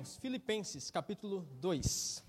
irmãos, 0.00 0.16
Filipenses 0.16 0.90
capítulo 0.90 1.46
2. 1.60 2.24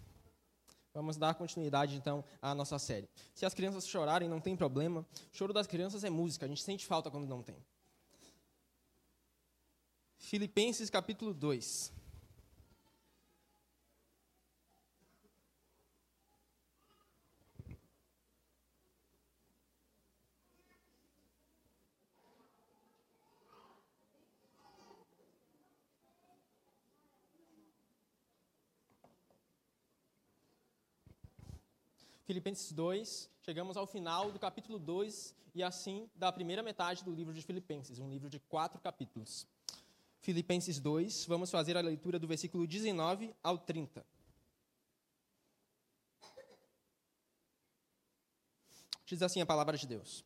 Vamos 0.94 1.16
dar 1.16 1.36
continuidade 1.36 1.96
então 1.96 2.24
à 2.42 2.54
nossa 2.54 2.78
série. 2.78 3.10
Se 3.34 3.46
as 3.46 3.54
crianças 3.54 3.88
chorarem, 3.88 4.28
não 4.28 4.42
tem 4.42 4.58
problema. 4.58 5.02
O 5.02 5.06
choro 5.32 5.54
das 5.54 5.68
crianças 5.68 6.04
é 6.04 6.10
música, 6.10 6.46
a 6.46 6.50
gente 6.50 6.62
sente 6.62 6.86
falta 6.86 7.10
quando 7.10 7.28
não 7.28 7.42
tem. 7.42 7.56
Filipenses 10.18 10.90
capítulo 10.90 11.34
2. 11.34 11.94
Filipenses 32.32 32.72
2, 32.72 33.30
chegamos 33.42 33.76
ao 33.76 33.86
final 33.86 34.32
do 34.32 34.40
capítulo 34.40 34.80
2 34.80 35.36
e 35.54 35.62
assim 35.62 36.10
da 36.16 36.32
primeira 36.32 36.64
metade 36.64 37.04
do 37.04 37.14
livro 37.14 37.34
de 37.34 37.42
Filipenses, 37.42 38.00
um 38.00 38.10
livro 38.10 38.30
de 38.30 38.40
quatro 38.40 38.80
capítulos. 38.80 39.46
Filipenses 40.22 40.80
2, 40.80 41.26
vamos 41.26 41.52
fazer 41.52 41.76
a 41.76 41.82
leitura 41.82 42.18
do 42.18 42.26
versículo 42.26 42.66
19 42.66 43.36
ao 43.44 43.58
30. 43.58 44.06
Diz 49.06 49.22
assim 49.22 49.42
a 49.42 49.46
palavra 49.46 49.78
de 49.78 49.86
Deus. 49.86 50.24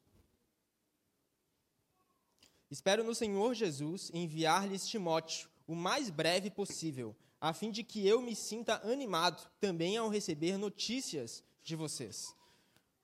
Espero 2.69 3.03
no 3.03 3.15
Senhor 3.15 3.55
Jesus 3.55 4.11
enviar-lhes 4.13 4.87
Timóteo 4.87 5.49
o 5.65 5.73
mais 5.73 6.11
breve 6.11 6.51
possível, 6.51 7.15
a 7.41 7.51
fim 7.51 7.71
de 7.71 7.83
que 7.83 8.07
eu 8.07 8.21
me 8.21 8.35
sinta 8.35 8.79
animado 8.87 9.49
também 9.59 9.97
ao 9.97 10.07
receber 10.07 10.59
notícias 10.59 11.43
de 11.65 11.75
vocês. 11.75 12.33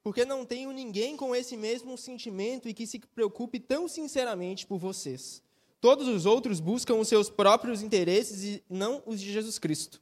Porque 0.03 0.23
não 0.23 0.45
tenho 0.45 0.71
ninguém 0.71 1.17
com 1.17 1.35
esse 1.35 1.57
mesmo 1.57 1.97
sentimento 1.97 2.69
e 2.69 2.73
que 2.73 2.87
se 2.87 2.99
preocupe 2.99 3.59
tão 3.59 3.87
sinceramente 3.87 4.65
por 4.65 4.77
vocês. 4.77 5.41
Todos 5.81 6.07
os 6.07 6.25
outros 6.25 6.59
buscam 6.59 6.95
os 6.95 7.07
seus 7.07 7.29
próprios 7.29 7.81
interesses 7.81 8.43
e 8.43 8.63
não 8.69 9.01
os 9.05 9.19
de 9.19 9.31
Jesus 9.31 9.57
Cristo. 9.57 9.99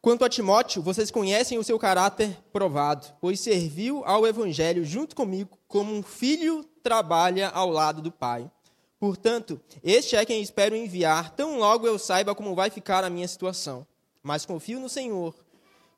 Quanto 0.00 0.24
a 0.24 0.28
Timóteo, 0.28 0.82
vocês 0.82 1.10
conhecem 1.10 1.58
o 1.58 1.64
seu 1.64 1.78
caráter 1.78 2.36
provado, 2.52 3.06
pois 3.20 3.38
serviu 3.38 4.02
ao 4.04 4.26
Evangelho 4.26 4.84
junto 4.84 5.14
comigo 5.14 5.56
como 5.68 5.92
um 5.94 6.02
filho 6.02 6.64
trabalha 6.82 7.50
ao 7.50 7.70
lado 7.70 8.02
do 8.02 8.10
pai. 8.10 8.50
Portanto, 8.98 9.60
este 9.84 10.16
é 10.16 10.24
quem 10.24 10.42
espero 10.42 10.74
enviar, 10.74 11.34
tão 11.34 11.58
logo 11.58 11.86
eu 11.86 11.98
saiba 11.98 12.34
como 12.34 12.54
vai 12.54 12.70
ficar 12.70 13.04
a 13.04 13.10
minha 13.10 13.28
situação. 13.28 13.86
Mas 14.22 14.46
confio 14.46 14.80
no 14.80 14.88
Senhor 14.88 15.34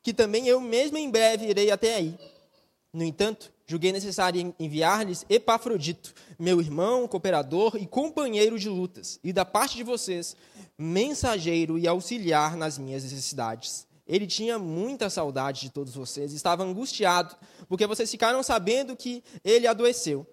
que 0.05 0.13
também 0.13 0.47
eu 0.47 0.61
mesmo 0.61 0.99
em 0.99 1.09
breve 1.09 1.47
irei 1.47 1.71
até 1.71 1.95
aí. 1.95 2.15
No 2.93 3.03
entanto, 3.03 3.51
julguei 3.65 3.91
necessário 3.91 4.53
enviar-lhes 4.59 5.25
Epafrodito, 5.27 6.13
meu 6.37 6.61
irmão, 6.61 7.07
cooperador 7.07 7.75
e 7.75 7.87
companheiro 7.87 8.59
de 8.59 8.69
lutas, 8.69 9.19
e 9.23 9.33
da 9.33 9.43
parte 9.43 9.75
de 9.75 9.81
vocês, 9.81 10.35
mensageiro 10.77 11.75
e 11.79 11.87
auxiliar 11.87 12.55
nas 12.55 12.77
minhas 12.77 13.01
necessidades. 13.01 13.87
Ele 14.07 14.27
tinha 14.27 14.59
muita 14.59 15.09
saudade 15.09 15.61
de 15.61 15.71
todos 15.71 15.95
vocês, 15.95 16.33
estava 16.33 16.63
angustiado, 16.63 17.35
porque 17.67 17.87
vocês 17.87 18.11
ficaram 18.11 18.43
sabendo 18.43 18.95
que 18.95 19.23
ele 19.43 19.65
adoeceu. 19.65 20.23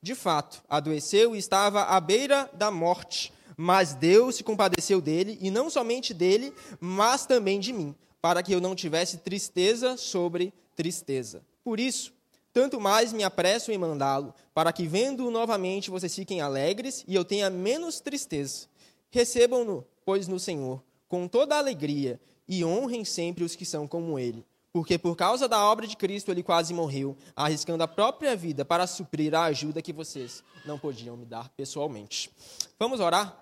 De 0.00 0.14
fato, 0.14 0.62
adoeceu 0.70 1.36
e 1.36 1.38
estava 1.38 1.82
à 1.82 2.00
beira 2.00 2.48
da 2.54 2.70
morte, 2.70 3.30
mas 3.58 3.92
Deus 3.92 4.36
se 4.36 4.42
compadeceu 4.42 5.02
dele, 5.02 5.36
e 5.38 5.50
não 5.50 5.68
somente 5.68 6.14
dele, 6.14 6.50
mas 6.80 7.26
também 7.26 7.60
de 7.60 7.74
mim 7.74 7.94
para 8.20 8.42
que 8.42 8.52
eu 8.52 8.60
não 8.60 8.74
tivesse 8.74 9.18
tristeza 9.18 9.96
sobre 9.96 10.52
tristeza. 10.74 11.42
Por 11.62 11.78
isso, 11.78 12.12
tanto 12.52 12.80
mais 12.80 13.12
me 13.12 13.22
apresso 13.22 13.70
em 13.70 13.78
mandá-lo, 13.78 14.34
para 14.52 14.72
que, 14.72 14.86
vendo-o 14.86 15.30
novamente, 15.30 15.90
vocês 15.90 16.14
fiquem 16.14 16.40
alegres 16.40 17.04
e 17.06 17.14
eu 17.14 17.24
tenha 17.24 17.50
menos 17.50 18.00
tristeza. 18.00 18.66
Recebam-no, 19.10 19.86
pois, 20.04 20.26
no 20.26 20.38
Senhor, 20.38 20.82
com 21.08 21.28
toda 21.28 21.56
alegria, 21.56 22.20
e 22.48 22.64
honrem 22.64 23.04
sempre 23.04 23.44
os 23.44 23.54
que 23.54 23.64
são 23.64 23.86
como 23.86 24.18
ele. 24.18 24.44
Porque 24.72 24.98
por 24.98 25.16
causa 25.16 25.48
da 25.48 25.64
obra 25.64 25.86
de 25.86 25.96
Cristo 25.96 26.30
ele 26.30 26.42
quase 26.42 26.72
morreu, 26.72 27.16
arriscando 27.36 27.82
a 27.82 27.88
própria 27.88 28.34
vida 28.34 28.64
para 28.64 28.86
suprir 28.86 29.34
a 29.34 29.44
ajuda 29.44 29.82
que 29.82 29.92
vocês 29.92 30.42
não 30.64 30.78
podiam 30.78 31.16
me 31.16 31.24
dar 31.24 31.48
pessoalmente. 31.50 32.30
Vamos 32.78 33.00
orar? 33.00 33.38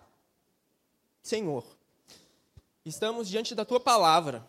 Senhor, 1.23 1.65
estamos 2.85 3.29
diante 3.29 3.55
da 3.55 3.65
tua 3.65 3.81
palavra 3.81 4.47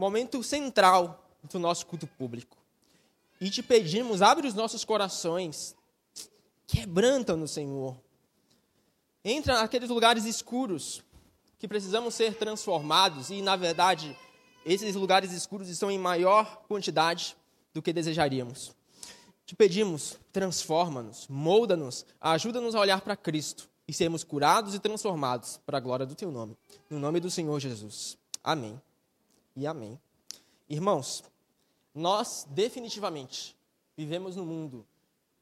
momento 0.00 0.42
central 0.42 1.30
do 1.52 1.58
nosso 1.58 1.84
culto 1.84 2.06
público. 2.06 2.56
E 3.38 3.50
te 3.50 3.62
pedimos, 3.62 4.22
abre 4.22 4.48
os 4.48 4.54
nossos 4.54 4.82
corações, 4.82 5.76
quebranta 6.66 7.36
no 7.36 7.46
Senhor. 7.46 7.94
Entra 9.22 9.60
naqueles 9.60 9.90
lugares 9.90 10.24
escuros 10.24 11.02
que 11.58 11.68
precisamos 11.68 12.14
ser 12.14 12.34
transformados 12.34 13.28
e, 13.28 13.42
na 13.42 13.56
verdade, 13.56 14.16
esses 14.64 14.94
lugares 14.94 15.32
escuros 15.32 15.68
estão 15.68 15.90
em 15.90 15.98
maior 15.98 16.62
quantidade 16.66 17.36
do 17.74 17.82
que 17.82 17.92
desejaríamos. 17.92 18.74
Te 19.44 19.54
pedimos, 19.54 20.18
transforma-nos, 20.32 21.28
molda-nos, 21.28 22.06
ajuda-nos 22.18 22.74
a 22.74 22.80
olhar 22.80 23.02
para 23.02 23.16
Cristo 23.16 23.68
e 23.86 23.92
sermos 23.92 24.24
curados 24.24 24.74
e 24.74 24.78
transformados 24.78 25.60
para 25.66 25.76
a 25.76 25.80
glória 25.80 26.06
do 26.06 26.14
Teu 26.14 26.30
nome. 26.30 26.56
No 26.88 26.98
nome 26.98 27.20
do 27.20 27.30
Senhor 27.30 27.58
Jesus. 27.60 28.16
Amém 28.42 28.80
e 29.60 29.66
amém. 29.66 30.00
Irmãos, 30.70 31.22
nós 31.94 32.46
definitivamente 32.48 33.54
vivemos 33.94 34.34
num 34.34 34.46
mundo 34.46 34.86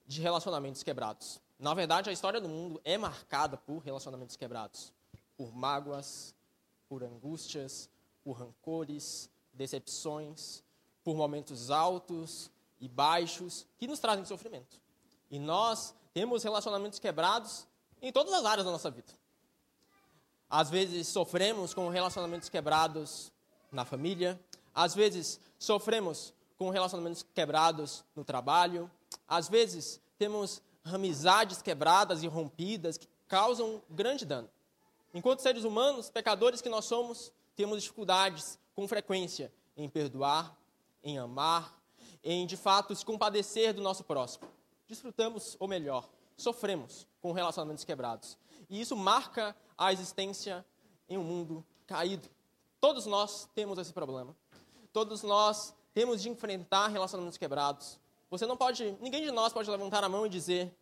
de 0.09 0.21
relacionamentos 0.21 0.83
quebrados. 0.83 1.41
Na 1.57 1.73
verdade, 1.73 2.11
a 2.11 2.13
história 2.13 2.41
do 2.41 2.49
mundo 2.49 2.81
é 2.85 2.99
marcada 2.99 3.57
por 3.57 3.79
relacionamentos 3.79 4.35
quebrados, 4.35 4.93
por 5.37 5.55
mágoas, 5.55 6.35
por 6.89 7.05
angústias, 7.05 7.89
por 8.25 8.33
rancores, 8.33 9.31
decepções, 9.53 10.65
por 11.05 11.15
momentos 11.15 11.71
altos 11.71 12.51
e 12.81 12.89
baixos 12.89 13.69
que 13.79 13.87
nos 13.87 14.01
trazem 14.01 14.25
sofrimento. 14.25 14.81
E 15.31 15.39
nós 15.39 15.95
temos 16.13 16.43
relacionamentos 16.43 16.99
quebrados 16.99 17.69
em 18.03 18.11
todas 18.11 18.33
as 18.33 18.45
áreas 18.45 18.67
da 18.67 18.73
nossa 18.73 18.91
vida. 18.91 19.13
Às 20.51 20.71
vezes 20.71 21.07
sofremos 21.07 21.73
com 21.73 21.89
relacionamentos 21.89 22.49
quebrados 22.49 23.31
na 23.71 23.85
família, 23.85 24.41
às 24.75 24.95
vezes 24.95 25.41
sofremos 25.59 26.33
com 26.57 26.71
relacionamentos 26.71 27.25
quebrados 27.35 28.05
no 28.15 28.25
trabalho, 28.25 28.91
às 29.27 29.49
vezes 29.49 30.01
temos 30.19 30.61
amizades 30.85 31.63
quebradas 31.63 32.23
e 32.23 32.27
rompidas 32.27 32.97
que 32.97 33.09
causam 33.29 33.83
grande 33.91 34.25
dano. 34.25 34.49
Enquanto 35.15 35.41
seres 35.41 35.65
humanos, 35.65 36.11
pecadores 36.11 36.61
que 36.61 36.69
nós 36.69 36.85
somos, 36.85 37.33
temos 37.57 37.83
dificuldades 37.83 38.59
com 38.75 38.87
frequência 38.87 39.53
em 39.77 39.89
perdoar, 39.89 40.57
em 41.03 41.19
amar, 41.19 41.79
em 42.23 42.47
de 42.47 42.57
fato 42.57 42.95
se 42.95 43.05
compadecer 43.05 43.73
do 43.73 43.83
nosso 43.83 44.05
próximo. 44.05 44.49
Desfrutamos, 44.87 45.57
ou 45.59 45.69
melhor, 45.69 46.09
sofremos 46.37 47.07
com 47.21 47.33
relacionamentos 47.33 47.85
quebrados. 47.85 48.39
E 48.69 48.81
isso 48.81 48.97
marca 48.97 49.57
a 49.77 49.93
existência 49.93 50.65
em 51.09 51.17
um 51.17 51.25
mundo 51.25 51.65
caído. 51.87 52.29
Todos 52.81 53.07
nós 53.07 53.49
temos 53.55 53.79
esse 53.79 53.93
problema. 53.93 54.37
Todos 54.93 55.23
nós 55.23 55.75
temos 55.93 56.23
de 56.23 56.29
enfrentar 56.29 56.89
relacionamentos 56.89 57.37
quebrados. 57.37 57.99
Você 58.31 58.47
não 58.47 58.57
pode, 58.57 58.97
ninguém 59.01 59.23
de 59.25 59.33
nós 59.33 59.53
pode 59.53 59.69
levantar 59.69 60.05
a 60.05 60.09
mão 60.09 60.25
e 60.25 60.29
dizer: 60.29 60.73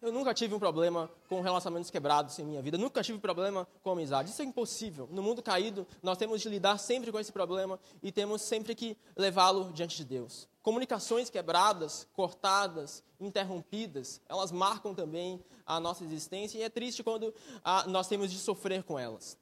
Eu 0.00 0.12
nunca 0.12 0.32
tive 0.32 0.54
um 0.54 0.60
problema 0.60 1.10
com 1.28 1.40
relacionamentos 1.40 1.90
quebrados 1.90 2.38
em 2.38 2.44
minha 2.44 2.62
vida, 2.62 2.78
nunca 2.78 3.02
tive 3.02 3.18
problema 3.18 3.66
com 3.82 3.90
amizade. 3.90 4.30
Isso 4.30 4.42
é 4.42 4.44
impossível. 4.44 5.08
No 5.10 5.22
mundo 5.22 5.42
caído, 5.42 5.86
nós 6.02 6.16
temos 6.18 6.40
de 6.40 6.48
lidar 6.48 6.78
sempre 6.78 7.10
com 7.10 7.18
esse 7.18 7.32
problema 7.32 7.80
e 8.00 8.12
temos 8.12 8.42
sempre 8.42 8.74
que 8.74 8.96
levá-lo 9.16 9.72
diante 9.72 9.96
de 9.96 10.04
Deus. 10.04 10.48
Comunicações 10.62 11.30
quebradas, 11.30 12.06
cortadas, 12.12 13.02
interrompidas, 13.18 14.20
elas 14.28 14.52
marcam 14.52 14.94
também 14.94 15.42
a 15.66 15.80
nossa 15.80 16.04
existência 16.04 16.58
e 16.58 16.62
é 16.62 16.68
triste 16.68 17.02
quando 17.02 17.34
ah, 17.64 17.86
nós 17.88 18.06
temos 18.06 18.30
de 18.30 18.38
sofrer 18.38 18.84
com 18.84 18.98
elas. 18.98 19.36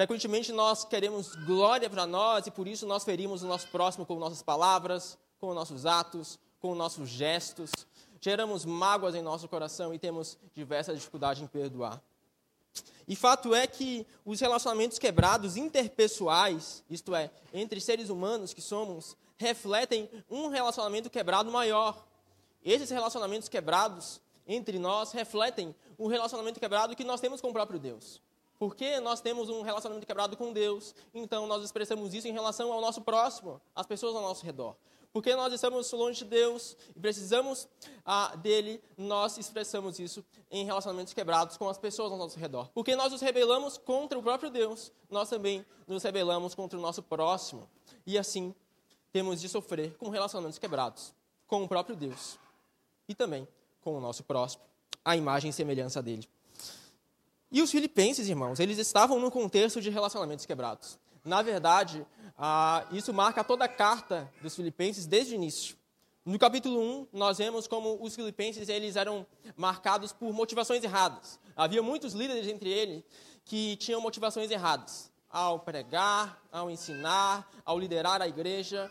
Frequentemente 0.00 0.50
nós 0.50 0.82
queremos 0.82 1.34
glória 1.34 1.90
para 1.90 2.06
nós 2.06 2.46
e 2.46 2.50
por 2.50 2.66
isso 2.66 2.86
nós 2.86 3.04
ferimos 3.04 3.42
o 3.42 3.46
nosso 3.46 3.68
próximo 3.68 4.06
com 4.06 4.18
nossas 4.18 4.42
palavras, 4.42 5.18
com 5.38 5.52
nossos 5.52 5.84
atos, 5.84 6.38
com 6.58 6.74
nossos 6.74 7.06
gestos. 7.06 7.70
Geramos 8.18 8.64
mágoas 8.64 9.14
em 9.14 9.20
nosso 9.20 9.46
coração 9.46 9.92
e 9.92 9.98
temos 9.98 10.38
diversas 10.54 10.96
dificuldades 10.96 11.42
em 11.42 11.46
perdoar. 11.46 12.00
E 13.06 13.14
fato 13.14 13.54
é 13.54 13.66
que 13.66 14.06
os 14.24 14.40
relacionamentos 14.40 14.98
quebrados 14.98 15.58
interpessoais, 15.58 16.82
isto 16.88 17.14
é, 17.14 17.30
entre 17.52 17.78
seres 17.78 18.08
humanos 18.08 18.54
que 18.54 18.62
somos, 18.62 19.14
refletem 19.36 20.08
um 20.30 20.48
relacionamento 20.48 21.10
quebrado 21.10 21.52
maior. 21.52 22.06
Esses 22.64 22.88
relacionamentos 22.88 23.50
quebrados 23.50 24.18
entre 24.46 24.78
nós 24.78 25.12
refletem 25.12 25.74
um 25.98 26.06
relacionamento 26.06 26.58
quebrado 26.58 26.96
que 26.96 27.04
nós 27.04 27.20
temos 27.20 27.42
com 27.42 27.50
o 27.50 27.52
próprio 27.52 27.78
Deus. 27.78 28.22
Porque 28.60 29.00
nós 29.00 29.22
temos 29.22 29.48
um 29.48 29.62
relacionamento 29.62 30.06
quebrado 30.06 30.36
com 30.36 30.52
Deus, 30.52 30.94
então 31.14 31.46
nós 31.46 31.64
expressamos 31.64 32.12
isso 32.12 32.28
em 32.28 32.32
relação 32.32 32.70
ao 32.70 32.78
nosso 32.78 33.00
próximo, 33.00 33.58
às 33.74 33.86
pessoas 33.86 34.14
ao 34.14 34.20
nosso 34.20 34.44
redor. 34.44 34.76
Porque 35.14 35.34
nós 35.34 35.50
estamos 35.50 35.90
longe 35.92 36.18
de 36.18 36.26
Deus 36.26 36.76
e 36.94 37.00
precisamos 37.00 37.66
ah, 38.04 38.36
dele, 38.36 38.78
nós 38.98 39.38
expressamos 39.38 39.98
isso 39.98 40.22
em 40.50 40.66
relacionamentos 40.66 41.14
quebrados 41.14 41.56
com 41.56 41.70
as 41.70 41.78
pessoas 41.78 42.12
ao 42.12 42.18
nosso 42.18 42.38
redor. 42.38 42.68
Porque 42.74 42.94
nós 42.94 43.10
nos 43.10 43.22
rebelamos 43.22 43.78
contra 43.78 44.18
o 44.18 44.22
próprio 44.22 44.50
Deus, 44.50 44.92
nós 45.08 45.30
também 45.30 45.64
nos 45.86 46.02
rebelamos 46.02 46.54
contra 46.54 46.78
o 46.78 46.82
nosso 46.82 47.02
próximo. 47.02 47.66
E 48.06 48.18
assim, 48.18 48.54
temos 49.10 49.40
de 49.40 49.48
sofrer 49.48 49.96
com 49.96 50.10
relacionamentos 50.10 50.58
quebrados 50.58 51.14
com 51.46 51.64
o 51.64 51.68
próprio 51.68 51.96
Deus 51.96 52.38
e 53.08 53.14
também 53.14 53.48
com 53.80 53.96
o 53.96 54.00
nosso 54.00 54.22
próximo, 54.22 54.62
a 55.02 55.16
imagem 55.16 55.48
e 55.48 55.52
semelhança 55.54 56.02
dele. 56.02 56.28
E 57.50 57.60
os 57.60 57.70
filipenses, 57.70 58.28
irmãos, 58.28 58.60
eles 58.60 58.78
estavam 58.78 59.18
no 59.18 59.30
contexto 59.30 59.80
de 59.80 59.90
relacionamentos 59.90 60.46
quebrados. 60.46 60.98
Na 61.24 61.42
verdade, 61.42 62.06
isso 62.92 63.12
marca 63.12 63.42
toda 63.42 63.64
a 63.64 63.68
carta 63.68 64.32
dos 64.40 64.54
filipenses 64.54 65.06
desde 65.06 65.34
o 65.34 65.36
início. 65.36 65.76
No 66.24 66.38
capítulo 66.38 66.80
1, 66.80 67.08
nós 67.12 67.38
vemos 67.38 67.66
como 67.66 67.98
os 68.00 68.14
filipenses 68.14 68.68
eles 68.68 68.94
eram 68.94 69.26
marcados 69.56 70.12
por 70.12 70.32
motivações 70.32 70.84
erradas. 70.84 71.40
Havia 71.56 71.82
muitos 71.82 72.12
líderes 72.12 72.46
entre 72.46 72.70
eles 72.70 73.02
que 73.44 73.76
tinham 73.76 74.00
motivações 74.00 74.50
erradas 74.50 75.10
ao 75.28 75.60
pregar, 75.60 76.40
ao 76.50 76.70
ensinar, 76.70 77.48
ao 77.64 77.78
liderar 77.78 78.20
a 78.20 78.28
igreja, 78.28 78.90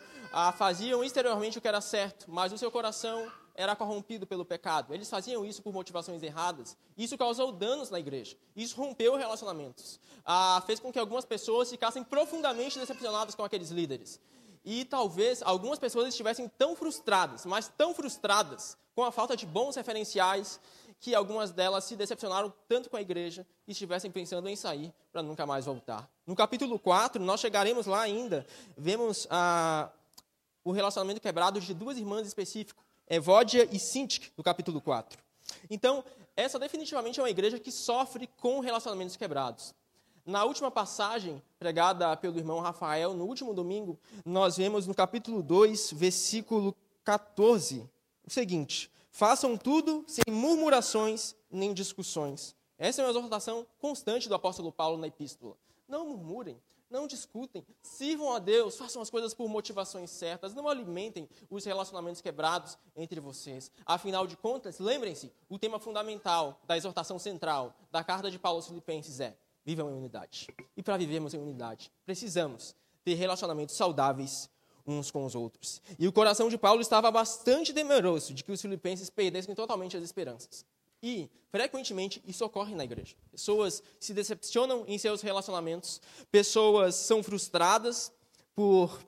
faziam 0.57 1.03
exteriormente 1.03 1.57
o 1.57 1.61
que 1.61 1.67
era 1.67 1.81
certo, 1.81 2.25
mas 2.29 2.51
o 2.51 2.57
seu 2.57 2.71
coração 2.71 3.31
era 3.59 3.75
corrompido 3.75 4.25
pelo 4.25 4.45
pecado. 4.45 4.93
Eles 4.93 5.09
faziam 5.09 5.45
isso 5.45 5.61
por 5.61 5.73
motivações 5.73 6.23
erradas. 6.23 6.77
Isso 6.97 7.17
causou 7.17 7.51
danos 7.51 7.89
na 7.89 7.99
igreja. 7.99 8.37
Isso 8.55 8.79
rompeu 8.79 9.17
relacionamentos. 9.17 9.99
Ah, 10.25 10.63
fez 10.65 10.79
com 10.79 10.93
que 10.93 10.97
algumas 10.97 11.25
pessoas 11.25 11.69
ficassem 11.69 12.01
profundamente 12.01 12.79
decepcionadas 12.79 13.35
com 13.35 13.43
aqueles 13.43 13.69
líderes. 13.69 14.17
E 14.63 14.85
talvez 14.85 15.41
algumas 15.43 15.77
pessoas 15.77 16.07
estivessem 16.07 16.47
tão 16.57 16.73
frustradas, 16.73 17.45
mas 17.45 17.67
tão 17.67 17.93
frustradas 17.93 18.77
com 18.95 19.03
a 19.03 19.11
falta 19.11 19.35
de 19.35 19.45
bons 19.45 19.75
referenciais, 19.75 20.57
que 20.97 21.13
algumas 21.13 21.51
delas 21.51 21.83
se 21.83 21.97
decepcionaram 21.97 22.53
tanto 22.65 22.89
com 22.89 22.95
a 22.95 23.01
igreja 23.01 23.45
e 23.67 23.73
estivessem 23.73 24.09
pensando 24.09 24.47
em 24.47 24.55
sair 24.55 24.93
para 25.11 25.21
nunca 25.21 25.45
mais 25.45 25.65
voltar. 25.65 26.09
No 26.25 26.35
capítulo 26.35 26.79
4, 26.79 27.21
nós 27.21 27.41
chegaremos 27.41 27.87
lá 27.87 28.01
ainda, 28.01 28.45
vemos 28.77 29.27
ah, 29.29 29.89
o 30.63 30.71
relacionamento 30.71 31.19
quebrado 31.19 31.59
de 31.59 31.73
duas 31.73 31.97
irmãs 31.97 32.27
específicas, 32.27 32.88
Evódia 33.09 33.67
e 33.71 33.79
Sintik, 33.79 34.31
no 34.37 34.43
capítulo 34.43 34.79
4. 34.79 35.17
Então, 35.67 36.03
essa 36.37 36.59
definitivamente 36.59 37.19
é 37.19 37.23
uma 37.23 37.29
igreja 37.29 37.59
que 37.59 37.71
sofre 37.71 38.27
com 38.37 38.59
relacionamentos 38.59 39.15
quebrados. 39.15 39.73
Na 40.23 40.43
última 40.43 40.69
passagem, 40.69 41.41
pregada 41.57 42.15
pelo 42.15 42.37
irmão 42.37 42.59
Rafael, 42.59 43.15
no 43.15 43.25
último 43.25 43.51
domingo, 43.51 43.99
nós 44.23 44.57
vemos 44.57 44.85
no 44.85 44.93
capítulo 44.93 45.41
2, 45.41 45.91
versículo 45.93 46.75
14, 47.03 47.89
o 48.27 48.29
seguinte: 48.29 48.91
Façam 49.09 49.57
tudo 49.57 50.05
sem 50.07 50.31
murmurações 50.31 51.35
nem 51.49 51.73
discussões. 51.73 52.55
Essa 52.77 53.01
é 53.01 53.05
uma 53.05 53.09
exortação 53.09 53.65
constante 53.79 54.29
do 54.29 54.35
apóstolo 54.35 54.71
Paulo 54.71 54.99
na 54.99 55.07
epístola. 55.07 55.57
Não 55.87 56.07
murmurem, 56.07 56.61
não 56.89 57.07
discutem, 57.07 57.65
sirvam 57.81 58.33
a 58.33 58.39
Deus, 58.39 58.77
façam 58.77 59.01
as 59.01 59.09
coisas 59.09 59.33
por 59.33 59.47
motivações 59.47 60.09
certas, 60.09 60.53
não 60.53 60.67
alimentem 60.67 61.29
os 61.49 61.63
relacionamentos 61.65 62.21
quebrados 62.21 62.77
entre 62.95 63.19
vocês. 63.19 63.71
Afinal 63.85 64.25
de 64.25 64.35
contas, 64.35 64.79
lembrem-se, 64.79 65.31
o 65.47 65.59
tema 65.59 65.79
fundamental 65.79 66.59
da 66.65 66.77
exortação 66.77 67.19
central 67.19 67.75
da 67.91 68.03
carta 68.03 68.31
de 68.31 68.39
Paulo 68.39 68.57
aos 68.57 68.67
Filipenses 68.67 69.19
é: 69.19 69.37
vivam 69.63 69.89
em 69.89 69.93
unidade. 69.93 70.47
E 70.75 70.81
para 70.81 70.97
vivermos 70.97 71.33
em 71.33 71.39
unidade, 71.39 71.91
precisamos 72.05 72.75
ter 73.03 73.13
relacionamentos 73.13 73.75
saudáveis 73.75 74.49
uns 74.85 75.11
com 75.11 75.25
os 75.25 75.35
outros. 75.35 75.81
E 75.99 76.07
o 76.07 76.11
coração 76.11 76.49
de 76.49 76.57
Paulo 76.57 76.81
estava 76.81 77.11
bastante 77.11 77.73
temeroso 77.73 78.33
de 78.33 78.43
que 78.43 78.51
os 78.51 78.61
filipenses 78.61 79.09
perdessem 79.09 79.53
totalmente 79.53 79.95
as 79.95 80.03
esperanças. 80.03 80.65
E, 81.01 81.29
frequentemente, 81.49 82.21
isso 82.25 82.43
ocorre 82.45 82.75
na 82.75 82.83
igreja. 82.83 83.15
Pessoas 83.31 83.81
se 83.99 84.13
decepcionam 84.13 84.83
em 84.87 84.97
seus 84.97 85.21
relacionamentos, 85.21 86.01
pessoas 86.31 86.95
são 86.95 87.23
frustradas 87.23 88.11
por 88.55 88.99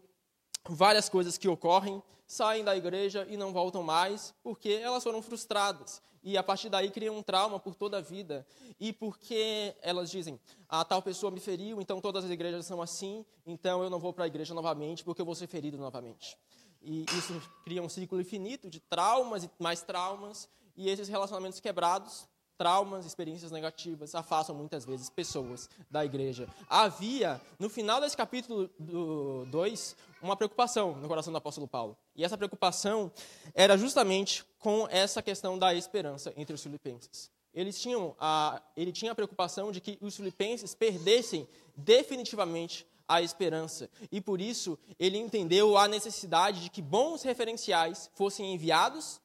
várias 0.69 1.09
coisas 1.09 1.37
que 1.37 1.47
ocorrem, 1.47 2.01
saem 2.25 2.63
da 2.63 2.75
igreja 2.75 3.27
e 3.29 3.35
não 3.35 3.51
voltam 3.51 3.83
mais, 3.83 4.33
porque 4.41 4.69
elas 4.69 5.03
foram 5.03 5.21
frustradas. 5.21 6.01
E 6.23 6.37
a 6.37 6.43
partir 6.43 6.69
daí 6.69 6.91
criam 6.91 7.17
um 7.17 7.23
trauma 7.23 7.59
por 7.59 7.75
toda 7.75 7.97
a 7.97 8.01
vida. 8.01 8.45
E 8.79 8.93
porque 8.93 9.75
elas 9.81 10.09
dizem, 10.09 10.39
a 10.69 10.85
tal 10.85 11.01
pessoa 11.01 11.31
me 11.31 11.39
feriu, 11.39 11.81
então 11.81 11.99
todas 11.99 12.23
as 12.23 12.31
igrejas 12.31 12.65
são 12.65 12.81
assim, 12.81 13.25
então 13.45 13.83
eu 13.83 13.89
não 13.89 13.99
vou 13.99 14.13
para 14.13 14.25
a 14.25 14.27
igreja 14.27 14.53
novamente, 14.53 15.03
porque 15.03 15.21
eu 15.21 15.25
vou 15.25 15.35
ser 15.35 15.47
ferido 15.47 15.77
novamente. 15.77 16.37
E 16.81 17.05
isso 17.17 17.39
cria 17.63 17.81
um 17.81 17.89
ciclo 17.89 18.19
infinito 18.19 18.69
de 18.69 18.79
traumas 18.79 19.43
e 19.43 19.49
mais 19.59 19.81
traumas, 19.81 20.47
e 20.75 20.89
esses 20.89 21.07
relacionamentos 21.07 21.59
quebrados, 21.59 22.27
traumas, 22.57 23.05
experiências 23.05 23.51
negativas, 23.51 24.13
afastam 24.13 24.55
muitas 24.55 24.85
vezes 24.85 25.09
pessoas 25.09 25.69
da 25.89 26.05
igreja. 26.05 26.47
Havia, 26.69 27.41
no 27.57 27.69
final 27.69 27.99
desse 27.99 28.15
capítulo 28.15 28.69
2, 29.47 29.95
uma 30.21 30.35
preocupação 30.35 30.95
no 30.95 31.07
coração 31.07 31.33
do 31.33 31.37
apóstolo 31.37 31.67
Paulo. 31.67 31.97
E 32.15 32.23
essa 32.23 32.37
preocupação 32.37 33.11
era 33.55 33.77
justamente 33.77 34.45
com 34.59 34.87
essa 34.89 35.21
questão 35.21 35.57
da 35.57 35.73
esperança 35.73 36.33
entre 36.37 36.53
os 36.53 36.61
filipenses. 36.61 37.31
Eles 37.53 37.79
tinham 37.81 38.15
a, 38.19 38.61
ele 38.77 38.91
tinha 38.91 39.11
a 39.11 39.15
preocupação 39.15 39.71
de 39.71 39.81
que 39.81 39.97
os 39.99 40.15
filipenses 40.15 40.73
perdessem 40.73 41.47
definitivamente 41.75 42.85
a 43.07 43.21
esperança. 43.21 43.89
E 44.11 44.21
por 44.21 44.39
isso 44.39 44.79
ele 44.97 45.17
entendeu 45.17 45.77
a 45.77 45.87
necessidade 45.87 46.61
de 46.61 46.69
que 46.69 46.81
bons 46.81 47.23
referenciais 47.23 48.09
fossem 48.13 48.53
enviados 48.53 49.20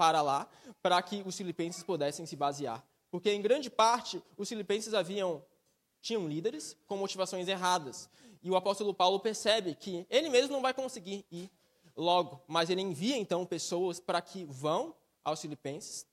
para 0.00 0.22
lá, 0.22 0.48
para 0.80 1.02
que 1.02 1.22
os 1.26 1.36
filipenses 1.36 1.82
pudessem 1.82 2.24
se 2.24 2.34
basear. 2.34 2.82
Porque, 3.10 3.30
em 3.30 3.42
grande 3.42 3.68
parte, 3.68 4.22
os 4.34 4.48
filipenses 4.48 4.94
haviam, 4.94 5.44
tinham 6.00 6.26
líderes 6.26 6.74
com 6.86 6.96
motivações 6.96 7.46
erradas. 7.48 8.08
E 8.42 8.50
o 8.50 8.56
apóstolo 8.56 8.94
Paulo 8.94 9.20
percebe 9.20 9.74
que 9.74 10.06
ele 10.08 10.30
mesmo 10.30 10.54
não 10.54 10.62
vai 10.62 10.72
conseguir 10.72 11.26
ir 11.30 11.50
logo, 11.94 12.42
mas 12.48 12.70
ele 12.70 12.80
envia, 12.80 13.14
então, 13.18 13.44
pessoas 13.44 14.00
para 14.00 14.22
que 14.22 14.46
vão 14.46 14.94
aos 15.22 15.42
filipenses 15.42 16.06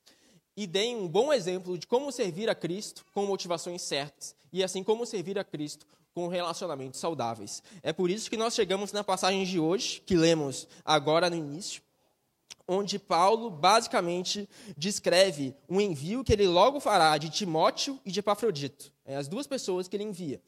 e 0.57 0.67
deem 0.67 0.97
um 0.97 1.07
bom 1.07 1.31
exemplo 1.31 1.77
de 1.77 1.87
como 1.87 2.11
servir 2.11 2.49
a 2.49 2.55
Cristo 2.55 3.05
com 3.13 3.25
motivações 3.25 3.81
certas. 3.81 4.35
E 4.51 4.65
assim 4.65 4.83
como 4.83 5.05
servir 5.05 5.39
a 5.39 5.45
Cristo 5.45 5.87
com 6.13 6.27
relacionamentos 6.27 6.99
saudáveis. 6.99 7.63
É 7.81 7.93
por 7.93 8.09
isso 8.09 8.29
que 8.29 8.35
nós 8.35 8.53
chegamos 8.53 8.91
na 8.91 9.03
passagem 9.03 9.45
de 9.45 9.61
hoje, 9.61 10.01
que 10.05 10.17
lemos 10.17 10.67
agora 10.83 11.29
no 11.29 11.37
início, 11.37 11.81
onde 12.67 12.99
Paulo 12.99 13.49
basicamente 13.49 14.49
descreve 14.75 15.55
um 15.69 15.79
envio 15.79 16.23
que 16.23 16.33
ele 16.33 16.47
logo 16.47 16.79
fará 16.79 17.17
de 17.17 17.29
Timóteo 17.29 17.99
e 18.03 18.11
de 18.11 18.19
Epafrodito. 18.19 18.91
É 19.05 19.15
as 19.15 19.27
duas 19.27 19.47
pessoas 19.47 19.87
que 19.87 19.95
ele 19.95 20.03
envia. 20.03 20.41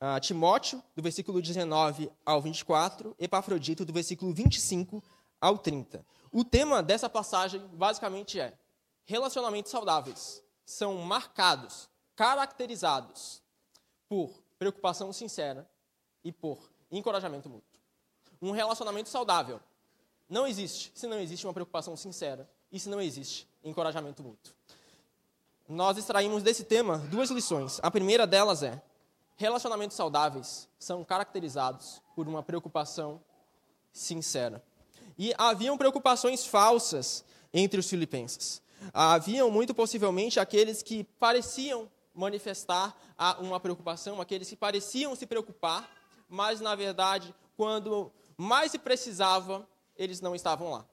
Uh, 0.00 0.18
Timóteo, 0.20 0.82
do 0.96 1.02
versículo 1.02 1.42
19 1.42 2.10
ao 2.24 2.40
24, 2.40 3.14
Epafrodito, 3.18 3.84
do 3.84 3.92
versículo 3.92 4.32
25 4.32 5.02
ao 5.40 5.58
30. 5.58 6.04
O 6.32 6.42
tema 6.42 6.82
dessa 6.82 7.08
passagem 7.08 7.60
basicamente 7.72 8.40
é: 8.40 8.54
relacionamentos 9.04 9.70
saudáveis 9.70 10.42
são 10.64 10.96
marcados, 10.96 11.88
caracterizados 12.16 13.42
por 14.08 14.30
preocupação 14.58 15.12
sincera 15.12 15.68
e 16.24 16.32
por 16.32 16.70
encorajamento 16.90 17.48
mútuo. 17.48 17.78
Um 18.40 18.52
relacionamento 18.52 19.08
saudável 19.08 19.60
não 20.28 20.46
existe 20.46 20.92
se 20.94 21.06
não 21.06 21.18
existe 21.18 21.46
uma 21.46 21.52
preocupação 21.52 21.96
sincera 21.96 22.48
e 22.70 22.78
se 22.78 22.88
não 22.88 23.00
existe 23.00 23.48
encorajamento 23.64 24.22
mútuo. 24.22 24.52
Nós 25.68 25.96
extraímos 25.98 26.42
desse 26.42 26.64
tema 26.64 26.98
duas 27.10 27.30
lições. 27.30 27.78
A 27.82 27.90
primeira 27.90 28.26
delas 28.26 28.62
é: 28.62 28.82
relacionamentos 29.36 29.96
saudáveis 29.96 30.68
são 30.78 31.04
caracterizados 31.04 32.00
por 32.14 32.26
uma 32.26 32.42
preocupação 32.42 33.20
sincera. 33.92 34.62
E 35.18 35.34
haviam 35.36 35.76
preocupações 35.76 36.46
falsas 36.46 37.24
entre 37.52 37.80
os 37.80 37.88
filipenses. 37.88 38.62
Haviam 38.92 39.50
muito 39.50 39.74
possivelmente 39.74 40.38
aqueles 40.38 40.82
que 40.82 41.04
pareciam 41.18 41.90
manifestar 42.14 42.96
uma 43.40 43.60
preocupação, 43.60 44.20
aqueles 44.20 44.48
que 44.48 44.56
pareciam 44.56 45.14
se 45.14 45.26
preocupar, 45.26 45.88
mas 46.28 46.60
na 46.60 46.74
verdade, 46.74 47.34
quando 47.56 48.12
mais 48.36 48.70
se 48.70 48.78
precisava, 48.78 49.68
eles 49.98 50.20
não 50.20 50.34
estavam 50.34 50.70
lá. 50.70 50.86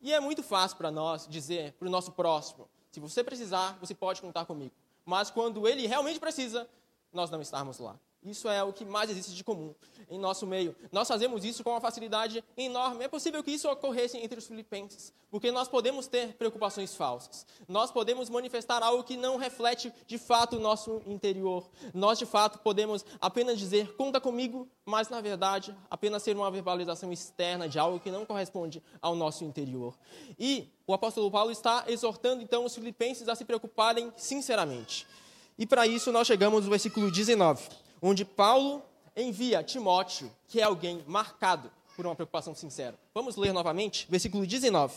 E 0.00 0.12
é 0.12 0.20
muito 0.20 0.42
fácil 0.42 0.76
para 0.76 0.90
nós 0.90 1.26
dizer 1.26 1.72
para 1.72 1.88
o 1.88 1.90
nosso 1.90 2.12
próximo: 2.12 2.68
se 2.90 3.00
você 3.00 3.24
precisar, 3.24 3.78
você 3.80 3.94
pode 3.94 4.20
contar 4.20 4.44
comigo. 4.44 4.74
Mas 5.04 5.30
quando 5.30 5.66
ele 5.66 5.86
realmente 5.86 6.20
precisa, 6.20 6.68
nós 7.12 7.30
não 7.30 7.40
estamos 7.40 7.78
lá. 7.78 7.98
Isso 8.22 8.48
é 8.48 8.62
o 8.62 8.72
que 8.72 8.84
mais 8.84 9.08
existe 9.10 9.32
de 9.32 9.44
comum 9.44 9.74
em 10.10 10.18
nosso 10.18 10.46
meio. 10.46 10.74
Nós 10.90 11.06
fazemos 11.06 11.44
isso 11.44 11.62
com 11.62 11.70
uma 11.70 11.80
facilidade 11.80 12.42
enorme. 12.56 13.04
É 13.04 13.08
possível 13.08 13.42
que 13.42 13.50
isso 13.50 13.70
ocorresse 13.70 14.18
entre 14.18 14.38
os 14.38 14.46
filipenses, 14.46 15.12
porque 15.30 15.52
nós 15.52 15.68
podemos 15.68 16.06
ter 16.06 16.34
preocupações 16.34 16.94
falsas. 16.94 17.46
Nós 17.68 17.90
podemos 17.90 18.28
manifestar 18.28 18.82
algo 18.82 19.04
que 19.04 19.16
não 19.16 19.36
reflete 19.36 19.92
de 20.06 20.18
fato 20.18 20.56
o 20.56 20.60
nosso 20.60 21.00
interior. 21.06 21.68
Nós, 21.94 22.18
de 22.18 22.26
fato, 22.26 22.58
podemos 22.58 23.04
apenas 23.20 23.58
dizer, 23.58 23.94
conta 23.94 24.20
comigo, 24.20 24.68
mas, 24.84 25.08
na 25.08 25.20
verdade, 25.20 25.76
apenas 25.88 26.22
ser 26.22 26.36
uma 26.36 26.50
verbalização 26.50 27.12
externa 27.12 27.68
de 27.68 27.78
algo 27.78 28.00
que 28.00 28.10
não 28.10 28.26
corresponde 28.26 28.82
ao 29.00 29.14
nosso 29.14 29.44
interior. 29.44 29.96
E 30.38 30.68
o 30.86 30.92
apóstolo 30.92 31.30
Paulo 31.30 31.52
está 31.52 31.84
exortando, 31.86 32.42
então, 32.42 32.64
os 32.64 32.74
filipenses 32.74 33.28
a 33.28 33.34
se 33.34 33.44
preocuparem 33.44 34.12
sinceramente. 34.16 35.06
E 35.56 35.66
para 35.66 35.86
isso 35.86 36.10
nós 36.10 36.26
chegamos 36.26 36.64
no 36.64 36.70
versículo 36.70 37.10
19 37.10 37.87
onde 38.00 38.24
Paulo 38.24 38.82
envia 39.16 39.62
Timóteo, 39.62 40.30
que 40.46 40.60
é 40.60 40.64
alguém 40.64 41.02
marcado 41.06 41.70
por 41.96 42.06
uma 42.06 42.14
preocupação 42.14 42.54
sincera. 42.54 42.98
Vamos 43.12 43.36
ler 43.36 43.52
novamente, 43.52 44.06
versículo 44.08 44.46
19. 44.46 44.94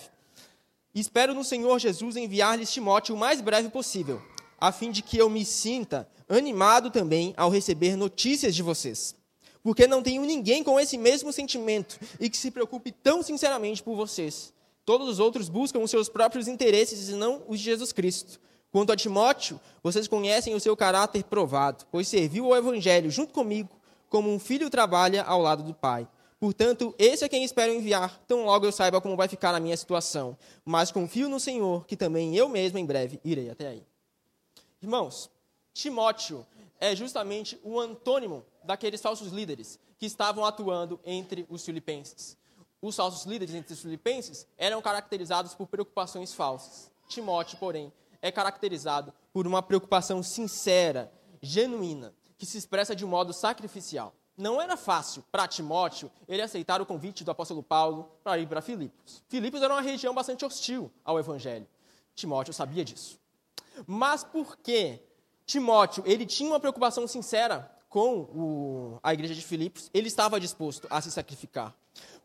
Espero 0.93 1.33
no 1.33 1.43
Senhor 1.43 1.79
Jesus 1.79 2.15
enviar-lhes 2.15 2.71
Timóteo 2.71 3.15
o 3.15 3.17
mais 3.17 3.41
breve 3.41 3.69
possível, 3.69 4.21
a 4.59 4.71
fim 4.71 4.91
de 4.91 5.01
que 5.01 5.17
eu 5.17 5.29
me 5.29 5.43
sinta 5.43 6.07
animado 6.29 6.91
também 6.91 7.33
ao 7.35 7.49
receber 7.49 7.95
notícias 7.95 8.53
de 8.53 8.61
vocês. 8.61 9.15
Porque 9.63 9.87
não 9.87 10.03
tenho 10.03 10.23
ninguém 10.25 10.63
com 10.63 10.79
esse 10.79 10.97
mesmo 10.97 11.31
sentimento 11.31 11.99
e 12.19 12.29
que 12.29 12.37
se 12.37 12.51
preocupe 12.51 12.91
tão 12.91 13.23
sinceramente 13.23 13.81
por 13.81 13.95
vocês. 13.95 14.53
Todos 14.85 15.07
os 15.07 15.19
outros 15.19 15.49
buscam 15.49 15.79
os 15.79 15.91
seus 15.91 16.09
próprios 16.09 16.47
interesses 16.47 17.09
e 17.09 17.13
não 17.13 17.43
os 17.47 17.59
de 17.59 17.65
Jesus 17.65 17.91
Cristo. 17.91 18.39
Quanto 18.71 18.91
a 18.91 18.95
Timóteo, 18.95 19.59
vocês 19.83 20.07
conhecem 20.07 20.55
o 20.55 20.59
seu 20.59 20.77
caráter 20.77 21.25
provado, 21.25 21.85
pois 21.91 22.07
serviu 22.07 22.45
ao 22.45 22.55
Evangelho 22.55 23.11
junto 23.11 23.33
comigo, 23.33 23.69
como 24.09 24.33
um 24.33 24.39
filho 24.39 24.69
trabalha 24.69 25.23
ao 25.23 25.41
lado 25.41 25.61
do 25.61 25.73
pai. 25.73 26.07
Portanto, 26.39 26.95
esse 26.97 27.23
é 27.23 27.29
quem 27.29 27.43
espero 27.43 27.73
enviar, 27.73 28.19
tão 28.27 28.45
logo 28.45 28.65
eu 28.65 28.71
saiba 28.71 29.01
como 29.01 29.17
vai 29.17 29.27
ficar 29.27 29.53
a 29.53 29.59
minha 29.59 29.75
situação. 29.75 30.37
Mas 30.63 30.91
confio 30.91 31.27
no 31.27 31.39
Senhor, 31.39 31.85
que 31.85 31.97
também 31.97 32.35
eu 32.35 32.47
mesmo 32.47 32.79
em 32.79 32.85
breve 32.85 33.19
irei 33.23 33.49
até 33.49 33.67
aí. 33.67 33.83
Irmãos, 34.81 35.29
Timóteo 35.73 36.47
é 36.79 36.95
justamente 36.95 37.59
o 37.63 37.79
antônimo 37.79 38.43
daqueles 38.63 39.01
falsos 39.01 39.31
líderes 39.31 39.77
que 39.99 40.05
estavam 40.05 40.43
atuando 40.43 40.99
entre 41.05 41.45
os 41.49 41.63
filipenses. 41.63 42.37
Os 42.81 42.95
falsos 42.95 43.25
líderes 43.25 43.53
entre 43.53 43.73
os 43.73 43.81
filipenses 43.81 44.47
eram 44.57 44.81
caracterizados 44.81 45.53
por 45.53 45.67
preocupações 45.67 46.33
falsas. 46.33 46.89
Timóteo, 47.07 47.59
porém, 47.59 47.93
é 48.21 48.31
caracterizado 48.31 49.13
por 49.33 49.47
uma 49.47 49.61
preocupação 49.61 50.21
sincera, 50.21 51.11
genuína, 51.41 52.13
que 52.37 52.45
se 52.45 52.57
expressa 52.57 52.95
de 52.95 53.05
um 53.05 53.07
modo 53.07 53.33
sacrificial. 53.33 54.13
Não 54.37 54.61
era 54.61 54.77
fácil 54.77 55.23
para 55.31 55.47
Timóteo 55.47 56.11
ele 56.27 56.41
aceitar 56.41 56.81
o 56.81 56.85
convite 56.85 57.23
do 57.23 57.31
apóstolo 57.31 57.61
Paulo 57.61 58.11
para 58.23 58.39
ir 58.39 58.47
para 58.47 58.61
Filipos. 58.61 59.23
Filipos 59.27 59.61
era 59.61 59.73
uma 59.73 59.81
região 59.81 60.13
bastante 60.13 60.45
hostil 60.45 60.91
ao 61.03 61.19
evangelho. 61.19 61.67
Timóteo 62.15 62.53
sabia 62.53 62.83
disso. 62.83 63.19
Mas 63.85 64.23
por 64.23 64.57
que 64.57 64.99
Timóteo 65.45 66.03
ele 66.07 66.25
tinha 66.25 66.49
uma 66.49 66.59
preocupação 66.59 67.07
sincera 67.07 67.69
com 67.89 68.21
o, 68.21 68.99
a 69.03 69.13
igreja 69.13 69.35
de 69.35 69.41
Filipos, 69.41 69.91
ele 69.93 70.07
estava 70.07 70.39
disposto 70.39 70.87
a 70.89 71.01
se 71.01 71.11
sacrificar. 71.11 71.75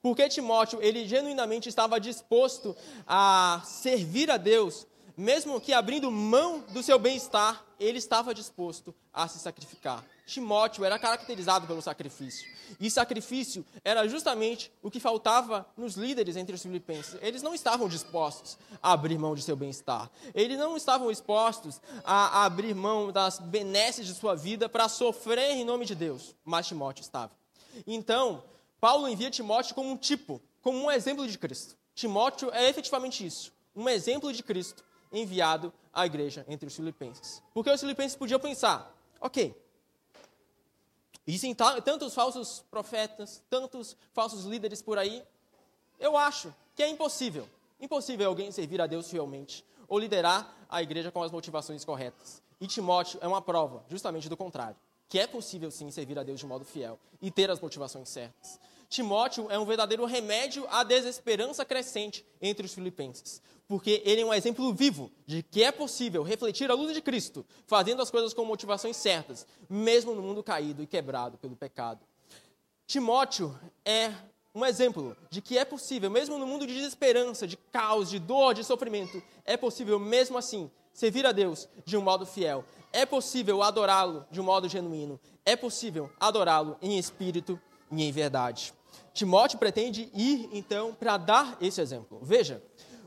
Porque 0.00 0.28
Timóteo, 0.28 0.80
ele 0.80 1.08
genuinamente 1.08 1.68
estava 1.68 1.98
disposto 1.98 2.76
a 3.04 3.60
servir 3.64 4.30
a 4.30 4.36
Deus 4.36 4.86
mesmo 5.16 5.61
que 5.61 5.73
abrindo 5.73 6.11
mão 6.11 6.61
do 6.70 6.82
seu 6.82 6.99
bem-estar, 6.99 7.64
ele 7.80 7.99
estava 7.99 8.35
disposto 8.35 8.94
a 9.12 9.26
se 9.26 9.38
sacrificar. 9.38 10.04
Timóteo 10.26 10.85
era 10.85 10.99
caracterizado 10.99 11.66
pelo 11.66 11.80
sacrifício. 11.80 12.46
E 12.80 12.90
sacrifício 12.90 13.64
era 13.85 14.06
justamente 14.08 14.73
o 14.82 14.90
que 14.90 15.00
faltava 15.00 15.66
nos 15.76 15.94
líderes 15.94 16.37
entre 16.37 16.54
os 16.54 16.62
filipenses. 16.62 17.16
Eles 17.23 17.42
não 17.42 17.54
estavam 17.54 17.88
dispostos 17.88 18.58
a 18.82 18.92
abrir 18.92 19.16
mão 19.18 19.35
de 19.35 19.42
seu 19.42 19.56
bem-estar. 19.56 20.11
Eles 20.35 20.58
não 20.58 20.76
estavam 20.76 21.11
dispostos 21.11 21.80
a 22.04 22.44
abrir 22.44 22.75
mão 22.75 23.12
das 23.12 23.38
benesses 23.38 24.06
de 24.06 24.14
sua 24.14 24.35
vida 24.35 24.68
para 24.68 24.88
sofrer 24.88 25.52
em 25.52 25.64
nome 25.64 25.87
de 25.87 25.94
Deus. 25.94 26.35
Mas 26.44 26.66
Timóteo 26.66 27.02
estava. 27.02 27.32
Então, 27.87 28.42
Paulo 28.80 29.08
envia 29.08 29.30
Timóteo 29.30 29.75
como 29.75 29.90
um 29.90 29.96
tipo, 29.96 30.42
como 30.61 30.78
um 30.78 30.90
exemplo 30.90 31.26
de 31.26 31.38
Cristo. 31.38 31.76
Timóteo 31.94 32.50
é 32.52 32.68
efetivamente 32.68 33.25
isso, 33.25 33.52
um 33.75 33.88
exemplo 33.88 34.32
de 34.32 34.42
Cristo 34.42 34.85
enviado 35.16 35.73
à 35.92 36.04
igreja 36.06 36.44
entre 36.49 36.68
os 36.68 36.76
filipenses. 36.76 37.42
Porque 37.54 37.70
os 37.70 37.80
filipenses 37.80 38.16
podiam 38.16 38.38
pensar, 38.38 38.94
ok, 39.20 39.54
existem 41.26 41.54
tantos 41.54 42.14
falsos 42.14 42.64
profetas, 42.70 43.42
tantos 43.49 43.96
falsos 44.12 44.44
líderes 44.44 44.82
por 44.82 44.99
aí, 44.99 45.23
eu 45.99 46.16
acho 46.16 46.54
que 46.75 46.82
é 46.82 46.88
impossível, 46.88 47.49
impossível 47.80 48.28
alguém 48.28 48.52
servir 48.52 48.80
a 48.80 48.87
Deus 48.87 49.11
fielmente 49.11 49.64
ou 49.88 49.99
liderar 49.99 50.54
a 50.68 50.82
igreja 50.82 51.11
com 51.11 51.23
as 51.23 51.32
motivações 51.32 51.85
corretas. 51.85 52.42
E 52.61 52.66
Timóteo 52.66 53.18
é 53.23 53.28
uma 53.28 53.40
prova, 53.40 53.85
justamente 53.88 54.28
do 54.28 54.37
contrário, 54.37 54.76
que 55.08 55.18
é 55.18 55.26
possível 55.26 55.70
sim 55.70 55.90
servir 55.90 56.18
a 56.18 56.23
Deus 56.23 56.40
de 56.40 56.46
modo 56.46 56.64
fiel 56.64 56.99
e 57.20 57.30
ter 57.30 57.50
as 57.50 57.61
motivações 57.61 58.08
certas. 58.08 58.58
Timóteo 58.88 59.46
é 59.50 59.58
um 59.58 59.64
verdadeiro 59.64 60.04
remédio 60.04 60.66
à 60.70 60.82
desesperança 60.82 61.64
crescente 61.64 62.24
entre 62.40 62.66
os 62.66 62.74
filipenses, 62.74 63.42
porque 63.66 64.02
ele 64.04 64.20
é 64.20 64.24
um 64.24 64.32
exemplo 64.32 64.72
vivo 64.72 65.10
de 65.26 65.42
que 65.42 65.62
é 65.62 65.72
possível 65.72 66.22
refletir 66.22 66.70
a 66.70 66.74
luz 66.74 66.94
de 66.94 67.02
Cristo, 67.02 67.44
fazendo 67.66 68.00
as 68.00 68.10
coisas 68.10 68.32
com 68.32 68.44
motivações 68.44 68.96
certas, 68.96 69.46
mesmo 69.68 70.14
no 70.14 70.22
mundo 70.22 70.42
caído 70.42 70.82
e 70.82 70.86
quebrado 70.86 71.36
pelo 71.38 71.56
pecado. 71.56 72.00
Timóteo 72.86 73.58
é 73.84 74.12
um 74.54 74.64
exemplo 74.64 75.16
de 75.28 75.42
que 75.42 75.58
é 75.58 75.64
possível, 75.64 76.10
mesmo 76.10 76.38
no 76.38 76.46
mundo 76.46 76.66
de 76.66 76.74
desesperança, 76.74 77.46
de 77.46 77.56
caos, 77.56 78.08
de 78.08 78.18
dor, 78.18 78.54
de 78.54 78.64
sofrimento, 78.64 79.22
é 79.44 79.56
possível, 79.56 79.98
mesmo 79.98 80.38
assim, 80.38 80.70
servir 80.94 81.26
a 81.26 81.32
Deus 81.32 81.68
de 81.84 81.96
um 81.96 82.00
modo 82.00 82.24
fiel. 82.24 82.64
É 82.90 83.04
possível 83.04 83.62
adorá-lo 83.62 84.24
de 84.30 84.40
um 84.40 84.44
modo 84.44 84.66
genuíno. 84.66 85.20
É 85.44 85.54
possível 85.54 86.10
adorá-lo 86.18 86.78
em 86.80 86.98
espírito 86.98 87.60
e 87.92 88.02
em 88.02 88.10
verdade. 88.10 88.72
Timóteo 89.16 89.58
pretende 89.58 90.11
ir, 90.14 90.49
então, 90.52 90.94
para 90.94 91.16
dar 91.16 91.56
esse 91.61 91.80
exemplo. 91.80 92.20
Veja, 92.23 92.62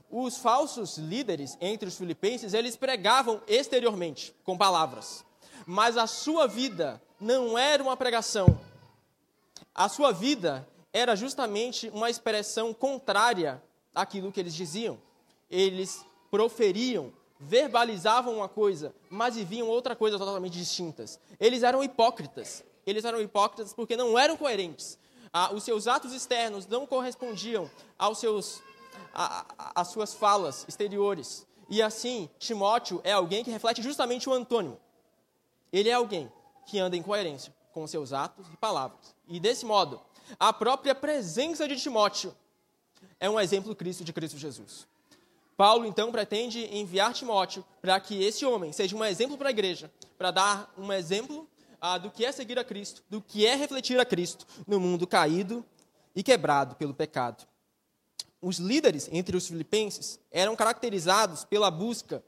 os 0.10 0.38
falsos 0.38 0.98
líderes 0.98 1.56
entre 1.62 1.88
os 1.88 1.96
filipenses, 1.96 2.54
eles 2.54 2.76
pregavam 2.76 3.40
exteriormente, 3.48 4.36
com 4.44 4.58
palavras. 4.58 5.24
Mas 5.68 5.98
a 5.98 6.08
sua 6.08 6.48
vida 6.48 7.00
não 7.20 7.56
era 7.56 7.84
uma 7.84 7.96
pregação. 7.96 8.60
A 9.74 9.88
sua 9.88 10.12
vida 10.12 10.68
era 10.92 11.16
justamente 11.16 11.90
uma 11.94 12.10
expressão 12.10 12.74
contrária 12.74 13.62
àquilo 13.94 14.32
que 14.32 14.40
eles 14.40 14.56
diziam. 14.56 14.98
Eles 15.48 16.04
proferiam, 16.32 17.14
verbalizavam 17.40 18.36
uma 18.38 18.50
coisa, 18.50 18.96
mas 19.12 19.36
viviam 19.36 19.68
outra 19.68 19.96
coisa 19.96 20.18
totalmente 20.18 20.58
distintas. 20.58 21.20
Eles 21.40 21.62
eram 21.62 21.84
hipócritas. 21.84 22.64
Eles 22.84 23.06
eram 23.06 23.22
hipócritas 23.22 23.74
porque 23.74 23.96
não 23.96 24.18
eram 24.18 24.36
coerentes. 24.36 24.98
Ah, 25.32 25.54
os 25.54 25.64
seus 25.64 25.88
atos 25.88 26.14
externos 26.14 26.66
não 26.68 26.86
correspondiam 26.88 27.70
aos 27.98 28.20
seus 28.20 28.62
as 29.76 29.88
suas 29.90 30.14
falas 30.14 30.66
exteriores. 30.68 31.46
E 31.70 31.82
assim, 31.82 32.30
Timóteo 32.40 33.02
é 33.04 33.12
alguém 33.12 33.44
que 33.44 33.52
reflete 33.52 33.82
justamente 33.82 34.30
o 34.30 34.34
antônimo. 34.34 34.80
Ele 35.72 35.90
é 35.90 35.94
alguém 35.94 36.32
que 36.66 36.80
anda 36.80 36.96
em 36.96 37.04
coerência 37.04 37.54
com 37.72 37.86
seus 37.86 38.12
atos 38.14 38.48
e 38.52 38.58
palavras. 38.58 39.16
E 39.28 39.40
desse 39.40 39.66
modo, 39.66 40.02
a 40.40 40.52
própria 40.52 40.96
presença 40.96 41.68
de 41.68 41.76
Timóteo 41.76 42.36
é 43.20 43.30
um 43.30 43.40
exemplo 43.40 43.76
Cristo 43.76 44.04
de 44.04 44.14
Cristo 44.14 44.38
Jesus. 44.38 44.88
Paulo 45.56 45.86
então 45.86 46.12
pretende 46.12 46.66
enviar 46.76 47.14
Timóteo 47.14 47.66
para 47.82 48.00
que 48.00 48.24
esse 48.24 48.46
homem 48.46 48.72
seja 48.72 48.96
um 48.96 49.04
exemplo 49.04 49.38
para 49.38 49.50
a 49.50 49.52
igreja, 49.52 49.92
para 50.18 50.32
dar 50.32 50.74
um 50.78 50.92
exemplo 50.92 51.48
ah, 51.82 51.98
do 51.98 52.12
que 52.12 52.26
é 52.26 52.32
seguir 52.32 52.58
a 52.60 52.64
Cristo, 52.64 53.04
do 53.10 53.22
que 53.22 53.46
é 53.46 53.56
refletir 53.56 54.00
a 54.00 54.06
Cristo 54.06 54.46
no 54.68 54.80
mundo 54.80 55.08
caído 55.08 55.66
e 56.16 56.24
quebrado 56.24 56.76
pelo 56.76 56.94
pecado 56.94 57.48
os 58.42 58.58
líderes 58.58 59.10
entre 59.12 59.36
os 59.36 59.48
filipenses 59.48 60.20
eram 60.32 60.56
caracterizados 60.56 61.44
pela 61.44 61.70
busca 61.70 62.24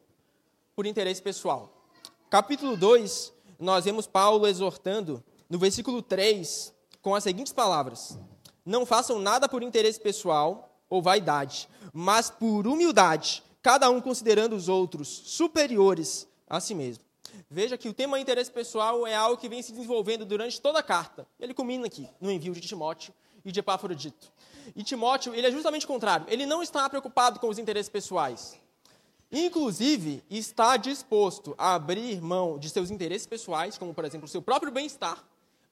por 0.75 0.86
interesse 0.86 1.22
pessoal. 1.22 1.86
Capítulo 2.29 2.75
2, 2.75 3.34
nós 3.60 3.86
vemos 3.86 4.08
Paulo 4.08 4.48
exortando, 4.48 5.24
no 5.50 5.58
versículo 5.58 6.01
3, 6.01 6.74
com 7.01 7.15
as 7.15 7.24
seguintes 7.24 7.53
palavras: 7.53 8.17
Não 8.65 8.86
façam 8.86 9.20
nada 9.20 9.48
por 9.48 9.63
interesse 9.63 10.00
pessoal 10.00 10.79
ou 10.89 11.01
vaidade, 11.01 11.70
mas 11.93 12.29
por 12.29 12.67
humildade, 12.67 13.43
cada 13.62 13.89
um 13.89 14.01
considerando 14.01 14.55
os 14.55 14.67
outros 14.67 15.08
superiores 15.08 16.27
a 16.48 16.60
si 16.60 16.75
mesmo. 16.75 17.03
Veja 17.50 17.78
que 17.78 17.90
o 17.90 17.94
tema 17.94 18.20
interesse 18.20 18.52
pessoal 18.52 19.06
é 19.06 19.16
algo 19.16 19.40
que 19.40 19.50
vem 19.50 19.62
se 19.62 19.72
desenvolvendo 19.72 20.26
durante 20.26 20.60
toda 20.60 20.80
a 20.80 20.84
carta. 20.84 21.28
Ele 21.40 21.54
culmina 21.54 21.86
aqui, 21.86 22.08
no 22.20 22.32
envio 22.32 22.54
de 22.54 22.62
Timóteo 22.62 23.14
e 23.44 23.52
de 23.52 23.60
Epafrodito. 23.60 24.32
E 24.76 24.84
Timóteo, 24.84 25.34
ele 25.34 25.48
é 25.48 25.52
justamente 25.52 25.86
o 25.86 25.88
contrário. 25.88 26.26
Ele 26.30 26.46
não 26.46 26.62
está 26.62 26.88
preocupado 26.90 27.40
com 27.40 27.50
os 27.50 27.58
interesses 27.58 27.90
pessoais. 27.90 28.60
Inclusive, 29.32 30.24
está 30.30 30.76
disposto 30.76 31.56
a 31.58 31.76
abrir 31.76 32.22
mão 32.22 32.60
de 32.60 32.70
seus 32.70 32.92
interesses 32.92 33.26
pessoais, 33.26 33.78
como, 33.78 33.94
por 33.94 34.04
exemplo, 34.04 34.26
o 34.26 34.30
seu 34.30 34.42
próprio 34.42 34.72
bem-estar, 34.72 35.24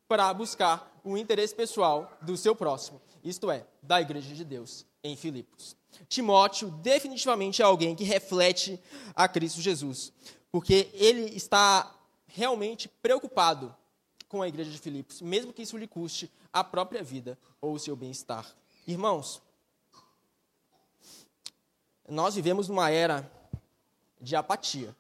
para 0.08 0.34
buscar 0.34 1.00
o 1.04 1.18
interesse 1.18 1.54
pessoal 1.54 2.18
do 2.22 2.36
seu 2.38 2.56
próximo, 2.56 3.02
isto 3.24 3.52
é, 3.52 3.66
da 3.84 4.02
igreja 4.02 4.34
de 4.34 4.44
Deus 4.44 4.86
em 5.04 5.16
Filipos. 5.16 5.76
Timóteo 6.08 6.72
definitivamente 6.72 7.62
é 7.62 7.66
alguém 7.66 7.96
que 7.96 8.04
reflete 8.04 8.80
a 9.16 9.28
Cristo 9.28 9.62
Jesus, 9.62 10.14
porque 10.52 10.90
ele 10.94 11.36
está 11.36 11.96
realmente 12.28 12.88
preocupado 12.88 13.76
com 14.28 14.42
a 14.42 14.48
igreja 14.48 14.70
de 14.70 14.78
Filipos, 14.78 15.22
mesmo 15.22 15.52
que 15.52 15.64
isso 15.64 15.78
lhe 15.78 15.88
custe 15.88 16.32
a 16.54 16.64
própria 16.64 17.04
vida 17.04 17.38
ou 17.60 17.74
o 17.74 17.80
seu 17.80 17.96
bem-estar. 17.96 18.56
Irmãos, 18.88 19.42
nós 22.08 22.36
vivemos 22.36 22.68
numa 22.68 22.90
era 22.90 23.30
de 24.20 24.36
apatia. 24.36 24.96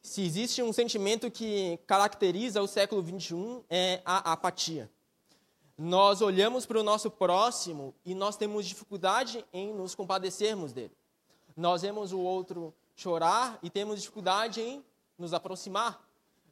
Se 0.00 0.22
existe 0.22 0.62
um 0.62 0.72
sentimento 0.72 1.30
que 1.30 1.78
caracteriza 1.86 2.62
o 2.62 2.68
século 2.68 3.02
XXI, 3.02 3.64
é 3.68 4.02
a 4.04 4.32
apatia. 4.32 4.90
Nós 5.76 6.22
olhamos 6.22 6.64
para 6.64 6.80
o 6.80 6.82
nosso 6.82 7.10
próximo 7.10 7.94
e 8.04 8.14
nós 8.14 8.36
temos 8.36 8.66
dificuldade 8.66 9.44
em 9.52 9.74
nos 9.74 9.94
compadecermos 9.94 10.72
dele. 10.72 10.96
Nós 11.56 11.82
vemos 11.82 12.12
o 12.12 12.20
outro 12.20 12.72
chorar 12.96 13.58
e 13.62 13.70
temos 13.70 14.00
dificuldade 14.00 14.60
em 14.60 14.84
nos 15.18 15.32
aproximar. 15.32 16.02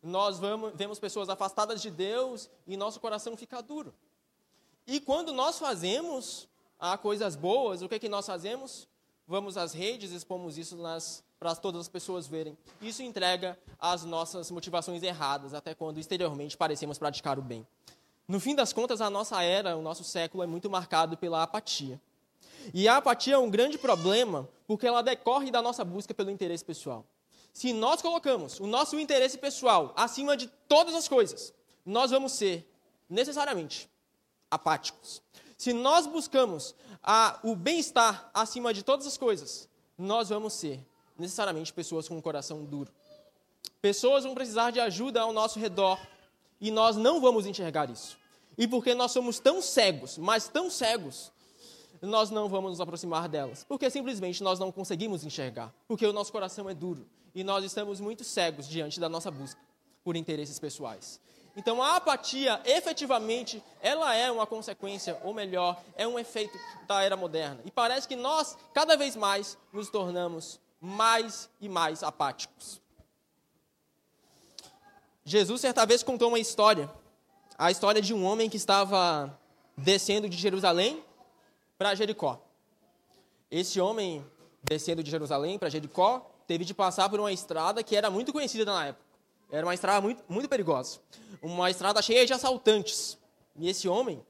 Nós 0.03 0.39
vamos, 0.39 0.73
vemos 0.75 0.99
pessoas 0.99 1.29
afastadas 1.29 1.81
de 1.81 1.91
Deus 1.91 2.51
e 2.67 2.77
nosso 2.77 3.01
coração 3.01 3.37
fica 3.37 3.63
duro. 3.63 3.95
E 4.87 5.01
quando 5.01 5.33
nós 5.33 5.59
fazemos 5.59 6.47
coisas 7.01 7.35
boas, 7.35 7.81
o 7.81 7.89
que, 7.89 7.95
é 7.95 7.99
que 7.99 8.09
nós 8.09 8.27
fazemos? 8.27 8.87
Vamos 9.27 9.57
às 9.57 9.73
redes, 9.73 10.13
expomos 10.13 10.59
isso 10.59 10.77
para 11.39 11.57
todas 11.57 11.81
as 11.81 11.89
pessoas 11.89 12.27
verem. 12.27 12.57
Isso 12.83 13.03
entrega 13.03 13.59
as 13.79 14.05
nossas 14.05 14.51
motivações 14.51 15.03
erradas, 15.03 15.55
até 15.55 15.75
quando 15.75 15.99
exteriormente 15.99 16.57
parecemos 16.57 16.99
praticar 16.99 17.39
o 17.39 17.43
bem. 17.43 17.67
No 18.29 18.39
fim 18.39 18.55
das 18.55 18.73
contas, 18.73 19.01
a 19.01 19.09
nossa 19.09 19.43
era, 19.43 19.77
o 19.77 19.83
nosso 19.83 20.05
século 20.05 20.43
é 20.43 20.47
muito 20.47 20.69
marcado 20.69 21.17
pela 21.17 21.43
apatia. 21.43 21.99
E 22.73 22.89
a 22.89 22.97
apatia 22.97 23.35
é 23.35 23.39
um 23.39 23.51
grande 23.51 23.77
problema 23.77 24.49
porque 24.67 24.87
ela 24.87 25.03
decorre 25.03 25.51
da 25.51 25.61
nossa 25.61 25.85
busca 25.85 26.15
pelo 26.15 26.31
interesse 26.31 26.65
pessoal. 26.65 27.05
Se 27.53 27.73
nós 27.73 28.03
colocamos 28.03 28.59
o 28.59 28.67
nosso 28.67 28.99
interesse 28.99 29.39
pessoal 29.39 29.93
acima 29.97 30.37
de 30.37 30.49
todas 30.69 30.95
as 30.95 31.07
coisas, 31.07 31.55
nós 31.85 32.11
vamos 32.11 32.33
ser 32.33 32.69
necessariamente 33.09 33.89
apáticos. 34.51 35.23
Se 35.57 35.73
nós 35.73 36.07
buscamos 36.07 36.75
a, 37.03 37.39
o 37.43 37.55
bem-estar 37.55 38.31
acima 38.35 38.75
de 38.75 38.83
todas 38.83 39.07
as 39.07 39.17
coisas, 39.17 39.69
nós 39.97 40.29
vamos 40.31 40.55
ser 40.55 40.81
necessariamente 41.19 41.73
pessoas 41.73 42.09
com 42.09 42.17
um 42.17 42.21
coração 42.21 42.65
duro. 42.65 42.93
Pessoas 43.81 44.25
vão 44.25 44.35
precisar 44.35 44.71
de 44.71 44.81
ajuda 44.81 45.21
ao 45.21 45.33
nosso 45.33 45.59
redor 45.59 46.01
e 46.61 46.71
nós 46.71 46.97
não 46.97 47.21
vamos 47.21 47.47
enxergar 47.47 47.91
isso. 47.91 48.19
E 48.57 48.67
porque 48.67 48.95
nós 48.95 49.13
somos 49.13 49.39
tão 49.39 49.61
cegos, 49.61 50.17
mas 50.19 50.49
tão 50.49 50.71
cegos, 50.71 51.33
nós 52.03 52.31
não 52.31 52.49
vamos 52.49 52.73
nos 52.73 52.81
aproximar 52.81 53.29
delas. 53.29 53.65
Porque 53.65 53.89
simplesmente 53.91 54.43
nós 54.43 54.59
não 54.59 54.71
conseguimos 54.71 55.25
enxergar. 55.25 55.73
Porque 55.87 56.07
o 56.07 56.13
nosso 56.13 56.33
coração 56.33 56.69
é 56.69 56.75
duro 56.75 57.07
e 57.35 57.43
nós 57.43 57.65
estamos 57.65 58.01
muito 58.01 58.23
cegos 58.23 58.69
diante 58.69 59.01
da 59.01 59.09
nossa 59.09 59.31
busca 59.31 59.61
por 60.05 60.17
interesses 60.17 60.59
pessoais. 60.59 61.21
Então 61.57 61.83
a 61.83 61.97
apatia, 61.97 62.61
efetivamente, 62.65 63.63
ela 63.81 64.15
é 64.15 64.31
uma 64.31 64.47
consequência, 64.47 65.19
ou 65.23 65.33
melhor, 65.33 65.81
é 65.97 66.07
um 66.07 66.19
efeito 66.19 66.59
da 66.87 67.03
era 67.03 67.17
moderna. 67.17 67.61
E 67.65 67.71
parece 67.71 68.09
que 68.09 68.17
nós, 68.17 68.57
cada 68.73 68.97
vez 68.97 69.15
mais, 69.15 69.57
nos 69.73 69.89
tornamos 69.89 70.61
mais 70.81 71.49
e 71.61 71.69
mais 71.69 72.03
apáticos. 72.03 72.81
Jesus, 75.25 75.61
certa 75.61 75.87
vez, 75.87 76.03
contou 76.03 76.29
uma 76.29 76.39
história. 76.39 76.91
A 77.57 77.71
história 77.71 78.03
de 78.03 78.13
um 78.13 78.25
homem 78.25 78.51
que 78.51 78.57
estava 78.57 79.39
descendo 79.77 80.29
de 80.29 80.37
Jerusalém 80.37 81.03
para 81.79 81.95
Jericó. 81.95 82.41
Esse 83.51 83.81
homem, 83.81 84.25
descendo 84.63 85.03
de 85.03 85.11
Jerusalém 85.11 85.59
para 85.59 85.69
Jericó, 85.69 86.31
teve 86.47 86.65
de 86.65 86.75
passar 86.75 87.09
por 87.09 87.21
uma 87.21 87.33
estrada 87.33 87.83
que 87.83 87.97
era 87.97 88.11
muito 88.11 88.33
conhecida 88.33 88.65
na 88.65 88.87
época. 88.87 89.05
Era 89.51 89.67
uma 89.67 89.75
estrada 89.75 90.01
muito, 90.01 90.23
muito 90.29 90.49
perigosa. 90.49 90.99
Uma 91.43 91.71
estrada 91.71 92.01
cheia 92.03 92.27
de 92.27 92.33
assaltantes. 92.33 93.19
E 93.57 93.69
esse 93.69 93.89
homem, 93.89 94.25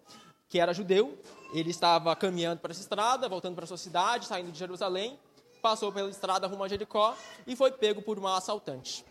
que 0.48 0.58
era 0.58 0.74
judeu, 0.74 1.18
ele 1.52 1.70
estava 1.70 2.14
caminhando 2.16 2.60
para 2.60 2.72
essa 2.72 2.80
estrada, 2.80 3.28
voltando 3.28 3.54
para 3.54 3.66
sua 3.66 3.78
cidade, 3.78 4.26
saindo 4.26 4.50
de 4.50 4.58
Jerusalém, 4.58 5.18
passou 5.62 5.90
pela 5.90 6.10
estrada 6.10 6.46
rumo 6.46 6.64
a 6.64 6.68
Jericó 6.68 7.16
e 7.46 7.56
foi 7.56 7.72
pego 7.72 8.02
por 8.02 8.18
uma 8.18 8.36
assaltante. 8.36 9.04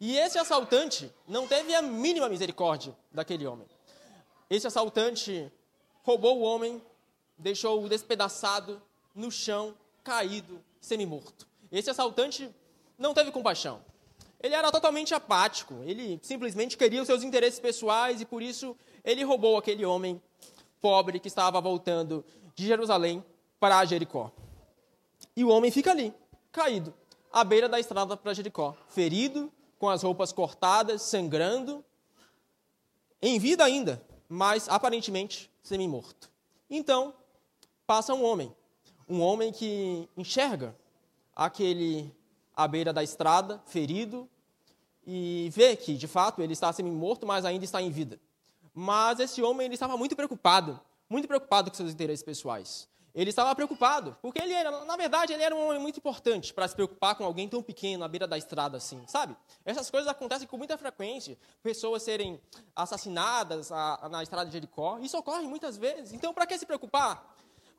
E 0.00 0.16
esse 0.18 0.38
assaltante 0.38 1.12
não 1.28 1.46
teve 1.46 1.74
a 1.74 1.80
mínima 1.80 2.28
misericórdia 2.28 2.96
daquele 3.12 3.46
homem. 3.46 3.66
Esse 4.50 4.66
assaltante 4.66 5.50
roubou 6.02 6.38
o 6.38 6.42
homem, 6.42 6.82
deixou-o 7.38 7.88
despedaçado 7.88 8.80
no 9.14 9.30
chão, 9.30 9.74
caído, 10.02 10.62
semi-morto. 10.80 11.46
Esse 11.70 11.90
assaltante 11.90 12.48
não 12.98 13.12
teve 13.12 13.30
compaixão. 13.30 13.82
Ele 14.40 14.54
era 14.54 14.70
totalmente 14.70 15.14
apático, 15.14 15.74
ele 15.84 16.20
simplesmente 16.22 16.76
queria 16.76 17.00
os 17.00 17.06
seus 17.06 17.22
interesses 17.22 17.58
pessoais 17.58 18.20
e 18.20 18.24
por 18.24 18.42
isso 18.42 18.76
ele 19.04 19.24
roubou 19.24 19.56
aquele 19.56 19.84
homem 19.84 20.20
pobre 20.80 21.18
que 21.18 21.28
estava 21.28 21.60
voltando 21.60 22.24
de 22.54 22.66
Jerusalém 22.66 23.24
para 23.58 23.84
Jericó. 23.84 24.30
E 25.34 25.44
o 25.44 25.48
homem 25.48 25.70
fica 25.70 25.90
ali, 25.90 26.14
caído, 26.52 26.94
à 27.32 27.42
beira 27.42 27.68
da 27.68 27.80
estrada 27.80 28.16
para 28.16 28.34
Jericó, 28.34 28.76
ferido, 28.88 29.52
com 29.78 29.88
as 29.88 30.02
roupas 30.02 30.32
cortadas, 30.32 31.02
sangrando, 31.02 31.84
em 33.20 33.38
vida 33.38 33.64
ainda, 33.64 34.02
mas 34.28 34.68
aparentemente 34.68 35.50
semi-morto. 35.62 36.30
Então, 36.68 37.14
passa 37.86 38.12
um 38.14 38.24
homem, 38.24 38.54
um 39.08 39.20
homem 39.20 39.52
que 39.52 40.08
enxerga 40.16 40.76
aquele 41.34 42.12
à 42.54 42.66
beira 42.66 42.92
da 42.92 43.02
estrada, 43.02 43.62
ferido, 43.66 44.28
e 45.06 45.48
vê 45.52 45.76
que, 45.76 45.94
de 45.94 46.08
fato, 46.08 46.42
ele 46.42 46.52
está 46.52 46.72
semi-morto, 46.72 47.26
mas 47.26 47.44
ainda 47.44 47.64
está 47.64 47.80
em 47.80 47.90
vida. 47.90 48.18
Mas 48.74 49.20
esse 49.20 49.42
homem 49.42 49.66
ele 49.66 49.74
estava 49.74 49.96
muito 49.96 50.16
preocupado, 50.16 50.80
muito 51.08 51.28
preocupado 51.28 51.70
com 51.70 51.76
seus 51.76 51.92
interesses 51.92 52.24
pessoais. 52.24 52.88
Ele 53.14 53.30
estava 53.30 53.54
preocupado, 53.54 54.14
porque 54.20 54.42
ele 54.42 54.52
era, 54.52 54.84
na 54.84 54.94
verdade, 54.94 55.32
ele 55.32 55.42
era 55.42 55.54
um 55.54 55.68
homem 55.68 55.80
muito 55.80 55.96
importante 55.96 56.52
para 56.52 56.68
se 56.68 56.74
preocupar 56.74 57.14
com 57.14 57.24
alguém 57.24 57.48
tão 57.48 57.62
pequeno 57.62 58.04
à 58.04 58.08
beira 58.08 58.26
da 58.26 58.36
estrada 58.36 58.76
assim, 58.76 59.02
sabe? 59.06 59.34
Essas 59.64 59.90
coisas 59.90 60.06
acontecem 60.06 60.46
com 60.46 60.58
muita 60.58 60.76
frequência, 60.76 61.38
pessoas 61.62 62.02
serem 62.02 62.38
assassinadas 62.74 63.72
a, 63.72 64.06
na 64.10 64.22
estrada 64.22 64.44
de 64.44 64.52
Jericó, 64.52 64.98
isso 64.98 65.16
ocorre 65.16 65.46
muitas 65.46 65.78
vezes. 65.78 66.12
Então, 66.12 66.34
para 66.34 66.46
que 66.46 66.58
se 66.58 66.66
preocupar? 66.66 67.35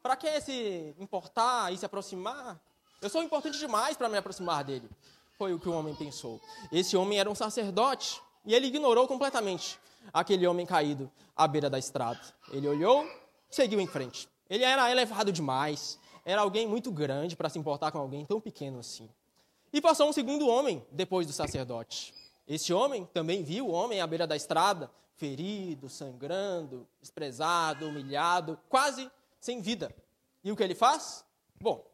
Para 0.08 0.16
que 0.16 0.40
se 0.40 0.96
importar 1.00 1.74
e 1.74 1.78
se 1.78 1.86
aproximar? 1.86 2.58
Eu 3.02 3.10
sou 3.10 3.22
importante 3.22 3.60
demais 3.60 3.98
para 3.98 4.08
me 4.08 4.18
aproximar 4.18 4.64
dele. 4.64 4.90
Foi 5.38 5.54
o 5.54 5.60
que 5.60 5.68
o 5.68 5.74
homem 5.74 5.94
pensou. 5.96 6.40
Esse 6.72 6.96
homem 6.96 7.20
era 7.20 7.30
um 7.30 7.36
sacerdote 7.36 8.22
e 8.46 8.56
ele 8.56 8.68
ignorou 8.68 9.06
completamente 9.06 9.78
aquele 10.14 10.48
homem 10.48 10.66
caído 10.66 11.12
à 11.36 11.46
beira 11.46 11.70
da 11.70 11.78
estrada. 11.78 12.22
Ele 12.54 12.70
olhou, 12.70 13.06
seguiu 13.50 13.82
em 13.82 13.86
frente. 13.86 14.30
Ele 14.50 14.64
era 14.64 14.90
elevado 14.90 15.30
demais, 15.30 16.00
era 16.24 16.40
alguém 16.40 16.66
muito 16.66 16.90
grande 16.90 17.36
para 17.36 17.50
se 17.50 17.60
importar 17.60 17.92
com 17.92 17.98
alguém 17.98 18.26
tão 18.26 18.40
pequeno 18.40 18.80
assim. 18.80 19.10
E 19.74 19.82
passou 19.82 20.08
um 20.08 20.14
segundo 20.14 20.48
homem 20.48 20.88
depois 20.90 21.28
do 21.28 21.34
sacerdote. 21.34 22.14
Esse 22.48 22.72
homem 22.74 23.04
também 23.14 23.44
viu 23.44 23.68
o 23.68 23.72
homem 23.72 24.00
à 24.00 24.08
beira 24.08 24.26
da 24.26 24.38
estrada, 24.38 24.90
ferido, 25.18 25.90
sangrando, 25.90 26.88
desprezado, 27.02 27.90
humilhado, 27.90 28.58
quase 28.70 29.12
sem 29.40 29.62
vida. 29.62 29.94
E 30.44 30.52
o 30.52 30.56
que 30.56 30.64
ele 30.64 30.76
faz? 30.76 31.26
Bom, 31.60 31.86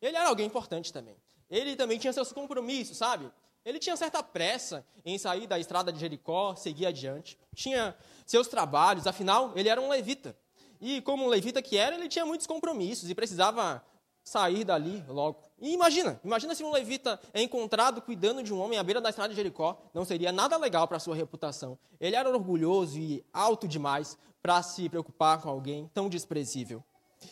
ele 0.00 0.16
era 0.16 0.28
alguém 0.28 0.46
importante 0.46 0.92
também. 0.92 1.16
Ele 1.50 1.76
também 1.76 1.98
tinha 1.98 2.12
seus 2.12 2.32
compromissos, 2.32 2.96
sabe? 2.96 3.30
Ele 3.64 3.78
tinha 3.78 3.96
certa 3.96 4.22
pressa 4.22 4.86
em 5.04 5.18
sair 5.18 5.46
da 5.46 5.58
estrada 5.58 5.92
de 5.92 5.98
Jericó, 5.98 6.54
seguir 6.54 6.86
adiante. 6.86 7.38
Tinha 7.54 7.96
seus 8.24 8.48
trabalhos, 8.48 9.06
afinal, 9.06 9.52
ele 9.56 9.68
era 9.68 9.80
um 9.80 9.88
levita. 9.88 10.36
E 10.80 11.00
como 11.02 11.24
um 11.24 11.28
levita 11.28 11.60
que 11.60 11.76
era, 11.76 11.96
ele 11.96 12.08
tinha 12.08 12.24
muitos 12.24 12.46
compromissos 12.46 13.10
e 13.10 13.14
precisava 13.14 13.84
sair 14.22 14.62
dali 14.62 15.02
logo. 15.08 15.42
E 15.60 15.72
imagina, 15.72 16.20
imagina 16.22 16.54
se 16.54 16.62
um 16.62 16.70
levita 16.70 17.20
é 17.32 17.42
encontrado 17.42 18.00
cuidando 18.00 18.42
de 18.42 18.52
um 18.52 18.60
homem 18.60 18.78
à 18.78 18.82
beira 18.82 19.00
da 19.00 19.08
estrada 19.08 19.30
de 19.30 19.36
Jericó, 19.36 19.80
não 19.92 20.04
seria 20.04 20.30
nada 20.30 20.56
legal 20.56 20.86
para 20.86 20.98
sua 20.98 21.14
reputação. 21.14 21.78
Ele 21.98 22.14
era 22.14 22.28
orgulhoso 22.28 22.98
e 22.98 23.24
alto 23.32 23.66
demais 23.66 24.16
para 24.40 24.62
se 24.62 24.88
preocupar 24.88 25.40
com 25.40 25.48
alguém 25.48 25.90
tão 25.92 26.08
desprezível. 26.08 26.84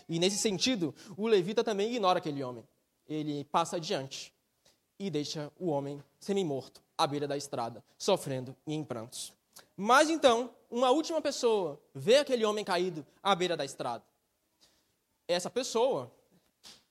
E 0.09 0.19
nesse 0.19 0.39
sentido, 0.39 0.95
o 1.17 1.27
levita 1.27 1.63
também 1.63 1.95
ignora 1.95 2.19
aquele 2.19 2.43
homem. 2.43 2.67
Ele 3.09 3.45
passa 3.45 3.77
adiante 3.77 4.33
e 4.99 5.11
deixa 5.11 5.53
o 5.59 5.69
homem 5.69 6.03
semi-morto 6.19 6.83
à 6.97 7.07
beira 7.07 7.29
da 7.29 7.37
estrada, 7.37 7.85
sofrendo 7.99 8.57
e 8.67 8.75
em 8.75 8.83
prantos. 8.83 9.33
Mas 9.77 10.11
então, 10.11 10.51
uma 10.71 10.91
última 10.91 11.21
pessoa 11.21 11.81
vê 11.95 12.17
aquele 12.17 12.45
homem 12.45 12.65
caído 12.65 13.07
à 13.23 13.35
beira 13.35 13.57
da 13.57 13.65
estrada. 13.65 14.05
Essa 15.29 15.51
pessoa, 15.51 16.11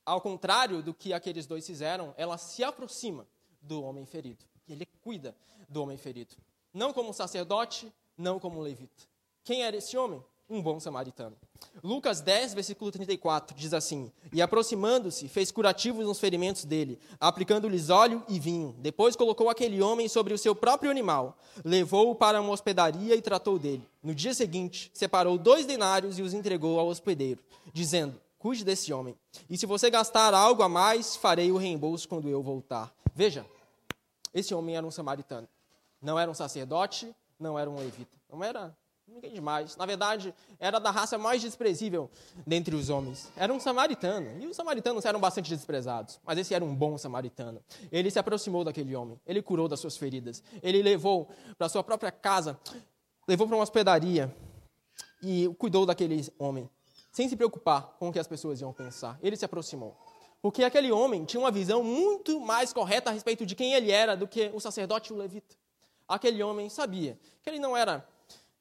ao 0.05 0.21
contrário 0.21 0.83
do 0.83 0.93
que 0.93 1.13
aqueles 1.13 1.45
dois 1.45 1.65
fizeram, 1.65 2.13
ela 2.17 2.37
se 2.37 2.63
aproxima 2.63 3.27
do 3.61 3.83
homem 3.83 4.05
ferido. 4.05 4.43
E 4.67 4.73
ele 4.73 4.85
cuida 5.01 5.35
do 5.67 5.81
homem 5.81 5.97
ferido. 5.97 6.35
Não 6.73 6.93
como 6.93 7.13
sacerdote, 7.13 7.91
não 8.17 8.39
como 8.39 8.61
levita. 8.61 9.03
Quem 9.43 9.63
era 9.63 9.77
esse 9.77 9.97
homem? 9.97 10.23
Um 10.47 10.61
bom 10.61 10.79
samaritano. 10.79 11.35
Lucas 11.83 12.21
10, 12.21 12.53
versículo 12.53 12.91
34, 12.91 13.57
diz 13.57 13.73
assim: 13.73 14.11
E 14.31 14.43
aproximando-se, 14.43 15.27
fez 15.27 15.51
curativos 15.51 16.05
nos 16.05 16.19
ferimentos 16.19 16.65
dele, 16.65 16.99
aplicando-lhes 17.19 17.89
óleo 17.89 18.23
e 18.29 18.39
vinho. 18.39 18.75
Depois 18.77 19.15
colocou 19.15 19.49
aquele 19.49 19.81
homem 19.81 20.07
sobre 20.07 20.35
o 20.35 20.37
seu 20.37 20.53
próprio 20.53 20.91
animal, 20.91 21.35
levou-o 21.63 22.13
para 22.13 22.39
uma 22.39 22.51
hospedaria 22.51 23.15
e 23.15 23.21
tratou 23.21 23.57
dele. 23.57 23.87
No 24.03 24.13
dia 24.13 24.35
seguinte, 24.35 24.91
separou 24.93 25.35
dois 25.35 25.65
denários 25.65 26.19
e 26.19 26.21
os 26.21 26.33
entregou 26.33 26.79
ao 26.79 26.89
hospedeiro, 26.89 27.43
dizendo: 27.73 28.21
Cuide 28.37 28.63
desse 28.63 28.93
homem. 28.93 29.15
E 29.49 29.57
se 29.57 29.65
você 29.65 29.89
gastar 29.89 30.31
algo 30.35 30.61
a 30.61 30.69
mais, 30.69 31.15
farei 31.15 31.51
o 31.51 31.57
reembolso 31.57 32.07
quando 32.07 32.29
eu 32.29 32.43
voltar. 32.43 32.93
Veja, 33.15 33.43
esse 34.31 34.53
homem 34.53 34.77
era 34.77 34.85
um 34.85 34.91
samaritano. 34.91 35.47
Não 35.99 36.19
era 36.19 36.29
um 36.29 36.35
sacerdote, 36.35 37.15
não 37.39 37.57
era 37.57 37.67
um 37.67 37.77
levita. 37.77 38.15
Não 38.31 38.43
era 38.43 38.75
Ninguém 39.07 39.33
demais. 39.33 39.77
Na 39.77 39.85
verdade, 39.85 40.33
era 40.59 40.79
da 40.79 40.89
raça 40.89 41.17
mais 41.17 41.39
desprezível 41.39 42.09
dentre 42.45 42.75
os 42.75 42.89
homens. 42.89 43.31
Era 43.35 43.53
um 43.53 43.59
samaritano. 43.59 44.41
E 44.41 44.47
os 44.47 44.55
samaritanos 44.55 45.05
eram 45.05 45.19
bastante 45.19 45.55
desprezados. 45.55 46.19
Mas 46.25 46.39
esse 46.39 46.55
era 46.55 46.65
um 46.65 46.73
bom 46.73 46.97
samaritano. 46.97 47.63
Ele 47.91 48.09
se 48.09 48.17
aproximou 48.17 48.63
daquele 48.63 48.95
homem. 48.95 49.19
Ele 49.25 49.43
curou 49.43 49.67
das 49.67 49.79
suas 49.79 49.95
feridas. 49.95 50.41
Ele 50.61 50.81
levou 50.81 51.29
para 51.57 51.69
sua 51.69 51.83
própria 51.83 52.11
casa, 52.11 52.59
levou 53.27 53.45
para 53.45 53.55
uma 53.55 53.63
hospedaria 53.63 54.35
e 55.21 55.47
cuidou 55.59 55.85
daquele 55.85 56.27
homem, 56.37 56.69
sem 57.11 57.29
se 57.29 57.35
preocupar 57.35 57.95
com 57.99 58.09
o 58.09 58.11
que 58.13 58.19
as 58.19 58.27
pessoas 58.27 58.59
iam 58.59 58.73
pensar. 58.73 59.19
Ele 59.21 59.35
se 59.35 59.45
aproximou. 59.45 59.95
Porque 60.41 60.63
aquele 60.63 60.91
homem 60.91 61.25
tinha 61.25 61.39
uma 61.39 61.51
visão 61.51 61.83
muito 61.83 62.39
mais 62.39 62.73
correta 62.73 63.11
a 63.11 63.13
respeito 63.13 63.45
de 63.45 63.55
quem 63.55 63.73
ele 63.73 63.91
era 63.91 64.15
do 64.17 64.27
que 64.27 64.51
o 64.53 64.59
sacerdote 64.59 65.11
e 65.11 65.15
o 65.15 65.17
levita. 65.17 65.55
Aquele 66.07 66.41
homem 66.43 66.69
sabia 66.69 67.19
que 67.41 67.49
ele 67.49 67.59
não 67.59 67.75
era 67.75 68.07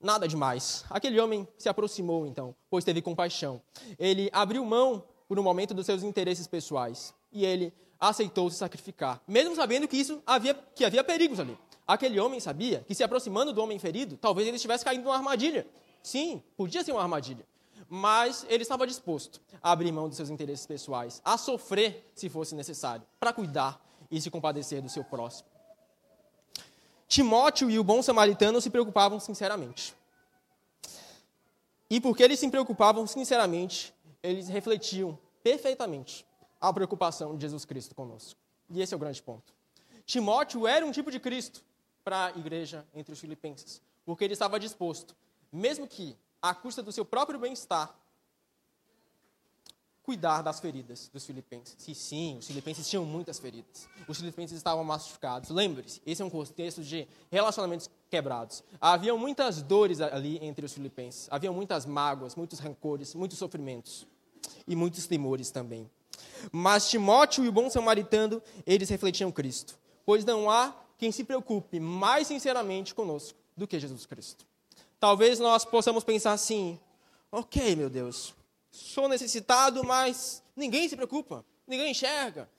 Nada 0.04 0.28
demais. 0.28 0.84
Aquele 0.90 1.18
homem 1.18 1.48
se 1.56 1.66
aproximou, 1.66 2.26
então, 2.26 2.54
pois 2.68 2.84
teve 2.84 3.00
compaixão. 3.00 3.62
Ele 3.98 4.28
abriu 4.34 4.62
mão, 4.62 5.02
por 5.26 5.38
um 5.38 5.42
momento, 5.42 5.72
dos 5.72 5.86
seus 5.86 6.02
interesses 6.02 6.46
pessoais. 6.46 7.14
E 7.32 7.42
ele 7.42 7.72
aceitou 7.98 8.50
se 8.50 8.58
sacrificar, 8.58 9.22
mesmo 9.26 9.56
sabendo 9.56 9.88
que 9.88 9.96
isso 9.96 10.22
havia, 10.26 10.52
que 10.52 10.84
havia 10.84 11.02
perigos 11.02 11.40
ali. 11.40 11.56
Aquele 11.86 12.20
homem 12.20 12.38
sabia 12.38 12.84
que, 12.86 12.94
se 12.94 13.02
aproximando 13.02 13.50
do 13.50 13.62
homem 13.62 13.78
ferido, 13.78 14.18
talvez 14.18 14.46
ele 14.46 14.56
estivesse 14.56 14.84
caindo 14.84 15.04
numa 15.04 15.16
armadilha. 15.16 15.66
Sim, 16.02 16.42
podia 16.54 16.84
ser 16.84 16.92
uma 16.92 17.00
armadilha. 17.00 17.46
Mas 17.88 18.44
ele 18.50 18.62
estava 18.62 18.86
disposto 18.86 19.40
a 19.62 19.72
abrir 19.72 19.90
mão 19.90 20.06
dos 20.06 20.18
seus 20.18 20.28
interesses 20.28 20.66
pessoais, 20.66 21.22
a 21.24 21.38
sofrer, 21.38 22.10
se 22.14 22.28
fosse 22.28 22.54
necessário, 22.54 23.06
para 23.18 23.32
cuidar 23.32 23.82
e 24.10 24.20
se 24.20 24.30
compadecer 24.30 24.82
do 24.82 24.88
seu 24.90 25.02
próximo. 25.02 25.48
Timóteo 27.06 27.70
e 27.70 27.78
o 27.78 27.84
bom 27.84 28.02
samaritano 28.02 28.60
se 28.60 28.70
preocupavam 28.70 29.20
sinceramente. 29.20 29.94
E 31.88 32.00
porque 32.00 32.22
eles 32.22 32.38
se 32.38 32.48
preocupavam 32.48 33.06
sinceramente, 33.06 33.94
eles 34.22 34.48
refletiam 34.48 35.18
perfeitamente 35.42 36.26
a 36.60 36.72
preocupação 36.72 37.36
de 37.36 37.42
Jesus 37.42 37.64
Cristo 37.64 37.94
conosco. 37.94 38.40
E 38.70 38.80
esse 38.80 38.94
é 38.94 38.96
o 38.96 39.00
grande 39.00 39.22
ponto. 39.22 39.52
Timóteo 40.06 40.66
era 40.66 40.84
um 40.84 40.90
tipo 40.90 41.10
de 41.10 41.20
Cristo 41.20 41.62
para 42.02 42.26
a 42.26 42.30
igreja 42.30 42.86
entre 42.94 43.12
os 43.12 43.20
filipenses, 43.20 43.80
porque 44.04 44.24
ele 44.24 44.32
estava 44.32 44.58
disposto, 44.58 45.14
mesmo 45.52 45.86
que 45.86 46.16
à 46.40 46.54
custa 46.54 46.82
do 46.82 46.92
seu 46.92 47.04
próprio 47.04 47.38
bem-estar, 47.38 47.94
cuidar 50.04 50.42
das 50.42 50.60
feridas 50.60 51.10
dos 51.12 51.24
filipenses. 51.24 51.76
E 51.88 51.94
sim, 51.94 52.36
os 52.38 52.46
filipenses 52.46 52.88
tinham 52.88 53.04
muitas 53.04 53.38
feridas. 53.38 53.88
Os 54.06 54.18
filipenses 54.18 54.56
estavam 54.56 54.84
machucados. 54.84 55.48
Lembre-se, 55.48 56.00
esse 56.06 56.20
é 56.20 56.24
um 56.24 56.30
contexto 56.30 56.82
de 56.82 57.08
relacionamentos 57.32 57.90
quebrados. 58.10 58.62
Havia 58.78 59.16
muitas 59.16 59.62
dores 59.62 60.00
ali 60.02 60.38
entre 60.42 60.66
os 60.66 60.74
filipenses. 60.74 61.26
Havia 61.30 61.50
muitas 61.50 61.86
mágoas, 61.86 62.36
muitos 62.36 62.58
rancores, 62.58 63.14
muitos 63.14 63.38
sofrimentos. 63.38 64.06
E 64.68 64.76
muitos 64.76 65.06
temores 65.06 65.50
também. 65.50 65.90
Mas 66.52 66.90
Timóteo 66.90 67.42
e 67.42 67.48
o 67.48 67.52
bom 67.52 67.70
samaritano, 67.70 68.42
eles 68.66 68.90
refletiam 68.90 69.32
Cristo. 69.32 69.78
Pois 70.04 70.22
não 70.22 70.50
há 70.50 70.74
quem 70.98 71.10
se 71.10 71.24
preocupe 71.24 71.80
mais 71.80 72.26
sinceramente 72.26 72.94
conosco 72.94 73.38
do 73.56 73.66
que 73.66 73.80
Jesus 73.80 74.04
Cristo. 74.04 74.44
Talvez 75.00 75.38
nós 75.38 75.64
possamos 75.64 76.04
pensar 76.04 76.32
assim: 76.32 76.78
ok, 77.32 77.74
meu 77.74 77.88
Deus, 77.88 78.34
sou 78.74 79.08
necessitado, 79.08 79.84
mas 79.84 80.42
ninguém 80.56 80.88
se 80.88 80.96
preocupa, 80.96 81.44
ninguém 81.64 81.92
enxerga. 81.92 82.50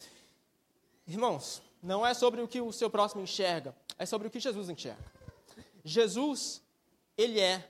Irmãos, 1.06 1.62
não 1.84 2.08
é 2.08 2.14
sobre 2.14 2.42
o 2.42 2.48
que 2.48 2.62
o 2.62 2.72
seu 2.72 2.90
próximo 2.90 3.22
enxerga, 3.22 3.76
é 4.00 4.06
sobre 4.06 4.30
o 4.30 4.32
que 4.32 4.40
Jesus 4.40 4.70
enxerga. 4.70 5.04
Jesus, 5.84 6.62
ele 7.18 7.40
é 7.40 7.70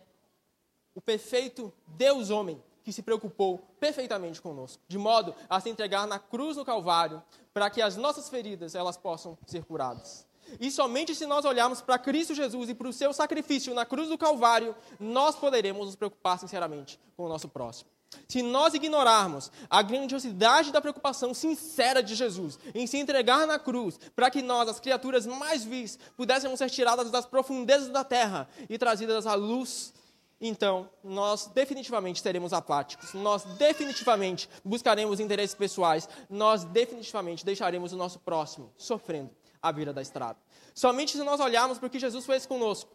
o 0.94 1.02
perfeito 1.02 1.74
Deus-homem 1.88 2.64
que 2.84 2.94
se 2.94 3.02
preocupou 3.02 3.58
perfeitamente 3.80 4.40
conosco, 4.40 4.82
de 4.88 4.98
modo 5.00 5.34
a 5.50 5.60
se 5.60 5.70
entregar 5.70 6.06
na 6.06 6.20
cruz 6.20 6.56
do 6.56 6.64
Calvário, 6.64 7.24
para 7.52 7.68
que 7.72 7.82
as 7.82 7.98
nossas 7.98 8.30
feridas 8.30 8.76
elas 8.76 8.96
possam 8.96 9.36
ser 9.48 9.66
curadas. 9.66 10.28
E 10.60 10.70
somente 10.70 11.16
se 11.16 11.26
nós 11.26 11.46
olharmos 11.46 11.82
para 11.82 11.98
Cristo 11.98 12.36
Jesus 12.36 12.70
e 12.70 12.76
para 12.76 12.88
o 12.88 12.94
seu 12.94 13.12
sacrifício 13.12 13.74
na 13.74 13.88
cruz 13.88 14.08
do 14.08 14.20
Calvário, 14.20 14.76
nós 15.00 15.36
poderemos 15.36 15.88
nos 15.88 15.96
preocupar 15.96 16.38
sinceramente 16.38 17.00
com 17.18 17.24
o 17.24 17.30
nosso 17.30 17.50
próximo. 17.50 17.95
Se 18.28 18.42
nós 18.42 18.74
ignorarmos 18.74 19.52
a 19.70 19.82
grandiosidade 19.82 20.72
da 20.72 20.82
preocupação 20.82 21.34
sincera 21.34 22.02
de 22.02 22.16
Jesus 22.16 22.60
em 22.74 22.88
se 22.88 22.98
entregar 22.98 23.46
na 23.46 23.60
cruz, 23.60 24.00
para 24.16 24.30
que 24.30 24.42
nós, 24.42 24.70
as 24.70 24.80
criaturas 24.80 25.26
mais 25.26 25.64
vis, 25.64 25.98
pudéssemos 26.16 26.58
ser 26.58 26.70
tiradas 26.70 27.12
das 27.12 27.26
profundezas 27.26 27.90
da 27.90 28.04
terra 28.04 28.48
e 28.70 28.78
trazidas 28.78 29.26
à 29.28 29.36
luz, 29.36 29.94
então 30.40 30.90
nós 31.04 31.48
definitivamente 31.54 32.22
seremos 32.22 32.54
apáticos, 32.54 33.14
nós 33.14 33.44
definitivamente 33.58 34.50
buscaremos 34.64 35.20
interesses 35.20 35.56
pessoais, 35.56 36.10
nós 36.30 36.64
definitivamente 36.66 37.46
deixaremos 37.46 37.94
o 37.94 37.98
nosso 37.98 38.20
próximo 38.20 38.72
sofrendo 38.78 39.30
à 39.62 39.72
beira 39.72 39.94
da 39.94 40.02
estrada. 40.02 40.38
Somente 40.74 41.14
se 41.14 41.24
nós 41.24 41.40
olharmos 41.40 41.78
para 41.78 41.88
o 41.88 41.90
que 41.90 42.00
Jesus 42.00 42.26
fez 42.26 42.46
conosco, 42.46 42.92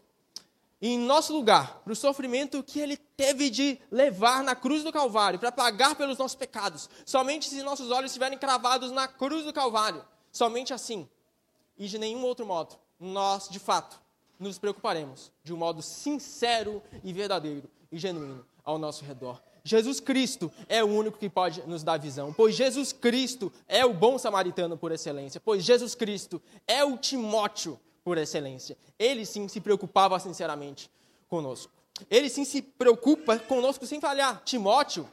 em 0.81 0.97
nosso 0.97 1.31
lugar, 1.31 1.81
para 1.83 1.93
o 1.93 1.95
sofrimento 1.95 2.63
que 2.63 2.79
ele 2.79 2.97
teve 2.97 3.49
de 3.49 3.79
levar 3.91 4.43
na 4.43 4.55
cruz 4.55 4.83
do 4.83 4.91
Calvário, 4.91 5.37
para 5.37 5.51
pagar 5.51 5.95
pelos 5.95 6.17
nossos 6.17 6.35
pecados. 6.35 6.89
Somente 7.05 7.47
se 7.47 7.61
nossos 7.61 7.91
olhos 7.91 8.11
estiverem 8.11 8.37
cravados 8.37 8.91
na 8.91 9.07
cruz 9.07 9.45
do 9.45 9.53
Calvário, 9.53 10.03
somente 10.31 10.73
assim, 10.73 11.07
e 11.77 11.87
de 11.87 11.99
nenhum 11.99 12.23
outro 12.23 12.45
modo, 12.45 12.75
nós, 12.99 13.47
de 13.47 13.59
fato, 13.59 14.01
nos 14.39 14.57
preocuparemos 14.57 15.31
de 15.43 15.53
um 15.53 15.57
modo 15.57 15.83
sincero 15.83 16.81
e 17.03 17.13
verdadeiro 17.13 17.69
e 17.91 17.97
genuíno 17.99 18.43
ao 18.63 18.79
nosso 18.79 19.05
redor. 19.05 19.39
Jesus 19.63 19.99
Cristo 19.99 20.51
é 20.67 20.83
o 20.83 20.87
único 20.87 21.19
que 21.19 21.29
pode 21.29 21.61
nos 21.67 21.83
dar 21.83 21.99
visão, 21.99 22.33
pois 22.33 22.55
Jesus 22.55 22.91
Cristo 22.91 23.53
é 23.67 23.85
o 23.85 23.93
bom 23.93 24.17
samaritano 24.17 24.75
por 24.75 24.91
excelência, 24.91 25.39
pois 25.39 25.63
Jesus 25.63 25.93
Cristo 25.93 26.41
é 26.67 26.83
o 26.83 26.97
Timóteo 26.97 27.79
por 28.03 28.17
excelência. 28.17 28.77
Ele 28.97 29.25
sim 29.25 29.47
se 29.47 29.59
preocupava 29.59 30.19
sinceramente 30.19 30.89
conosco. 31.27 31.71
Ele 32.09 32.29
sim 32.29 32.45
se 32.45 32.61
preocupa 32.61 33.37
conosco 33.39 33.85
sem 33.85 34.01
falhar. 34.01 34.41
Timóteo, 34.43 35.07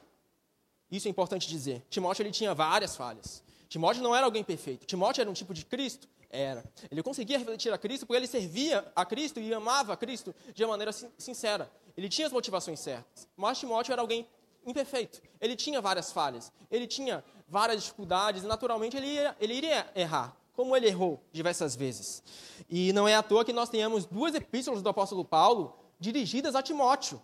isso 0.90 1.06
é 1.06 1.10
importante 1.10 1.48
dizer. 1.48 1.84
Timóteo 1.90 2.22
ele 2.22 2.30
tinha 2.30 2.54
várias 2.54 2.96
falhas. 2.96 3.42
Timóteo 3.68 4.02
não 4.02 4.14
era 4.14 4.24
alguém 4.24 4.42
perfeito. 4.42 4.86
Timóteo 4.86 5.20
era 5.20 5.30
um 5.30 5.34
tipo 5.34 5.52
de 5.52 5.64
Cristo? 5.64 6.08
Era. 6.30 6.64
Ele 6.90 7.02
conseguia 7.02 7.38
refletir 7.38 7.72
a 7.72 7.78
Cristo 7.78 8.06
porque 8.06 8.18
ele 8.18 8.26
servia 8.26 8.90
a 8.94 9.04
Cristo 9.04 9.40
e 9.40 9.52
amava 9.52 9.94
a 9.94 9.96
Cristo 9.96 10.34
de 10.54 10.62
uma 10.62 10.70
maneira 10.70 10.92
sincera. 10.92 11.70
Ele 11.96 12.08
tinha 12.08 12.26
as 12.26 12.32
motivações 12.32 12.80
certas. 12.80 13.28
Mas 13.36 13.58
Timóteo 13.58 13.92
era 13.92 14.00
alguém 14.00 14.26
imperfeito. 14.64 15.22
Ele 15.40 15.56
tinha 15.56 15.80
várias 15.80 16.12
falhas. 16.12 16.52
Ele 16.70 16.86
tinha 16.86 17.24
várias 17.48 17.82
dificuldades 17.82 18.44
e, 18.44 18.46
naturalmente, 18.46 18.96
ele, 18.96 19.06
ia, 19.06 19.36
ele 19.40 19.54
iria 19.54 19.90
errar 19.94 20.37
como 20.58 20.76
ele 20.76 20.88
errou 20.88 21.22
diversas 21.32 21.76
vezes. 21.76 22.20
E 22.68 22.92
não 22.92 23.06
é 23.06 23.14
à 23.14 23.22
toa 23.22 23.44
que 23.44 23.52
nós 23.52 23.68
tenhamos 23.68 24.04
duas 24.04 24.34
epístolas 24.34 24.82
do 24.82 24.88
apóstolo 24.88 25.24
Paulo 25.24 25.78
dirigidas 26.00 26.56
a 26.56 26.60
Timóteo. 26.60 27.22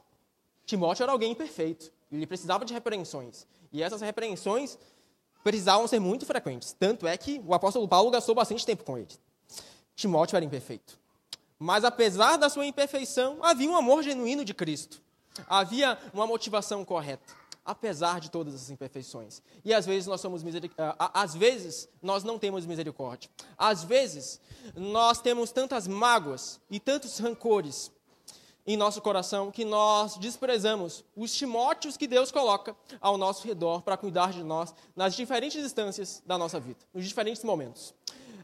Timóteo 0.65 1.03
era 1.03 1.11
alguém 1.11 1.33
imperfeito, 1.33 1.93
ele 2.13 2.29
precisava 2.29 2.65
de 2.65 2.73
repreensões. 2.73 3.45
E 3.73 3.83
essas 3.83 4.01
repreensões 4.01 4.79
precisavam 5.43 5.89
ser 5.89 5.99
muito 5.99 6.25
frequentes. 6.25 6.77
Tanto 6.79 7.09
é 7.09 7.17
que 7.17 7.43
o 7.45 7.53
apóstolo 7.53 7.89
Paulo 7.89 8.09
gastou 8.09 8.37
bastante 8.37 8.65
tempo 8.65 8.85
com 8.85 8.97
ele. 8.97 9.09
Timóteo 9.97 10.37
era 10.37 10.45
imperfeito. 10.45 10.97
Mas 11.59 11.83
apesar 11.83 12.37
da 12.37 12.49
sua 12.49 12.65
imperfeição, 12.65 13.39
havia 13.43 13.69
um 13.69 13.77
amor 13.77 14.05
genuíno 14.05 14.45
de 14.45 14.55
Cristo. 14.55 15.03
Havia 15.49 15.99
uma 16.13 16.25
motivação 16.25 16.85
correta 16.85 17.35
apesar 17.65 18.21
de 18.21 18.31
todas 18.31 18.55
as 18.55 18.71
imperfeições. 18.71 19.41
E 19.65 19.73
às 19.73 19.87
vezes 19.87 20.07
nós 20.07 20.21
somos 20.21 20.43
miseric... 20.43 20.75
às 20.99 21.35
vezes 21.35 21.89
nós 22.03 22.23
não 22.23 22.39
temos 22.39 22.67
misericórdia. 22.67 23.31
Às 23.57 23.83
vezes 23.83 24.41
nós 24.75 25.21
temos 25.21 25.51
tantas 25.51 25.89
mágoas 25.89 26.61
e 26.71 26.79
tantos 26.79 27.19
rancores 27.19 27.91
em 28.67 28.77
nosso 28.77 29.01
coração 29.03 29.51
que 29.51 29.65
nós 29.65 30.17
desprezamos 30.17 31.05
os 31.15 31.35
Timóteos 31.35 31.97
que 31.97 32.07
Deus 32.07 32.31
coloca 32.33 32.75
ao 33.01 33.19
nosso 33.19 33.47
redor 33.47 33.83
para 33.83 33.97
cuidar 33.97 34.33
de 34.33 34.43
nós 34.43 34.75
nas 34.97 35.15
diferentes 35.15 35.63
instâncias 35.63 36.23
da 36.25 36.39
nossa 36.39 36.59
vida, 36.59 36.79
nos 36.93 37.07
diferentes 37.07 37.45
momentos. 37.45 37.95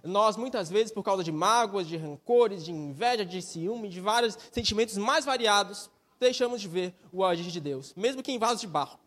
nós 0.03 0.37
muitas 0.37 0.71
vezes, 0.71 0.93
por 0.93 1.03
causa 1.03 1.23
de 1.23 1.33
mágoas, 1.33 1.87
de 1.87 1.97
rancores, 1.97 2.65
de 2.65 2.73
inveja, 2.73 3.25
de 3.25 3.41
ciúme, 3.43 3.89
de 3.89 4.01
vários 4.01 4.37
sentimentos 4.51 4.97
mais 4.97 5.25
variados, 5.25 5.91
deixamos 6.19 6.61
de 6.61 6.69
ver 6.69 6.95
o 7.13 7.25
agir 7.25 7.51
de 7.51 7.61
Deus, 7.61 7.95
mesmo 7.95 8.23
que 8.23 8.33
em 8.33 8.39
vasos 8.39 8.61
de 8.61 8.67
barro, 8.67 8.99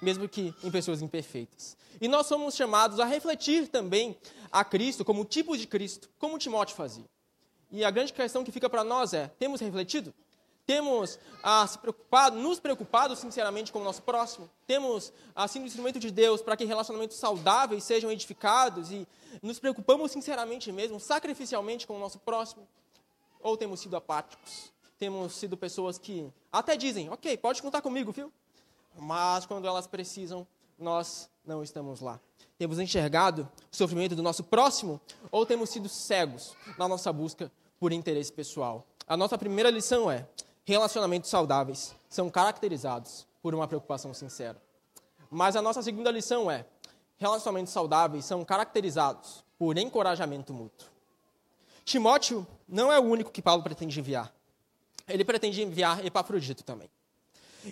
mesmo 0.00 0.28
que 0.28 0.54
em 0.62 0.70
pessoas 0.70 1.02
imperfeitas. 1.02 1.76
E 2.00 2.08
nós 2.08 2.26
somos 2.26 2.54
chamados 2.54 2.98
a 2.98 3.04
refletir 3.04 3.68
também 3.68 4.16
a 4.50 4.64
Cristo 4.64 5.04
como 5.04 5.24
tipo 5.24 5.56
de 5.56 5.66
Cristo, 5.66 6.08
como 6.18 6.38
Timóteo 6.38 6.74
fazia. 6.74 7.04
E 7.70 7.84
a 7.84 7.90
grande 7.90 8.12
questão 8.12 8.42
que 8.42 8.50
fica 8.50 8.68
para 8.68 8.82
nós 8.82 9.12
é: 9.12 9.28
temos 9.38 9.60
refletido? 9.60 10.12
Temos 10.66 11.18
ah, 11.42 11.66
se 11.66 11.78
preocupado, 11.78 12.36
nos 12.36 12.60
preocupado 12.60 13.16
sinceramente 13.16 13.72
com 13.72 13.80
o 13.80 13.84
nosso 13.84 14.02
próximo? 14.02 14.48
Temos 14.66 15.12
ah, 15.34 15.48
sido 15.48 15.64
instrumento 15.64 15.98
de 15.98 16.10
Deus 16.10 16.42
para 16.42 16.56
que 16.56 16.64
relacionamentos 16.64 17.16
saudáveis 17.16 17.82
sejam 17.82 18.10
edificados 18.10 18.92
e 18.92 19.06
nos 19.42 19.58
preocupamos 19.58 20.12
sinceramente 20.12 20.70
mesmo, 20.70 21.00
sacrificialmente 21.00 21.86
com 21.86 21.96
o 21.96 21.98
nosso 21.98 22.18
próximo? 22.20 22.68
Ou 23.40 23.56
temos 23.56 23.80
sido 23.80 23.96
apáticos? 23.96 24.72
Temos 24.98 25.32
sido 25.32 25.56
pessoas 25.56 25.98
que 25.98 26.30
até 26.52 26.76
dizem, 26.76 27.08
ok, 27.10 27.36
pode 27.38 27.62
contar 27.62 27.80
comigo, 27.82 28.12
viu? 28.12 28.32
Mas 29.00 29.46
quando 29.46 29.66
elas 29.66 29.86
precisam, 29.86 30.46
nós 30.78 31.30
não 31.44 31.62
estamos 31.62 32.00
lá. 32.00 32.20
Temos 32.58 32.78
enxergado 32.78 33.48
o 33.72 33.76
sofrimento 33.76 34.14
do 34.14 34.22
nosso 34.22 34.44
próximo 34.44 35.00
ou 35.30 35.46
temos 35.46 35.70
sido 35.70 35.88
cegos 35.88 36.54
na 36.76 36.86
nossa 36.86 37.10
busca 37.10 37.50
por 37.78 37.92
interesse 37.92 38.30
pessoal? 38.30 38.86
A 39.08 39.16
nossa 39.16 39.38
primeira 39.38 39.70
lição 39.70 40.10
é: 40.10 40.28
relacionamentos 40.64 41.30
saudáveis 41.30 41.96
são 42.10 42.28
caracterizados 42.28 43.26
por 43.42 43.54
uma 43.54 43.66
preocupação 43.66 44.12
sincera. 44.12 44.60
Mas 45.30 45.56
a 45.56 45.62
nossa 45.62 45.82
segunda 45.82 46.10
lição 46.10 46.50
é: 46.50 46.66
relacionamentos 47.16 47.72
saudáveis 47.72 48.26
são 48.26 48.44
caracterizados 48.44 49.42
por 49.58 49.78
encorajamento 49.78 50.52
mútuo. 50.52 50.86
Timóteo 51.86 52.46
não 52.68 52.92
é 52.92 53.00
o 53.00 53.04
único 53.04 53.30
que 53.30 53.40
Paulo 53.40 53.62
pretende 53.62 53.98
enviar. 53.98 54.30
Ele 55.08 55.24
pretende 55.24 55.62
enviar 55.62 56.04
Epafrodito 56.04 56.62
também. 56.62 56.90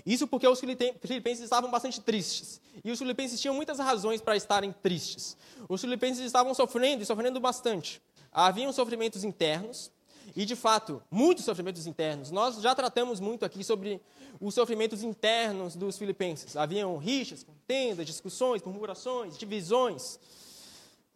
Isso 0.05 0.27
porque 0.27 0.47
os 0.47 0.61
filipenses 0.61 1.45
estavam 1.45 1.71
bastante 1.71 2.01
tristes. 2.01 2.61
E 2.85 2.91
os 2.91 2.99
filipenses 2.99 3.41
tinham 3.41 3.55
muitas 3.55 3.79
razões 3.79 4.21
para 4.21 4.37
estarem 4.37 4.73
tristes. 4.73 5.37
Os 5.69 5.81
filipenses 5.81 6.25
estavam 6.25 6.55
sofrendo 6.55 7.03
e 7.03 7.07
sofrendo 7.07 7.41
bastante. 7.41 8.01
Haviam 8.31 8.73
sofrimentos 8.73 9.25
internos, 9.25 9.91
e 10.37 10.45
de 10.45 10.55
fato, 10.55 11.03
muitos 11.11 11.45
sofrimentos 11.45 11.87
internos. 11.87 12.31
Nós 12.31 12.61
já 12.61 12.75
tratamos 12.75 13.19
muito 13.19 13.45
aqui 13.45 13.65
sobre 13.65 14.01
os 14.41 14.55
sofrimentos 14.55 15.03
internos 15.03 15.75
dos 15.75 15.97
filipenses. 15.97 16.57
Haviam 16.57 16.97
rixas, 16.99 17.43
contendas, 17.43 18.07
discussões, 18.07 18.63
murmurações, 18.63 19.39
divisões. 19.39 20.21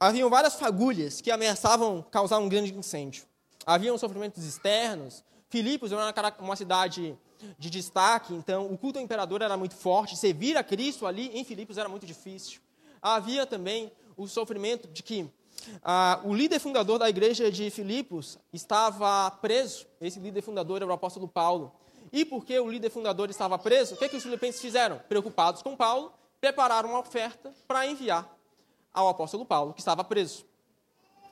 Haviam 0.00 0.28
várias 0.28 0.54
fagulhas 0.54 1.20
que 1.20 1.30
ameaçavam 1.30 2.02
causar 2.11 2.38
um 2.38 2.48
grande 2.48 2.74
incêndio. 2.74 3.24
Haviam 3.64 3.96
sofrimentos 3.96 4.42
externos. 4.44 5.22
Filipos 5.48 5.92
era 5.92 6.35
uma 6.40 6.56
cidade 6.56 7.16
de 7.59 7.70
destaque, 7.70 8.35
então 8.35 8.72
o 8.72 8.78
culto 8.78 8.98
ao 8.98 9.05
imperador 9.05 9.42
era 9.42 9.57
muito 9.57 9.74
forte, 9.74 10.16
servir 10.16 10.57
a 10.57 10.64
Cristo 10.64 11.07
ali 11.07 11.28
em 11.37 11.44
Filipos 11.44 11.78
era 11.78 11.88
muito 11.88 12.07
difícil. 12.07 12.61
Havia 13.00 13.46
também 13.46 13.90
o 14.16 14.28
sofrimento 14.28 14.88
de 14.88 15.02
que 15.02 15.28
ah, 15.83 16.20
o 16.24 16.35
líder 16.35 16.59
fundador 16.59 16.98
da 16.98 17.09
igreja 17.09 17.50
de 17.50 17.70
Filipos 17.70 18.38
estava 18.52 19.31
preso. 19.31 19.87
Esse 20.00 20.18
líder 20.18 20.42
fundador 20.42 20.83
era 20.83 20.90
o 20.90 20.92
apóstolo 20.92 21.28
Paulo. 21.28 21.72
E 22.12 22.24
porque 22.24 22.59
o 22.59 22.70
líder 22.70 22.90
fundador 22.90 23.31
estava 23.31 23.59
preso, 23.59 23.94
o 23.94 23.96
que, 23.96 24.05
é 24.05 24.09
que 24.09 24.16
os 24.16 24.22
filipenses 24.22 24.61
fizeram? 24.61 25.00
Preocupados 25.09 25.62
com 25.62 25.74
Paulo, 25.74 26.12
prepararam 26.40 26.90
uma 26.90 26.98
oferta 26.98 27.55
para 27.66 27.87
enviar 27.87 28.28
ao 28.92 29.09
apóstolo 29.09 29.46
Paulo, 29.46 29.72
que 29.72 29.81
estava 29.81 30.05
preso. 30.05 30.44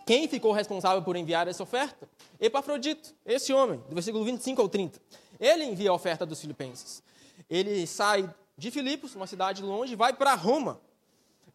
Quem 0.06 0.26
ficou 0.26 0.52
responsável 0.52 1.02
por 1.02 1.16
enviar 1.16 1.46
essa 1.46 1.62
oferta? 1.62 2.08
Epafrodito, 2.40 3.14
esse 3.26 3.52
homem, 3.52 3.82
do 3.88 3.94
versículo 3.94 4.24
25 4.24 4.62
ao 4.62 4.68
30. 4.68 5.00
Ele 5.40 5.64
envia 5.64 5.90
a 5.90 5.94
oferta 5.94 6.26
dos 6.26 6.40
filipenses. 6.40 7.02
Ele 7.48 7.86
sai 7.86 8.32
de 8.56 8.70
Filipos, 8.70 9.16
uma 9.16 9.26
cidade 9.26 9.62
longe, 9.62 9.94
e 9.94 9.96
vai 9.96 10.12
para 10.12 10.34
Roma 10.34 10.80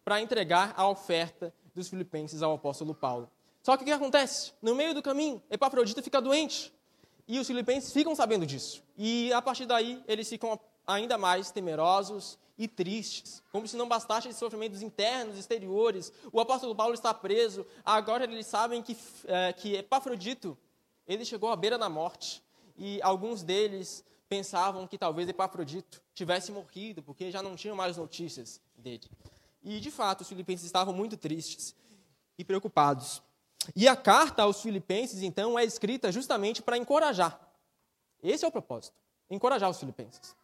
para 0.03 0.19
entregar 0.19 0.73
a 0.75 0.87
oferta 0.87 1.53
dos 1.73 1.87
filipenses 1.87 2.41
ao 2.41 2.53
apóstolo 2.53 2.95
Paulo. 2.95 3.29
Só 3.61 3.77
que 3.77 3.83
o 3.83 3.85
que 3.85 3.91
acontece? 3.91 4.53
No 4.61 4.75
meio 4.75 4.93
do 4.93 5.01
caminho, 5.01 5.41
Epafrodito 5.49 6.01
fica 6.01 6.21
doente. 6.21 6.73
E 7.27 7.39
os 7.39 7.47
filipenses 7.47 7.91
ficam 7.91 8.15
sabendo 8.15 8.45
disso. 8.45 8.83
E 8.97 9.33
a 9.33 9.41
partir 9.41 9.65
daí, 9.65 10.03
eles 10.07 10.29
ficam 10.29 10.59
ainda 10.85 11.17
mais 11.17 11.49
temerosos 11.49 12.37
e 12.57 12.67
tristes, 12.67 13.43
como 13.51 13.67
se 13.67 13.75
não 13.75 13.87
bastasse 13.87 14.27
esses 14.27 14.39
sofrimentos 14.39 14.81
internos, 14.81 15.37
exteriores. 15.37 16.11
O 16.31 16.39
apóstolo 16.39 16.75
Paulo 16.75 16.93
está 16.93 17.13
preso. 17.13 17.65
Agora 17.83 18.23
eles 18.23 18.45
sabem 18.45 18.81
que, 18.81 18.95
é, 19.25 19.53
que 19.53 19.75
Epafrodito 19.75 20.57
ele 21.07 21.25
chegou 21.25 21.49
à 21.49 21.55
beira 21.55 21.77
da 21.77 21.89
morte. 21.89 22.44
E 22.77 23.01
alguns 23.01 23.43
deles 23.43 24.03
pensavam 24.27 24.87
que 24.87 24.97
talvez 24.97 25.29
Epafrodito 25.29 26.01
tivesse 26.13 26.51
morrido, 26.51 27.01
porque 27.01 27.31
já 27.31 27.41
não 27.41 27.55
tinham 27.55 27.75
mais 27.75 27.97
notícias 27.97 28.61
dele. 28.77 29.09
E, 29.63 29.79
de 29.79 29.89
fato, 29.89 30.21
os 30.21 30.29
filipenses 30.29 30.65
estavam 30.65 30.93
muito 30.93 31.17
tristes 31.17 31.75
e 32.37 32.43
preocupados. 32.43 33.21
E 33.75 33.87
a 33.87 33.95
carta 33.95 34.43
aos 34.43 34.61
filipenses, 34.61 35.21
então, 35.21 35.57
é 35.57 35.63
escrita 35.63 36.11
justamente 36.11 36.61
para 36.61 36.77
encorajar. 36.77 37.39
Esse 38.21 38.45
é 38.45 38.47
o 38.47 38.51
propósito, 38.51 38.95
encorajar 39.29 39.69
os 39.69 39.79
filipenses. 39.79 40.35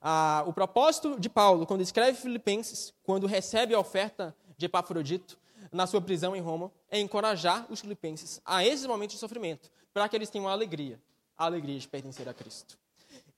Ah, 0.00 0.44
o 0.46 0.52
propósito 0.52 1.18
de 1.18 1.28
Paulo, 1.28 1.66
quando 1.66 1.80
escreve 1.80 2.18
Filipenses, 2.18 2.94
quando 3.02 3.26
recebe 3.26 3.74
a 3.74 3.78
oferta 3.78 4.34
de 4.56 4.66
Epafrodito 4.66 5.38
na 5.72 5.86
sua 5.86 6.00
prisão 6.00 6.34
em 6.34 6.40
Roma, 6.40 6.70
é 6.90 6.98
encorajar 6.98 7.66
os 7.70 7.80
filipenses 7.80 8.40
a 8.44 8.64
esses 8.64 8.86
momentos 8.86 9.14
de 9.14 9.20
sofrimento, 9.20 9.70
para 9.92 10.08
que 10.08 10.16
eles 10.16 10.30
tenham 10.30 10.48
alegria, 10.48 11.00
a 11.40 11.46
alegria 11.46 11.78
de 11.78 11.88
pertencer 11.88 12.28
a 12.28 12.34
Cristo. 12.34 12.78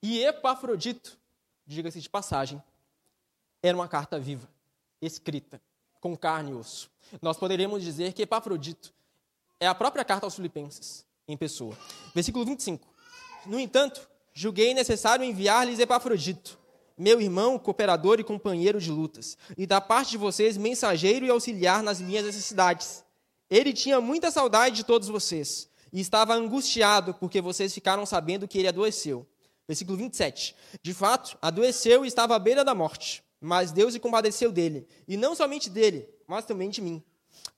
E 0.02 0.24
Epafrodito, 0.24 1.16
diga-se 1.64 2.00
de 2.00 2.10
passagem, 2.10 2.60
era 3.62 3.76
uma 3.76 3.86
carta 3.86 4.18
viva 4.18 4.48
escrita, 5.00 5.62
com 6.00 6.16
carne 6.16 6.50
e 6.50 6.54
osso. 6.54 6.90
Nós 7.20 7.36
poderíamos 7.36 7.82
dizer 7.82 8.12
que 8.12 8.22
Epafrodito 8.22 8.92
é 9.60 9.68
a 9.68 9.74
própria 9.74 10.04
carta 10.04 10.26
aos 10.26 10.34
Filipenses, 10.34 11.06
em 11.28 11.36
pessoa. 11.36 11.78
Versículo 12.12 12.44
25. 12.44 12.86
No 13.46 13.60
entanto, 13.60 14.08
julguei 14.32 14.74
necessário 14.74 15.24
enviar-lhes 15.24 15.78
Epafrodito, 15.78 16.58
meu 16.98 17.20
irmão, 17.20 17.56
cooperador 17.56 18.18
e 18.18 18.24
companheiro 18.24 18.80
de 18.80 18.90
lutas, 18.90 19.38
e 19.56 19.64
da 19.64 19.80
parte 19.80 20.10
de 20.10 20.18
vocês, 20.18 20.56
mensageiro 20.56 21.24
e 21.24 21.30
auxiliar 21.30 21.84
nas 21.84 22.00
minhas 22.00 22.24
necessidades. 22.24 23.04
Ele 23.48 23.72
tinha 23.72 24.00
muita 24.00 24.30
saudade 24.30 24.76
de 24.76 24.84
todos 24.84 25.06
vocês, 25.06 25.68
e 25.92 26.00
estava 26.00 26.34
angustiado 26.34 27.14
porque 27.14 27.40
vocês 27.40 27.74
ficaram 27.74 28.06
sabendo 28.06 28.48
que 28.48 28.58
ele 28.58 28.68
adoeceu. 28.68 29.26
Versículo 29.68 29.98
27. 29.98 30.56
De 30.82 30.94
fato, 30.94 31.36
adoeceu 31.40 32.04
e 32.04 32.08
estava 32.08 32.34
à 32.34 32.38
beira 32.38 32.64
da 32.64 32.74
morte. 32.74 33.22
Mas 33.40 33.72
Deus 33.72 33.92
se 33.92 33.98
compadeceu 33.98 34.52
dele, 34.52 34.86
e 35.08 35.16
não 35.16 35.34
somente 35.34 35.68
dele, 35.68 36.08
mas 36.28 36.44
também 36.44 36.70
de 36.70 36.80
mim, 36.80 37.02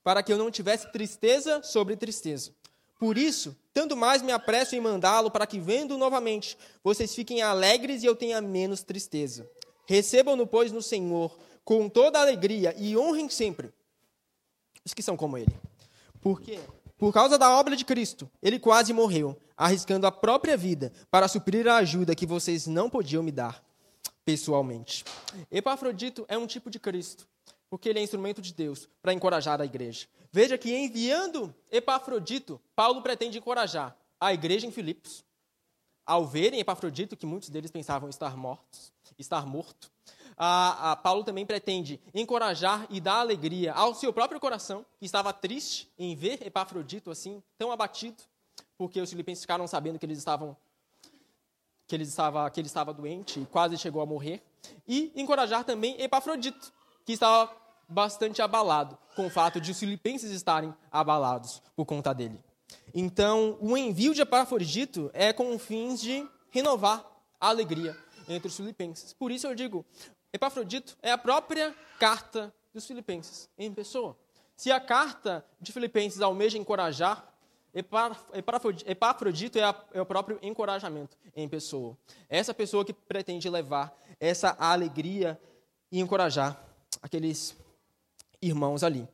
para 0.03 0.23
que 0.23 0.33
eu 0.33 0.37
não 0.37 0.49
tivesse 0.49 0.91
tristeza 0.91 1.61
sobre 1.61 1.95
tristeza. 1.95 2.51
Por 2.97 3.19
isso, 3.19 3.55
tanto 3.71 3.95
mais 3.95 4.23
me 4.23 4.31
apresso 4.31 4.75
em 4.75 4.79
mandá-lo, 4.79 5.29
para 5.29 5.45
que, 5.45 5.59
vendo 5.59 5.95
novamente, 5.95 6.57
vocês 6.83 7.13
fiquem 7.13 7.43
alegres 7.43 8.01
e 8.01 8.07
eu 8.07 8.15
tenha 8.15 8.41
menos 8.41 8.81
tristeza. 8.81 9.47
Recebam-no, 9.85 10.47
pois, 10.47 10.71
no 10.71 10.81
Senhor, 10.81 11.37
com 11.63 11.87
toda 11.87 12.19
alegria, 12.19 12.73
e 12.77 12.97
honrem 12.97 13.29
sempre 13.29 13.71
os 14.83 14.93
que 14.93 15.03
são 15.03 15.15
como 15.15 15.37
ele. 15.37 15.55
Porque, 16.19 16.59
por 16.97 17.13
causa 17.13 17.37
da 17.37 17.57
obra 17.57 17.75
de 17.75 17.83
Cristo, 17.83 18.29
ele 18.41 18.59
quase 18.59 18.93
morreu, 18.93 19.37
arriscando 19.57 20.07
a 20.07 20.11
própria 20.11 20.55
vida 20.55 20.91
para 21.11 21.27
suprir 21.27 21.67
a 21.67 21.77
ajuda 21.77 22.15
que 22.15 22.25
vocês 22.25 22.67
não 22.67 22.89
podiam 22.89 23.21
me 23.21 23.31
dar 23.31 23.63
pessoalmente. 24.23 25.03
Epafrodito 25.51 26.25
é 26.27 26.37
um 26.37 26.47
tipo 26.47 26.69
de 26.69 26.79
Cristo, 26.79 27.27
porque 27.69 27.89
ele 27.89 27.99
é 27.99 28.03
instrumento 28.03 28.41
de 28.41 28.53
Deus 28.53 28.89
para 29.01 29.13
encorajar 29.13 29.61
a 29.61 29.65
igreja. 29.65 30.07
Veja 30.31 30.57
que 30.57 30.75
enviando 30.75 31.53
Epafrodito, 31.71 32.59
Paulo 32.75 33.01
pretende 33.01 33.37
encorajar 33.37 33.95
a 34.19 34.33
igreja 34.33 34.65
em 34.65 34.71
Filipos. 34.71 35.23
Ao 36.05 36.25
verem 36.25 36.59
Epafrodito, 36.59 37.15
que 37.15 37.25
muitos 37.25 37.49
deles 37.49 37.71
pensavam 37.71 38.09
estar 38.09 38.35
mortos, 38.35 38.93
estar 39.17 39.45
morto, 39.45 39.91
a, 40.37 40.91
a 40.91 40.95
Paulo 40.95 41.23
também 41.23 41.45
pretende 41.45 41.99
encorajar 42.13 42.85
e 42.89 42.99
dar 42.99 43.19
alegria 43.19 43.73
ao 43.73 43.93
seu 43.93 44.11
próprio 44.11 44.39
coração, 44.39 44.85
que 44.99 45.05
estava 45.05 45.31
triste 45.31 45.91
em 45.97 46.15
ver 46.15 46.45
Epafrodito 46.45 47.09
assim, 47.09 47.41
tão 47.57 47.71
abatido, 47.71 48.23
porque 48.77 48.99
os 48.99 49.09
filipenses 49.09 49.43
ficaram 49.43 49.67
sabendo 49.67 49.97
que 49.97 50.05
eles 50.05 50.17
estavam 50.17 50.55
que 51.87 51.95
ele 51.95 52.03
estava, 52.03 52.49
que 52.49 52.59
ele 52.59 52.67
estava 52.67 52.91
doente 52.91 53.39
e 53.39 53.45
quase 53.45 53.77
chegou 53.77 54.01
a 54.01 54.05
morrer, 54.05 54.41
e 54.87 55.11
encorajar 55.15 55.63
também 55.63 56.01
Epafrodito, 56.01 56.73
que 57.05 57.13
estava 57.13 57.55
bastante 57.87 58.41
abalado 58.41 58.97
com 59.15 59.27
o 59.27 59.29
fato 59.29 59.61
de 59.61 59.71
os 59.71 59.79
filipenses 59.79 60.31
estarem 60.31 60.73
abalados 60.91 61.61
por 61.75 61.85
conta 61.85 62.13
dele. 62.13 62.43
Então, 62.93 63.57
o 63.61 63.77
envio 63.77 64.13
de 64.13 64.21
Epafrodito 64.21 65.11
é 65.13 65.31
com 65.31 65.57
fins 65.59 66.01
de 66.01 66.27
renovar 66.49 67.05
a 67.39 67.49
alegria 67.49 67.95
entre 68.27 68.47
os 68.47 68.55
filipenses. 68.55 69.13
Por 69.13 69.31
isso 69.31 69.45
eu 69.45 69.53
digo, 69.53 69.85
Epafrodito 70.35 70.97
é 71.01 71.11
a 71.11 71.17
própria 71.17 71.73
carta 71.97 72.53
dos 72.73 72.85
filipenses 72.85 73.49
em 73.57 73.73
pessoa. 73.73 74.17
Se 74.53 74.69
a 74.69 74.81
carta 74.81 75.45
de 75.61 75.71
Filipenses 75.71 76.19
almeja 76.19 76.57
encorajar, 76.57 77.25
Epafrodito 77.73 79.57
é, 79.57 79.61
é, 79.93 80.01
o 80.01 80.05
próprio 80.05 80.37
encorajamento 80.41 81.17
em 81.33 81.47
pessoa. 81.47 81.97
Essa 82.27 82.53
pessoa 82.53 82.83
que 82.83 82.91
pretende 82.91 83.49
levar 83.49 83.97
essa 84.19 84.53
alegria 84.59 85.39
e 85.89 86.01
encorajar 86.01 86.61
aqueles 87.01 87.55
irmãos 88.41 88.83
ali. 88.83 89.07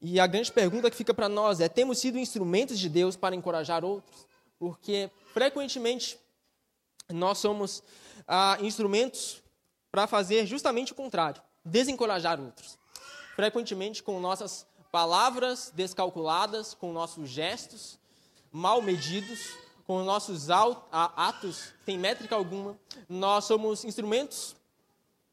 E 0.00 0.18
a 0.18 0.26
grande 0.26 0.50
pergunta 0.50 0.90
que 0.90 0.96
fica 0.96 1.14
para 1.14 1.28
nós 1.28 1.60
é: 1.60 1.68
temos 1.68 1.98
sido 1.98 2.18
instrumentos 2.18 2.76
de 2.76 2.88
Deus 2.88 3.14
para 3.14 3.36
encorajar 3.36 3.84
outros? 3.84 4.26
Porque 4.58 5.10
frequentemente 5.32 6.18
nós 7.08 7.38
somos 7.38 7.84
ah, 8.26 8.58
instrumentos 8.60 9.45
para 9.96 10.06
fazer 10.06 10.44
justamente 10.44 10.92
o 10.92 10.94
contrário, 10.94 11.40
desencorajar 11.64 12.38
outros. 12.38 12.78
Frequentemente 13.34 14.02
com 14.02 14.20
nossas 14.20 14.66
palavras 14.92 15.72
descalculadas, 15.74 16.74
com 16.74 16.92
nossos 16.92 17.30
gestos 17.30 17.98
mal 18.52 18.82
medidos, 18.82 19.54
com 19.86 20.04
nossos 20.04 20.50
atos 20.50 21.72
sem 21.86 21.98
métrica 21.98 22.36
alguma, 22.36 22.78
nós 23.08 23.46
somos 23.46 23.86
instrumentos 23.86 24.54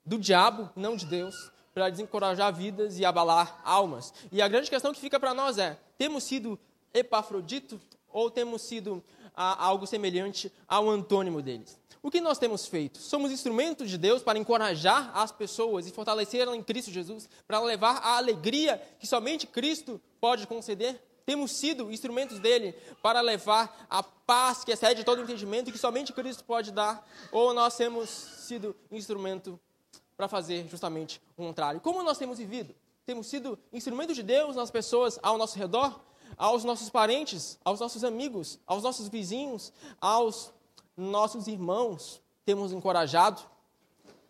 do 0.06 0.17
diabo, 0.17 0.69
não 0.78 0.95
de 0.95 1.08
Deus, 1.08 1.36
para 1.73 1.89
desencorajar 1.89 2.54
vidas 2.54 2.97
e 2.97 3.04
abalar 3.04 3.60
almas. 3.65 4.13
E 4.32 4.41
a 4.41 4.47
grande 4.47 4.69
questão 4.69 4.93
que 4.93 5.02
fica 5.02 5.19
para 5.19 5.34
nós 5.34 5.58
é: 5.58 5.78
temos 5.97 6.23
sido 6.23 6.58
Epafrodito 6.93 7.82
ou 8.08 8.32
temos 8.32 8.62
sido 8.62 9.04
ah, 9.36 9.62
algo 9.65 9.86
semelhante 9.86 10.49
ao 10.65 10.89
antônimo 10.89 11.41
deles? 11.41 11.78
O 12.05 12.11
que 12.11 12.19
nós 12.19 12.37
temos 12.37 12.67
feito? 12.67 12.99
Somos 12.99 13.31
instrumentos 13.31 13.89
de 13.89 13.97
Deus 13.97 14.21
para 14.21 14.37
encorajar 14.37 15.09
as 15.17 15.31
pessoas 15.31 15.87
e 15.87 15.91
fortalecê-las 15.91 16.53
em 16.53 16.61
Cristo 16.61 16.91
Jesus, 16.91 17.29
para 17.47 17.61
levar 17.61 17.95
a 18.03 18.17
alegria 18.17 18.77
que 18.99 19.07
somente 19.07 19.47
Cristo 19.47 20.01
pode 20.19 20.45
conceder? 20.45 21.01
Temos 21.25 21.51
sido 21.51 21.89
instrumentos 21.89 22.39
dele 22.39 22.73
para 23.01 23.21
levar 23.21 23.87
a 23.89 24.03
paz 24.03 24.65
que 24.65 24.73
excede 24.73 25.05
todo 25.05 25.21
entendimento 25.21 25.71
que 25.71 25.77
somente 25.77 26.11
Cristo 26.11 26.43
pode 26.43 26.73
dar? 26.73 27.07
Ou 27.31 27.53
nós 27.53 27.77
temos 27.77 28.09
sido 28.09 28.75
instrumento 28.91 29.57
para 30.17 30.27
fazer 30.27 30.67
justamente 30.67 31.21
o 31.37 31.45
contrário? 31.45 31.79
Como 31.79 32.03
nós 32.03 32.17
temos 32.17 32.37
vivido? 32.37 32.75
Temos 33.05 33.27
sido 33.27 33.57
instrumentos 33.71 34.17
de 34.17 34.23
Deus 34.23 34.57
nas 34.57 34.69
pessoas 34.69 35.17
ao 35.23 35.37
nosso 35.37 35.57
redor? 35.57 36.01
Aos 36.35 36.65
nossos 36.65 36.89
parentes, 36.89 37.57
aos 37.63 37.79
nossos 37.79 38.03
amigos, 38.03 38.59
aos 38.67 38.83
nossos 38.83 39.07
vizinhos, 39.07 39.71
aos 40.01 40.51
nossos 40.95 41.47
irmãos? 41.47 42.21
Temos 42.45 42.71
encorajado? 42.71 43.41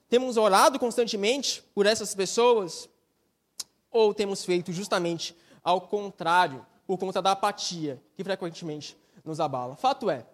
Temos 0.09 0.37
orado 0.37 0.79
constantemente 0.79 1.63
por 1.73 1.85
essas 1.85 2.13
pessoas? 2.13 2.89
Ou 3.91 4.13
temos 4.13 4.43
feito 4.45 4.71
justamente 4.71 5.35
ao 5.63 5.81
contrário? 5.81 6.65
por 6.85 6.97
conta 6.97 7.21
da 7.21 7.31
apatia 7.31 8.01
que 8.15 8.23
frequentemente 8.23 8.97
nos 9.23 9.39
abala. 9.39 9.75
Fato 9.75 10.09
é, 10.09 10.25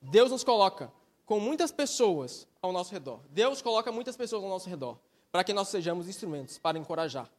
Deus 0.00 0.30
nos 0.30 0.44
coloca 0.44 0.92
com 1.24 1.40
muitas 1.40 1.70
pessoas 1.70 2.46
ao 2.60 2.72
nosso 2.72 2.92
redor. 2.92 3.20
Deus 3.30 3.62
coloca 3.62 3.90
muitas 3.92 4.16
pessoas 4.16 4.42
ao 4.42 4.48
nosso 4.48 4.68
redor 4.68 4.98
para 5.30 5.44
que 5.44 5.52
nós 5.52 5.68
sejamos 5.68 6.08
instrumentos 6.08 6.58
para 6.58 6.78
encorajar, 6.78 7.30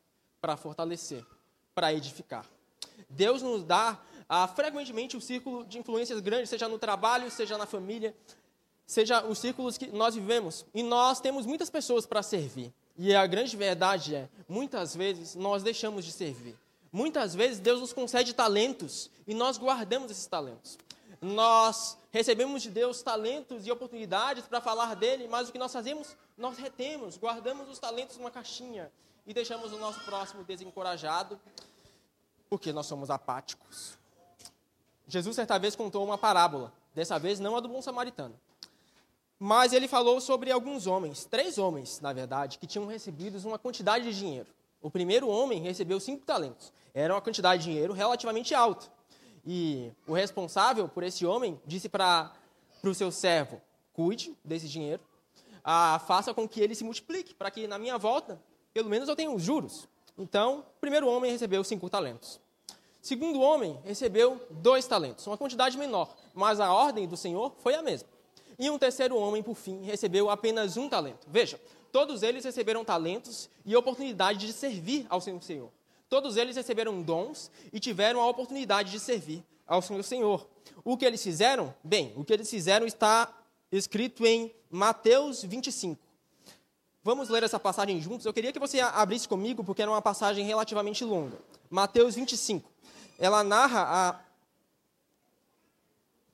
para 0.41 0.55
fortalecer, 0.55 1.25
para 1.73 1.93
edificar. 1.93 2.45
Deus 3.09 3.41
nos 3.41 3.63
dá 3.63 3.99
ah, 4.29 4.47
frequentemente 4.47 5.15
o 5.15 5.21
círculo 5.21 5.63
de 5.65 5.79
influências 5.79 6.19
grandes, 6.19 6.49
seja 6.49 6.67
no 6.67 6.77
trabalho, 6.77 7.31
seja 7.31 7.57
na 7.57 7.65
família, 7.65 8.15
seja 8.85 9.23
os 9.25 9.39
círculos 9.39 9.77
que 9.77 9.87
nós 9.87 10.15
vivemos. 10.15 10.65
E 10.73 10.83
nós 10.83 11.19
temos 11.19 11.45
muitas 11.45 11.69
pessoas 11.69 12.05
para 12.05 12.21
servir. 12.21 12.73
E 12.97 13.15
a 13.15 13.25
grande 13.27 13.55
verdade 13.55 14.15
é, 14.15 14.29
muitas 14.49 14.95
vezes 14.95 15.35
nós 15.35 15.63
deixamos 15.63 16.03
de 16.03 16.11
servir. 16.11 16.57
Muitas 16.91 17.35
vezes 17.35 17.59
Deus 17.59 17.79
nos 17.79 17.93
concede 17.93 18.33
talentos 18.33 19.09
e 19.27 19.33
nós 19.33 19.57
guardamos 19.57 20.09
esses 20.09 20.25
talentos. 20.25 20.77
Nós 21.21 21.97
recebemos 22.11 22.61
de 22.61 22.69
Deus 22.69 23.01
talentos 23.01 23.65
e 23.65 23.71
oportunidades 23.71 24.45
para 24.45 24.61
falar 24.61 24.95
dele, 24.95 25.27
mas 25.27 25.49
o 25.49 25.51
que 25.51 25.59
nós 25.59 25.73
fazemos? 25.73 26.15
Nós 26.37 26.57
retemos, 26.57 27.17
guardamos 27.17 27.69
os 27.69 27.79
talentos 27.79 28.17
numa 28.17 28.31
caixinha 28.31 28.91
e 29.25 29.33
deixamos 29.33 29.73
o 29.73 29.77
nosso 29.77 29.99
próximo 30.05 30.43
desencorajado, 30.43 31.39
porque 32.49 32.71
nós 32.71 32.85
somos 32.85 33.09
apáticos. 33.09 33.96
Jesus 35.07 35.35
certa 35.35 35.57
vez 35.57 35.75
contou 35.75 36.03
uma 36.03 36.17
parábola, 36.17 36.73
dessa 36.93 37.17
vez 37.17 37.39
não 37.39 37.55
a 37.55 37.59
do 37.59 37.69
bom 37.69 37.81
samaritano. 37.81 38.35
Mas 39.39 39.71
ele 39.71 39.87
falou 39.87 40.19
sobre 40.19 40.51
alguns 40.51 40.87
homens, 40.87 41.23
três 41.23 41.57
homens, 41.57 42.01
na 42.01 42.11
verdade, 42.11 42.57
que 42.57 42.67
tinham 42.67 42.87
recebido 42.87 43.37
uma 43.47 43.59
quantidade 43.59 44.05
de 44.05 44.17
dinheiro. 44.17 44.47
O 44.81 44.89
primeiro 44.89 45.27
homem 45.27 45.61
recebeu 45.61 45.99
cinco 45.99 46.25
talentos. 46.25 46.73
Era 46.93 47.13
uma 47.13 47.21
quantidade 47.21 47.63
de 47.63 47.69
dinheiro 47.69 47.93
relativamente 47.93 48.53
alta. 48.53 48.87
E 49.45 49.91
o 50.07 50.13
responsável 50.13 50.89
por 50.89 51.03
esse 51.03 51.25
homem 51.25 51.59
disse 51.65 51.87
para 51.87 52.33
o 52.83 52.93
seu 52.93 53.11
servo: 53.11 53.61
cuide 53.93 54.35
desse 54.43 54.67
dinheiro, 54.67 55.01
ah, 55.63 56.01
faça 56.05 56.33
com 56.33 56.47
que 56.47 56.59
ele 56.59 56.75
se 56.75 56.83
multiplique, 56.83 57.33
para 57.33 57.51
que 57.51 57.67
na 57.67 57.77
minha 57.77 57.97
volta, 57.97 58.41
pelo 58.73 58.89
menos 58.89 59.07
eu 59.07 59.15
tenha 59.15 59.31
os 59.31 59.43
juros. 59.43 59.87
Então, 60.17 60.59
o 60.59 60.79
primeiro 60.79 61.07
homem 61.07 61.31
recebeu 61.31 61.63
cinco 61.63 61.89
talentos. 61.89 62.39
Segundo 63.07 63.39
homem 63.39 63.79
recebeu 63.85 64.41
dois 64.49 64.85
talentos, 64.85 65.25
uma 65.27 65.37
quantidade 65.37 65.77
menor, 65.77 66.15
mas 66.33 66.59
a 66.59 66.73
ordem 66.73 67.07
do 67.07 67.15
Senhor 67.15 67.53
foi 67.59 67.75
a 67.75 67.81
mesma. 67.81 68.09
E 68.59 68.69
um 68.69 68.77
terceiro 68.77 69.15
homem, 69.15 69.41
por 69.41 69.55
fim, 69.55 69.83
recebeu 69.83 70.29
apenas 70.29 70.75
um 70.77 70.89
talento. 70.89 71.25
Veja, 71.27 71.59
Todos 71.91 72.21
eles 72.21 72.43
receberam 72.43 72.83
talentos 72.83 73.49
e 73.65 73.75
oportunidade 73.75 74.45
de 74.45 74.53
servir 74.53 75.05
ao 75.09 75.21
Senhor. 75.21 75.71
Todos 76.09 76.37
eles 76.37 76.55
receberam 76.55 77.01
dons 77.01 77.49
e 77.71 77.79
tiveram 77.79 78.21
a 78.21 78.27
oportunidade 78.27 78.91
de 78.91 78.99
servir 78.99 79.43
ao 79.65 79.81
Senhor. 79.81 80.47
O 80.83 80.95
que 80.95 81.05
eles 81.05 81.23
fizeram? 81.23 81.73
Bem, 81.83 82.13
o 82.15 82.23
que 82.23 82.33
eles 82.33 82.49
fizeram 82.49 82.85
está 82.85 83.33
escrito 83.71 84.25
em 84.25 84.53
Mateus 84.69 85.43
25. 85.43 85.99
Vamos 87.03 87.29
ler 87.29 87.43
essa 87.43 87.59
passagem 87.59 88.01
juntos? 88.01 88.25
Eu 88.25 88.33
queria 88.33 88.51
que 88.51 88.59
você 88.59 88.79
abrisse 88.79 89.27
comigo, 89.27 89.63
porque 89.63 89.81
era 89.81 89.89
uma 89.89 90.01
passagem 90.01 90.45
relativamente 90.45 91.03
longa. 91.03 91.37
Mateus 91.69 92.15
25. 92.15 92.69
Ela 93.17 93.43
narra 93.43 93.83
a 93.89 94.19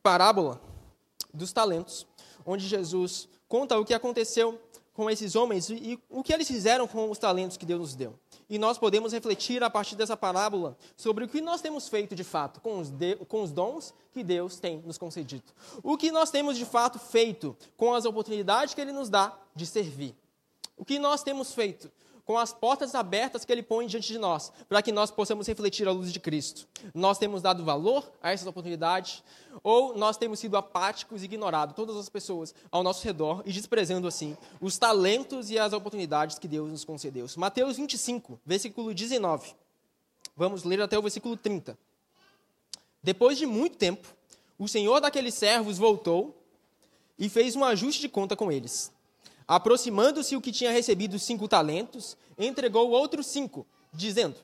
parábola 0.01 0.61
dos 1.33 1.53
talentos, 1.53 2.05
onde 2.45 2.67
Jesus 2.67 3.27
conta 3.47 3.79
o 3.79 3.85
que 3.85 3.93
aconteceu 3.93 4.59
com 4.93 5.09
esses 5.09 5.35
homens 5.35 5.69
e, 5.69 5.99
o 6.09 6.23
que 6.23 6.31
eles 6.31 6.47
fizeram 6.47 6.87
com 6.87 7.09
os 7.09 7.17
talentos 7.17 7.57
que 7.57 7.65
Deus 7.65 7.79
nos 7.79 7.95
deu. 7.95 8.13
E 8.49 8.59
nós 8.59 8.77
podemos 8.77 9.11
refletir 9.11 9.63
a 9.63 9.69
partir 9.69 9.95
dessa 9.95 10.15
parábola 10.15 10.77
sobre 10.95 11.25
o 11.25 11.27
que 11.27 11.41
nós 11.41 11.61
temos 11.61 11.87
feito 11.87 12.13
de 12.13 12.23
fato 12.23 12.61
com 12.61 12.79
os, 12.79 12.89
de, 12.91 13.15
com 13.27 13.41
os 13.41 13.51
dons 13.51 13.93
que 14.11 14.23
Deus 14.23 14.59
tem 14.59 14.83
nos 14.85 14.97
concedido. 14.97 15.45
O 15.81 15.97
que 15.97 16.11
nós 16.11 16.29
temos 16.29 16.57
de 16.57 16.65
fato 16.65 16.99
feito 16.99 17.57
com 17.75 17.93
as 17.93 18.05
oportunidades 18.05 18.75
que 18.75 18.81
Ele 18.81 18.91
nos 18.91 19.09
dá 19.09 19.35
de 19.55 19.65
servir. 19.65 20.15
O 20.77 20.85
que 20.85 20.99
nós 20.99 21.23
temos 21.23 21.53
feito 21.53 21.91
com 22.25 22.37
as 22.37 22.53
portas 22.53 22.95
abertas 22.95 23.43
que 23.43 23.51
Ele 23.51 23.63
põe 23.63 23.85
diante 23.85 24.07
de 24.07 24.17
nós, 24.17 24.51
para 24.69 24.81
que 24.81 24.91
nós 24.91 25.11
possamos 25.11 25.47
refletir 25.47 25.87
a 25.87 25.91
luz 25.91 26.11
de 26.11 26.19
Cristo. 26.19 26.67
Nós 26.93 27.17
temos 27.17 27.41
dado 27.41 27.63
valor 27.63 28.09
a 28.21 28.31
essas 28.31 28.47
oportunidades, 28.47 29.23
ou 29.61 29.95
nós 29.97 30.17
temos 30.17 30.39
sido 30.39 30.55
apáticos 30.55 31.21
e 31.21 31.25
ignorado 31.25 31.73
todas 31.73 31.97
as 31.97 32.09
pessoas 32.09 32.55
ao 32.71 32.83
nosso 32.83 33.03
redor 33.03 33.43
e 33.45 33.51
desprezando 33.51 34.07
assim 34.07 34.37
os 34.61 34.77
talentos 34.77 35.49
e 35.49 35.59
as 35.59 35.73
oportunidades 35.73 36.39
que 36.39 36.47
Deus 36.47 36.71
nos 36.71 36.85
concedeu. 36.85 37.25
Mateus 37.37 37.77
25, 37.77 38.39
versículo 38.45 38.93
19. 38.93 39.53
Vamos 40.35 40.63
ler 40.63 40.81
até 40.81 40.97
o 40.97 41.01
versículo 41.01 41.37
30. 41.37 41.77
Depois 43.01 43.37
de 43.37 43.45
muito 43.45 43.77
tempo, 43.77 44.07
o 44.57 44.67
senhor 44.67 45.01
daqueles 45.01 45.33
servos 45.33 45.77
voltou 45.77 46.41
e 47.19 47.29
fez 47.29 47.55
um 47.55 47.63
ajuste 47.63 48.01
de 48.01 48.09
conta 48.09 48.35
com 48.35 48.51
eles. 48.51 48.91
Aproximando-se 49.47 50.35
o 50.35 50.41
que 50.41 50.51
tinha 50.51 50.71
recebido 50.71 51.19
cinco 51.19 51.47
talentos, 51.47 52.17
entregou 52.37 52.91
outros 52.91 53.27
cinco, 53.27 53.65
dizendo: 53.93 54.35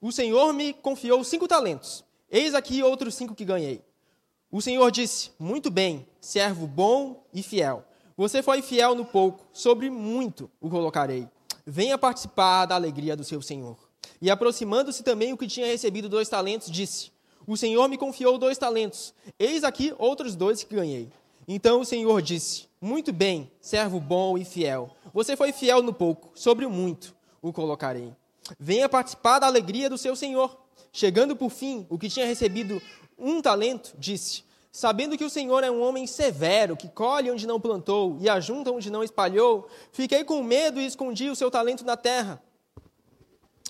O 0.00 0.12
Senhor 0.12 0.52
me 0.52 0.72
confiou 0.72 1.22
cinco 1.24 1.48
talentos. 1.48 2.04
Eis 2.30 2.54
aqui 2.54 2.82
outros 2.82 3.14
cinco 3.14 3.34
que 3.34 3.44
ganhei. 3.44 3.82
O 4.50 4.60
Senhor 4.60 4.90
disse: 4.90 5.30
Muito 5.38 5.70
bem, 5.70 6.06
servo 6.20 6.66
bom 6.66 7.24
e 7.32 7.42
fiel. 7.42 7.84
Você 8.16 8.42
foi 8.42 8.62
fiel 8.62 8.94
no 8.94 9.04
pouco, 9.04 9.44
sobre 9.52 9.90
muito 9.90 10.50
o 10.60 10.70
colocarei. 10.70 11.28
Venha 11.66 11.98
participar 11.98 12.64
da 12.66 12.74
alegria 12.74 13.16
do 13.16 13.24
seu 13.24 13.42
Senhor. 13.42 13.76
E 14.20 14.30
aproximando-se 14.30 15.02
também 15.02 15.32
o 15.32 15.36
que 15.36 15.46
tinha 15.46 15.66
recebido 15.66 16.08
dois 16.08 16.28
talentos, 16.28 16.70
disse: 16.70 17.10
O 17.46 17.56
Senhor 17.56 17.88
me 17.88 17.98
confiou 17.98 18.38
dois 18.38 18.56
talentos. 18.56 19.12
Eis 19.38 19.64
aqui 19.64 19.94
outros 19.98 20.34
dois 20.34 20.62
que 20.62 20.74
ganhei. 20.74 21.10
Então 21.46 21.80
o 21.80 21.84
Senhor 21.84 22.20
disse: 22.22 22.66
Muito 22.80 23.12
bem, 23.12 23.50
servo 23.60 24.00
bom 24.00 24.36
e 24.36 24.44
fiel. 24.44 24.90
Você 25.12 25.36
foi 25.36 25.52
fiel 25.52 25.82
no 25.82 25.92
pouco, 25.92 26.30
sobre 26.34 26.64
o 26.64 26.70
muito 26.70 27.16
o 27.48 27.52
colocarei. 27.52 28.12
Venha 28.58 28.88
participar 28.88 29.38
da 29.38 29.46
alegria 29.46 29.88
do 29.88 29.98
seu 29.98 30.14
Senhor. 30.16 30.56
Chegando 30.92 31.36
por 31.36 31.50
fim, 31.50 31.86
o 31.88 31.98
que 31.98 32.08
tinha 32.08 32.26
recebido 32.26 32.80
um 33.18 33.40
talento, 33.40 33.94
disse: 33.98 34.44
Sabendo 34.72 35.16
que 35.16 35.24
o 35.24 35.30
Senhor 35.30 35.62
é 35.64 35.70
um 35.70 35.82
homem 35.82 36.06
severo, 36.06 36.76
que 36.76 36.88
colhe 36.88 37.30
onde 37.30 37.46
não 37.46 37.60
plantou 37.60 38.16
e 38.20 38.28
ajunta 38.28 38.70
onde 38.70 38.90
não 38.90 39.02
espalhou, 39.02 39.68
fiquei 39.92 40.24
com 40.24 40.42
medo 40.42 40.80
e 40.80 40.86
escondi 40.86 41.30
o 41.30 41.36
seu 41.36 41.50
talento 41.50 41.84
na 41.84 41.96
terra. 41.96 42.42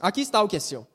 Aqui 0.01 0.21
está 0.21 0.43
o 0.43 0.49
que 0.49 0.57
é 0.57 0.61
seu. 0.61 0.87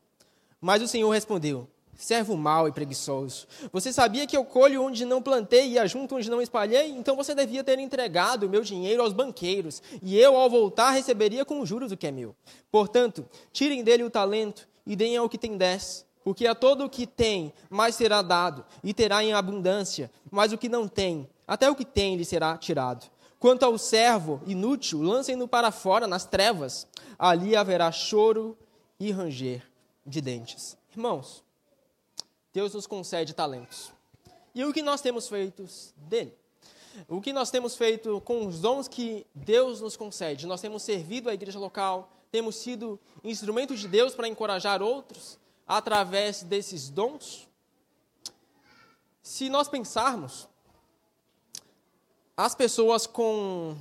Mas 0.60 0.82
o 0.82 0.88
Senhor 0.88 1.10
respondeu: 1.10 1.68
Servo 2.02 2.36
mau 2.36 2.68
e 2.68 2.72
preguiçoso. 2.72 3.46
Você 3.72 3.94
sabia 3.94 4.26
que 4.26 4.36
eu 4.36 4.44
colho 4.44 4.84
onde 4.84 5.06
não 5.06 5.22
plantei 5.22 5.74
e 5.74 5.78
ajunto 5.78 6.16
onde 6.16 6.32
não 6.32 6.42
espalhei? 6.42 6.90
Então 6.90 7.16
você 7.16 7.36
devia 7.36 7.64
ter 7.64 7.78
entregado 7.78 8.48
o 8.48 8.50
meu 8.50 8.64
dinheiro 8.64 9.04
aos 9.04 9.14
banqueiros, 9.14 9.84
e 10.02 10.18
eu, 10.18 10.36
ao 10.36 10.50
voltar, 10.50 10.90
receberia 10.90 11.46
com 11.46 11.64
juros 11.64 11.92
o 11.92 11.98
que 11.98 12.08
é 12.08 12.12
meu. 12.12 12.36
Portanto, 12.72 13.24
tirem 13.54 13.84
dele 13.84 14.04
o 14.04 14.10
talento 14.10 14.68
e 14.84 14.96
deem 14.96 15.16
ao 15.16 15.30
que 15.30 15.38
tem 15.38 15.56
dez. 15.56 16.04
Porque 16.24 16.48
a 16.48 16.56
todo 16.56 16.86
o 16.86 16.90
que 16.90 17.06
tem, 17.06 17.54
mais 17.70 17.94
será 17.94 18.24
dado, 18.24 18.66
e 18.84 18.96
terá 18.96 19.24
em 19.24 19.34
abundância, 19.34 20.12
mas 20.32 20.52
o 20.52 20.58
que 20.58 20.68
não 20.68 20.88
tem, 20.88 21.30
até 21.48 21.70
o 21.70 21.76
que 21.76 21.86
tem 21.86 22.16
lhe 22.16 22.26
será 22.26 22.58
tirado. 22.58 23.06
Quanto 23.40 23.64
ao 23.64 23.78
servo 23.78 24.42
inútil, 24.48 25.04
lancem-no 25.04 25.48
para 25.48 25.72
fora, 25.72 26.08
nas 26.08 26.26
trevas. 26.26 26.88
Ali 27.18 27.56
haverá 27.56 27.92
choro 27.92 28.58
e 29.00 29.12
ranger 29.12 29.64
de 30.04 30.20
dentes. 30.20 30.76
Irmãos, 30.92 31.44
Deus 32.54 32.74
nos 32.74 32.86
concede 32.86 33.34
talentos. 33.34 33.92
E 34.54 34.64
o 34.66 34.74
que 34.74 34.82
nós 34.82 35.02
temos 35.02 35.28
feito 35.30 35.66
dele? 35.96 36.36
O 37.08 37.22
que 37.22 37.32
nós 37.32 37.50
temos 37.50 37.76
feito 37.76 38.20
com 38.22 38.46
os 38.46 38.60
dons 38.60 38.88
que 38.88 39.26
Deus 39.34 39.80
nos 39.80 39.96
concede? 39.96 40.46
Nós 40.46 40.60
temos 40.60 40.84
servido 40.84 41.30
a 41.30 41.34
igreja 41.34 41.58
local, 41.58 42.12
temos 42.30 42.56
sido 42.56 43.00
instrumentos 43.24 43.80
de 43.80 43.88
Deus 43.88 44.14
para 44.14 44.28
encorajar 44.28 44.82
outros 44.82 45.40
através 45.66 46.44
desses 46.44 46.90
dons? 46.90 47.48
Se 49.24 49.50
nós 49.50 49.70
pensarmos, 49.70 50.50
as 52.36 52.56
pessoas 52.56 53.08
com 53.08 53.78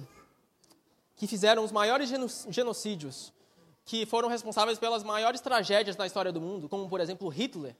que 1.16 1.26
fizeram 1.26 1.64
os 1.64 1.72
maiores 1.72 2.08
genocídios, 2.48 3.32
que 3.84 4.06
foram 4.06 4.28
responsáveis 4.28 4.78
pelas 4.78 5.02
maiores 5.02 5.40
tragédias 5.40 5.96
na 5.96 6.06
história 6.06 6.32
do 6.32 6.40
mundo, 6.40 6.68
como 6.68 6.88
por 6.88 7.00
exemplo 7.00 7.28
Hitler, 7.28 7.74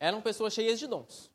eram 0.00 0.20
pessoas 0.20 0.52
cheias 0.52 0.78
de 0.78 0.88
dons. 0.88 1.30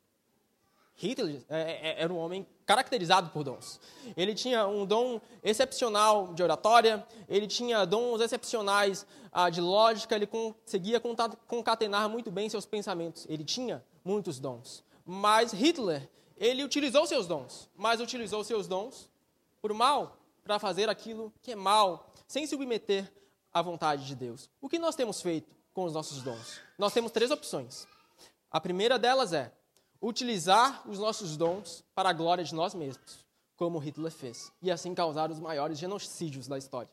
Hitler 0.97 1.43
é, 1.49 1.89
é, 1.89 2.01
era 2.01 2.11
um 2.11 2.17
homem 2.17 2.47
caracterizado 2.65 3.29
por 3.29 3.43
dons. 3.43 3.79
Ele 4.17 4.33
tinha 4.33 4.65
um 4.67 4.85
dom 4.85 5.21
excepcional 5.43 6.33
de 6.33 6.41
oratória, 6.41 7.05
ele 7.29 7.47
tinha 7.47 7.85
dons 7.85 8.21
excepcionais 8.21 9.05
ah, 9.31 9.49
de 9.49 9.61
lógica, 9.61 10.15
ele 10.15 10.25
conseguia 10.25 11.01
concatenar 11.47 12.09
muito 12.09 12.31
bem 12.31 12.49
seus 12.49 12.65
pensamentos. 12.65 13.25
Ele 13.29 13.43
tinha 13.43 13.83
muitos 14.03 14.39
dons. 14.39 14.83
Mas 15.05 15.51
Hitler 15.53 16.09
ele 16.37 16.63
utilizou 16.63 17.05
seus 17.05 17.27
dons, 17.27 17.69
mas 17.75 17.99
utilizou 18.01 18.43
seus 18.43 18.67
dons 18.67 19.09
por 19.61 19.73
mal, 19.73 20.17
para 20.43 20.59
fazer 20.59 20.89
aquilo 20.89 21.33
que 21.41 21.53
é 21.53 21.55
mal, 21.55 22.13
sem 22.27 22.45
submeter 22.45 23.11
à 23.51 23.61
vontade 23.61 24.05
de 24.05 24.13
Deus. 24.13 24.49
O 24.61 24.69
que 24.69 24.77
nós 24.77 24.95
temos 24.95 25.21
feito 25.21 25.55
com 25.73 25.85
os 25.85 25.93
nossos 25.93 26.21
dons? 26.21 26.59
Nós 26.77 26.93
temos 26.93 27.11
três 27.11 27.31
opções. 27.31 27.87
A 28.51 28.59
primeira 28.61 28.97
delas 28.97 29.33
é 29.33 29.51
utilizar 30.01 30.87
os 30.89 30.99
nossos 30.99 31.35
dons 31.35 31.83
para 31.93 32.09
a 32.09 32.13
glória 32.13 32.43
de 32.43 32.53
nós 32.53 32.73
mesmos, 32.73 33.25
como 33.55 33.79
Hitler 33.79 34.11
fez, 34.11 34.51
e 34.61 34.71
assim 34.71 34.93
causar 34.93 35.31
os 35.31 35.39
maiores 35.39 35.77
genocídios 35.77 36.47
da 36.47 36.57
história. 36.57 36.89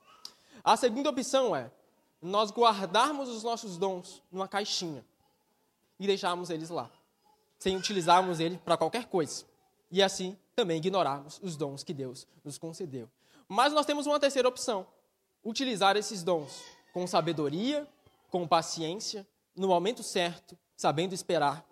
A 0.65 0.77
segunda 0.77 1.11
opção 1.11 1.55
é 1.55 1.71
nós 2.21 2.51
guardarmos 2.51 3.29
os 3.29 3.43
nossos 3.43 3.77
dons 3.77 4.23
numa 4.31 4.49
caixinha 4.49 5.05
e 5.99 6.07
deixarmos 6.07 6.51
eles 6.51 6.71
lá 6.71 6.91
sem 7.63 7.77
utilizarmos 7.77 8.41
ele 8.41 8.59
para 8.59 8.77
qualquer 8.77 9.07
coisa. 9.07 9.45
E 9.89 10.03
assim 10.03 10.37
também 10.57 10.79
ignorarmos 10.79 11.39
os 11.41 11.57
dons 11.57 11.85
que 11.85 11.95
Deus 11.95 12.27
nos 12.45 12.59
concedeu. 12.59 13.09
Mas 13.49 13.73
nós 13.73 13.87
temos 13.87 14.05
uma 14.05 14.19
terceira 14.19 14.49
opção: 14.49 14.85
utilizar 15.45 15.97
esses 15.97 16.25
dons 16.25 16.61
com 16.93 17.07
sabedoria, 17.07 17.87
com 18.31 18.49
paciência, 18.49 19.25
no 19.55 19.69
momento 19.69 20.03
certo, 20.03 20.59
sabendo 20.83 21.15
esperar, 21.15 21.65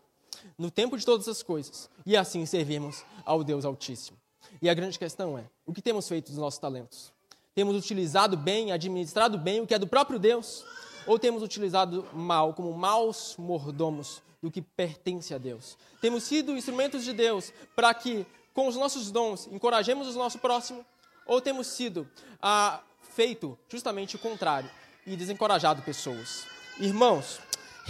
no 0.57 0.71
tempo 0.71 0.97
de 0.97 1.05
todas 1.05 1.27
as 1.27 1.43
coisas, 1.43 1.91
e 2.07 2.17
assim 2.17 2.47
servirmos 2.47 3.05
ao 3.25 3.43
Deus 3.43 3.65
Altíssimo. 3.65 4.17
E 4.63 4.71
a 4.71 4.75
grande 4.75 4.99
questão 4.99 5.37
é: 5.37 5.45
o 5.67 5.73
que 5.73 5.83
temos 5.83 6.09
feito 6.09 6.29
dos 6.29 6.39
nossos 6.39 6.61
talentos? 6.61 7.13
Temos 7.53 7.75
utilizado 7.75 8.37
bem, 8.37 8.71
administrado 8.71 9.37
bem 9.37 9.61
o 9.61 9.67
que 9.67 9.75
é 9.75 9.79
do 9.81 9.87
próprio 9.89 10.17
Deus? 10.17 10.65
Ou 11.09 11.19
temos 11.19 11.43
utilizado 11.43 12.07
mal, 12.13 12.55
como 12.55 12.73
maus 12.73 13.35
mordomos 13.37 14.23
do 14.41 14.49
que 14.49 14.63
pertence 14.63 15.35
a 15.35 15.39
Deus. 15.39 15.77
Temos 16.01 16.23
sido 16.23 16.57
instrumentos 16.57 17.03
de 17.03 17.13
Deus 17.13 17.53
para 17.75 17.93
que, 17.93 18.25
com 18.55 18.69
os 18.69 18.77
nossos 18.77 19.11
dons, 19.11 19.49
encorajemos 19.51 20.15
o 20.15 20.19
nosso 20.19 20.39
próximo, 20.39 20.87
ou 21.27 21.41
temos 21.41 21.67
sido 21.67 22.09
ah, 22.41 22.81
feito 23.01 23.59
justamente 23.69 24.15
o 24.15 24.21
contrário 24.21 24.71
e 25.05 25.17
desencorajado 25.17 25.83
pessoas. 25.83 26.47
Irmãos, 26.79 27.41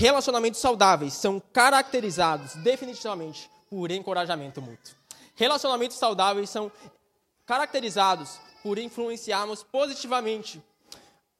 relacionamentos 0.01 0.59
saudáveis 0.63 1.13
são 1.13 1.39
caracterizados 1.53 2.55
definitivamente 2.55 3.51
por 3.69 3.91
encorajamento 3.91 4.63
mútuo. 4.63 4.95
Relacionamentos 5.35 5.99
saudáveis 5.99 6.49
são 6.49 6.73
caracterizados 7.45 8.41
por 8.63 8.79
influenciarmos 8.79 9.63
positivamente 9.63 10.63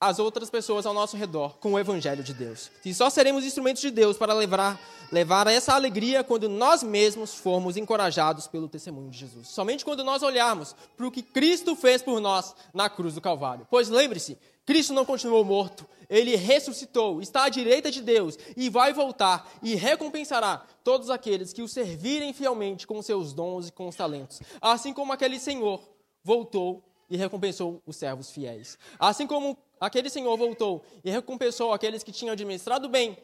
as 0.01 0.19
outras 0.19 0.49
pessoas 0.49 0.87
ao 0.87 0.95
nosso 0.95 1.17
redor 1.17 1.59
com 1.59 1.75
o 1.75 1.79
Evangelho 1.79 2.23
de 2.23 2.33
Deus. 2.33 2.71
E 2.85 2.95
só 2.95 3.11
seremos 3.11 3.45
instrumentos 3.45 3.83
de 3.83 3.91
Deus 3.91 4.17
para 4.17 4.33
levar, 4.33 4.81
levar 5.13 5.47
essa 5.47 5.75
alegria 5.75 6.25
quando 6.25 6.49
nós 6.49 6.83
mesmos 6.83 7.35
formos 7.35 7.77
encorajados 7.77 8.47
pelo 8.47 8.69
testemunho 8.69 9.11
de 9.11 9.19
Jesus. 9.19 9.49
Somente 9.49 9.85
quando 9.85 10.03
nós 10.03 10.23
olharmos 10.23 10.75
para 10.97 11.07
o 11.07 11.11
que 11.11 11.23
Cristo 11.23 11.77
fez 11.77 12.01
por 12.01 12.19
nós 12.19 12.55
na 12.73 12.89
cruz 12.89 13.15
do 13.15 13.21
Calvário. 13.21 13.67
Pois 13.71 13.91
lembre-se, 13.91 14.39
Cristo 14.65 14.95
não 14.95 15.05
continuou 15.05 15.45
morto, 15.45 15.87
ele 16.09 16.35
ressuscitou, 16.35 17.21
está 17.21 17.45
à 17.45 17.49
direita 17.49 17.91
de 17.91 18.01
Deus 18.01 18.39
e 18.57 18.71
vai 18.71 18.95
voltar 18.95 19.51
e 19.63 19.75
recompensará 19.75 20.65
todos 20.83 21.11
aqueles 21.11 21.53
que 21.53 21.61
o 21.61 21.69
servirem 21.69 22.33
fielmente 22.33 22.87
com 22.87 23.03
seus 23.03 23.35
dons 23.35 23.69
e 23.69 23.73
com 23.73 23.89
os 23.89 23.97
talentos. 23.97 24.41
Assim 24.61 24.95
como 24.95 25.13
aquele 25.13 25.39
Senhor 25.39 25.83
voltou 26.23 26.83
e 27.11 27.17
recompensou 27.17 27.83
os 27.85 27.97
servos 27.97 28.31
fiéis. 28.31 28.79
Assim 28.99 29.27
como 29.27 29.59
aquele 29.81 30.09
senhor 30.09 30.37
voltou 30.37 30.85
e 31.05 31.11
recompensou 31.11 31.73
aqueles 31.73 32.05
que 32.05 32.13
tinham 32.13 32.33
administrado 32.33 32.89
bem 32.89 33.19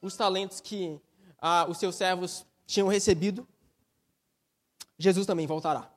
os 0.00 0.16
talentos 0.16 0.60
que 0.60 1.00
ah, 1.38 1.66
os 1.68 1.78
seus 1.78 1.96
servos 1.96 2.46
tinham 2.66 2.88
recebido, 2.88 3.46
Jesus 4.96 5.26
também 5.26 5.46
voltará. 5.46 5.90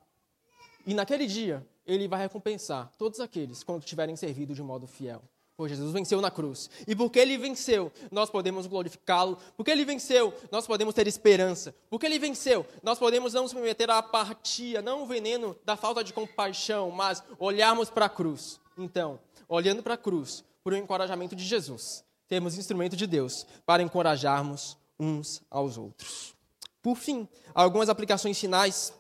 E 0.86 0.94
naquele 0.94 1.28
dia, 1.28 1.66
ele 1.86 2.08
vai 2.08 2.20
recompensar 2.20 2.92
todos 2.98 3.20
aqueles 3.20 3.64
quando 3.64 3.84
tiverem 3.84 4.16
servido 4.16 4.54
de 4.54 4.64
modo 4.64 4.88
fiel. 4.88 5.22
Pois 5.58 5.72
Jesus 5.72 5.92
venceu 5.92 6.22
na 6.22 6.30
cruz. 6.30 6.70
E 6.88 6.96
porque 6.96 7.18
ele 7.18 7.36
venceu, 7.36 7.92
nós 8.12 8.30
podemos 8.30 8.68
glorificá-lo. 8.68 9.40
Porque 9.58 9.72
ele 9.72 9.84
venceu, 9.84 10.32
nós 10.52 10.68
podemos 10.68 10.94
ter 10.94 11.08
esperança. 11.08 11.74
Porque 11.90 12.06
ele 12.06 12.20
venceu, 12.20 12.64
nós 12.84 13.00
podemos 13.00 13.34
não 13.34 13.48
submeter 13.48 13.90
à 13.90 13.98
apatia, 13.98 14.84
não 14.84 15.02
o 15.02 15.08
veneno 15.08 15.58
da 15.66 15.76
falta 15.76 16.04
de 16.04 16.14
compaixão, 16.14 16.92
mas 16.92 17.24
olharmos 17.40 17.90
para 17.90 18.06
a 18.06 18.10
cruz. 18.10 18.60
Então, 18.78 19.20
olhando 19.50 19.82
para 19.82 19.96
a 19.96 19.98
cruz, 19.98 20.44
por 20.64 20.74
um 20.74 20.78
encorajamento 20.78 21.36
de 21.36 21.44
Jesus, 21.44 22.06
temos 22.28 22.56
instrumento 22.56 22.96
de 22.96 23.08
Deus 23.08 23.48
para 23.66 23.82
encorajarmos 23.82 24.78
uns 25.00 25.42
aos 25.50 25.76
outros. 25.76 26.36
Por 26.84 26.96
fim, 26.96 27.28
algumas 27.56 27.90
aplicações 27.90 28.40
finais. 28.40 28.94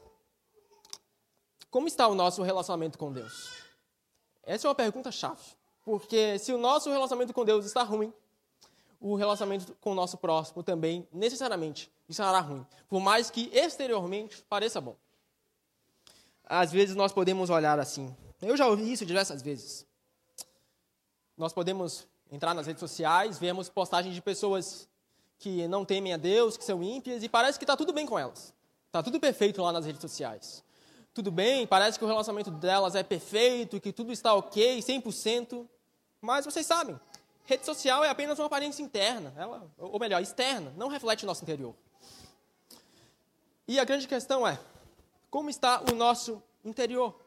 Como 1.70 1.88
está 1.88 2.08
o 2.08 2.16
nosso 2.16 2.41
relacionamento 2.41 2.97
com 2.97 3.14
Deus? 3.14 3.51
Essa 4.41 4.66
é 4.66 4.70
uma 4.70 4.76
pergunta 4.76 5.12
chave. 5.12 5.57
Porque 5.88 6.38
se 6.38 6.51
o 6.51 6.57
nosso 6.57 6.89
relacionamento 6.89 7.33
com 7.33 7.45
Deus 7.45 7.65
está 7.65 7.81
ruim, 7.81 8.11
o 8.99 9.15
relacionamento 9.15 9.73
com 9.79 9.93
o 9.93 9.95
nosso 9.95 10.17
próximo 10.17 10.61
também 10.61 11.07
necessariamente 11.13 11.89
estará 12.09 12.41
ruim, 12.41 12.67
por 12.89 12.99
mais 12.99 13.29
que 13.31 13.49
exteriormente 13.53 14.43
pareça 14.49 14.81
bom. 14.81 14.97
Às 16.43 16.73
vezes 16.73 16.93
nós 16.93 17.13
podemos 17.13 17.49
olhar 17.49 17.79
assim. 17.79 18.13
Eu 18.41 18.57
já 18.57 18.67
ouvi 18.67 18.91
isso 18.91 19.05
diversas 19.05 19.41
vezes. 19.41 19.85
Nós 21.38 21.53
podemos 21.53 22.05
entrar 22.29 22.53
nas 22.53 22.67
redes 22.67 22.81
sociais, 22.81 23.39
vemos 23.39 23.69
postagens 23.69 24.13
de 24.13 24.21
pessoas 24.21 24.89
que 25.39 25.69
não 25.69 25.85
temem 25.85 26.11
a 26.11 26.17
Deus, 26.17 26.57
que 26.57 26.65
são 26.65 26.83
ímpias, 26.83 27.23
e 27.23 27.29
parece 27.29 27.57
que 27.57 27.63
está 27.63 27.77
tudo 27.77 27.93
bem 27.93 28.05
com 28.05 28.19
elas. 28.19 28.53
Está 28.88 29.01
tudo 29.01 29.21
perfeito 29.21 29.61
lá 29.61 29.71
nas 29.71 29.85
redes 29.85 30.01
sociais. 30.01 30.61
Tudo 31.13 31.31
bem, 31.31 31.65
parece 31.65 31.97
que 31.97 32.03
o 32.03 32.07
relacionamento 32.09 32.51
delas 32.51 32.93
é 32.93 33.03
perfeito, 33.03 33.79
que 33.79 33.93
tudo 33.93 34.11
está 34.11 34.33
ok, 34.33 34.79
100%. 34.79 35.65
Mas 36.22 36.45
vocês 36.45 36.65
sabem, 36.65 36.99
rede 37.45 37.65
social 37.65 38.03
é 38.03 38.09
apenas 38.09 38.39
uma 38.39 38.47
aparência 38.47 38.82
interna, 38.82 39.34
ela, 39.38 39.70
ou 39.78 39.99
melhor, 39.99 40.22
externa, 40.22 40.74
não 40.76 40.88
reflete 40.88 41.24
o 41.24 41.28
nosso 41.28 41.43
interior. 41.43 41.76
E 43.68 43.80
a 43.80 43.84
grande 43.84 44.07
questão 44.07 44.47
é, 44.47 44.59
como 45.30 45.49
está 45.49 45.82
o 45.91 45.95
nosso 45.95 46.41
interior? 46.63 47.20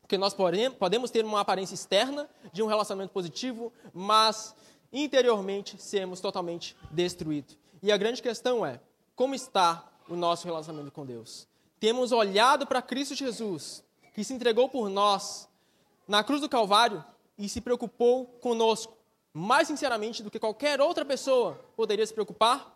Porque 0.00 0.18
nós 0.18 0.34
podemos 0.34 1.10
ter 1.10 1.24
uma 1.24 1.40
aparência 1.40 1.74
externa 1.74 2.28
de 2.52 2.62
um 2.62 2.66
relacionamento 2.66 3.12
positivo, 3.12 3.72
mas 3.92 4.54
interiormente 4.92 5.80
sermos 5.82 6.20
totalmente 6.20 6.76
destruídos. 6.90 7.58
E 7.82 7.90
a 7.90 7.96
grande 7.96 8.22
questão 8.22 8.64
é, 8.64 8.80
como 9.14 9.34
está 9.34 9.90
o 10.08 10.14
nosso 10.14 10.46
relacionamento 10.46 10.92
com 10.92 11.04
Deus? 11.04 11.48
Temos 11.80 12.12
olhado 12.12 12.66
para 12.66 12.80
Cristo 12.80 13.14
Jesus, 13.14 13.82
que 14.14 14.22
se 14.22 14.32
entregou 14.32 14.68
por 14.68 14.88
nós 14.88 15.48
na 16.06 16.22
cruz 16.22 16.40
do 16.40 16.48
Calvário 16.48 17.04
e 17.38 17.48
se 17.48 17.60
preocupou 17.60 18.26
conosco, 18.40 18.96
mais 19.32 19.68
sinceramente 19.68 20.22
do 20.22 20.30
que 20.30 20.38
qualquer 20.38 20.80
outra 20.80 21.04
pessoa 21.04 21.60
poderia 21.76 22.06
se 22.06 22.12
preocupar? 22.14 22.74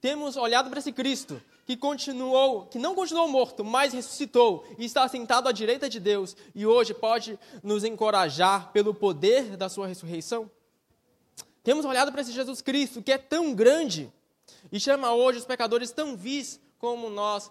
Temos 0.00 0.36
olhado 0.36 0.70
para 0.70 0.78
esse 0.78 0.92
Cristo 0.92 1.40
que 1.66 1.76
continuou, 1.76 2.66
que 2.66 2.78
não 2.78 2.94
continuou 2.94 3.28
morto, 3.28 3.64
mas 3.64 3.92
ressuscitou 3.92 4.64
e 4.78 4.84
está 4.84 5.06
sentado 5.08 5.48
à 5.48 5.52
direita 5.52 5.88
de 5.88 5.98
Deus 5.98 6.36
e 6.54 6.64
hoje 6.64 6.94
pode 6.94 7.38
nos 7.62 7.84
encorajar 7.84 8.70
pelo 8.72 8.94
poder 8.94 9.56
da 9.56 9.68
sua 9.68 9.86
ressurreição? 9.86 10.50
Temos 11.62 11.84
olhado 11.84 12.12
para 12.12 12.22
esse 12.22 12.32
Jesus 12.32 12.62
Cristo 12.62 13.02
que 13.02 13.12
é 13.12 13.18
tão 13.18 13.54
grande 13.54 14.10
e 14.70 14.78
chama 14.78 15.12
hoje 15.12 15.38
os 15.38 15.44
pecadores 15.44 15.90
tão 15.90 16.16
vis 16.16 16.60
como 16.78 17.10
nós 17.10 17.50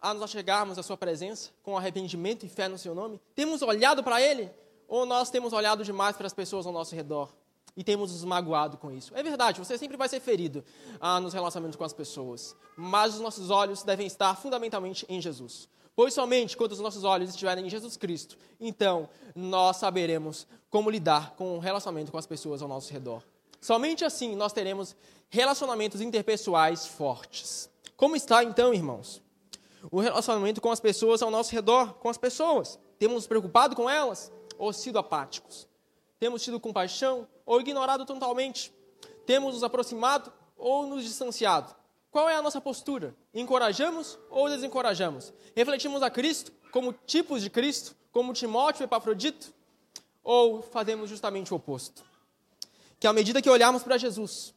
a 0.00 0.14
nos 0.14 0.30
chegarmos 0.30 0.78
à 0.78 0.82
sua 0.82 0.96
presença 0.96 1.50
com 1.62 1.76
arrependimento 1.76 2.46
e 2.46 2.48
fé 2.48 2.68
no 2.68 2.78
seu 2.78 2.94
nome? 2.94 3.20
Temos 3.34 3.60
olhado 3.60 4.02
para 4.02 4.22
ele 4.22 4.50
ou 4.88 5.06
nós 5.06 5.30
temos 5.30 5.52
olhado 5.52 5.84
demais 5.84 6.16
para 6.16 6.26
as 6.26 6.34
pessoas 6.34 6.66
ao 6.66 6.72
nosso 6.72 6.94
redor? 6.94 7.28
e 7.78 7.84
temos 7.84 8.10
nos 8.10 8.24
magoado 8.24 8.76
com 8.76 8.90
isso. 8.90 9.12
É 9.14 9.22
verdade, 9.22 9.60
você 9.60 9.78
sempre 9.78 9.96
vai 9.96 10.08
ser 10.08 10.18
ferido 10.18 10.64
ah, 11.00 11.20
nos 11.20 11.32
relacionamentos 11.32 11.76
com 11.76 11.84
as 11.84 11.92
pessoas, 11.92 12.56
mas 12.76 13.14
os 13.14 13.20
nossos 13.20 13.50
olhos 13.50 13.84
devem 13.84 14.04
estar 14.04 14.34
fundamentalmente 14.34 15.06
em 15.08 15.20
Jesus. 15.20 15.68
Pois 15.94 16.12
somente 16.12 16.56
quando 16.56 16.72
os 16.72 16.80
nossos 16.80 17.04
olhos 17.04 17.30
estiverem 17.30 17.64
em 17.64 17.70
Jesus 17.70 17.96
Cristo, 17.96 18.36
então 18.58 19.08
nós 19.32 19.76
saberemos 19.76 20.44
como 20.68 20.90
lidar 20.90 21.36
com 21.36 21.56
o 21.56 21.60
relacionamento 21.60 22.10
com 22.10 22.18
as 22.18 22.26
pessoas 22.26 22.62
ao 22.62 22.68
nosso 22.68 22.92
redor. 22.92 23.22
Somente 23.60 24.04
assim 24.04 24.34
nós 24.34 24.52
teremos 24.52 24.96
relacionamentos 25.28 26.00
interpessoais 26.00 26.84
fortes. 26.84 27.70
Como 27.96 28.16
está 28.16 28.42
então, 28.42 28.74
irmãos? 28.74 29.22
O 29.88 30.00
relacionamento 30.00 30.60
com 30.60 30.72
as 30.72 30.80
pessoas 30.80 31.22
ao 31.22 31.30
nosso 31.30 31.52
redor, 31.52 31.94
com 31.94 32.08
as 32.08 32.18
pessoas. 32.18 32.76
Temos 32.98 33.14
nos 33.14 33.26
preocupado 33.28 33.76
com 33.76 33.88
elas 33.88 34.32
ou 34.58 34.72
sido 34.72 34.98
apáticos? 34.98 35.68
Temos 36.18 36.42
tido 36.42 36.58
compaixão 36.58 37.26
ou 37.46 37.60
ignorado 37.60 38.04
totalmente? 38.04 38.72
Temos 39.24 39.54
nos 39.54 39.62
aproximado 39.62 40.32
ou 40.56 40.86
nos 40.86 41.04
distanciado? 41.04 41.74
Qual 42.10 42.28
é 42.28 42.34
a 42.34 42.42
nossa 42.42 42.60
postura? 42.60 43.14
Encorajamos 43.32 44.18
ou 44.28 44.48
desencorajamos? 44.48 45.32
Refletimos 45.54 46.02
a 46.02 46.10
Cristo 46.10 46.52
como 46.72 46.92
tipos 46.92 47.42
de 47.42 47.48
Cristo, 47.48 47.94
como 48.10 48.32
Timóteo 48.32 48.82
e 48.82 48.84
Epafrodito? 48.84 49.54
Ou 50.24 50.60
fazemos 50.60 51.08
justamente 51.08 51.52
o 51.52 51.56
oposto? 51.56 52.04
Que 52.98 53.06
à 53.06 53.12
medida 53.12 53.40
que 53.40 53.48
olharmos 53.48 53.82
para 53.82 53.96
Jesus, 53.96 54.52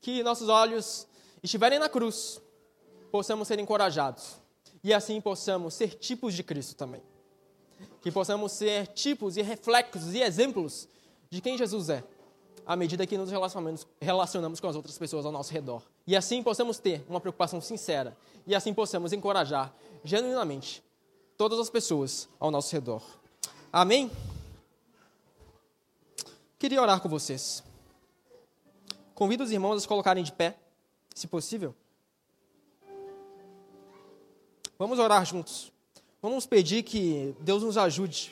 que 0.00 0.22
nossos 0.22 0.48
olhos 0.48 1.08
estiverem 1.42 1.78
na 1.78 1.88
cruz, 1.88 2.40
possamos 3.10 3.48
ser 3.48 3.58
encorajados 3.58 4.36
e 4.84 4.92
assim 4.92 5.20
possamos 5.20 5.74
ser 5.74 5.94
tipos 5.94 6.34
de 6.34 6.42
Cristo 6.42 6.76
também 6.76 7.02
que 8.00 8.10
possamos 8.10 8.52
ser 8.52 8.86
tipos 8.88 9.36
e 9.36 9.42
reflexos 9.42 10.14
e 10.14 10.20
exemplos 10.20 10.88
de 11.30 11.40
quem 11.40 11.58
Jesus 11.58 11.88
é, 11.90 12.04
à 12.66 12.76
medida 12.76 13.06
que 13.06 13.18
nos 13.18 13.30
relacionamos 14.00 14.60
com 14.60 14.68
as 14.68 14.76
outras 14.76 14.98
pessoas 14.98 15.24
ao 15.24 15.32
nosso 15.32 15.52
redor. 15.52 15.82
E 16.06 16.16
assim 16.16 16.42
possamos 16.42 16.78
ter 16.78 17.04
uma 17.08 17.20
preocupação 17.20 17.60
sincera 17.60 18.16
e 18.46 18.54
assim 18.54 18.72
possamos 18.72 19.12
encorajar 19.12 19.74
genuinamente 20.04 20.82
todas 21.36 21.58
as 21.58 21.70
pessoas 21.70 22.28
ao 22.38 22.50
nosso 22.50 22.72
redor. 22.72 23.02
Amém? 23.72 24.10
Queria 26.58 26.82
orar 26.82 27.00
com 27.00 27.08
vocês. 27.08 27.62
Convido 29.14 29.44
os 29.44 29.50
irmãos 29.50 29.76
a 29.76 29.80
se 29.80 29.88
colocarem 29.88 30.24
de 30.24 30.32
pé, 30.32 30.56
se 31.14 31.26
possível. 31.26 31.74
Vamos 34.78 34.98
orar 34.98 35.24
juntos. 35.24 35.72
Vamos 36.20 36.46
pedir 36.46 36.82
que 36.82 37.32
Deus 37.40 37.62
nos 37.62 37.76
ajude 37.76 38.28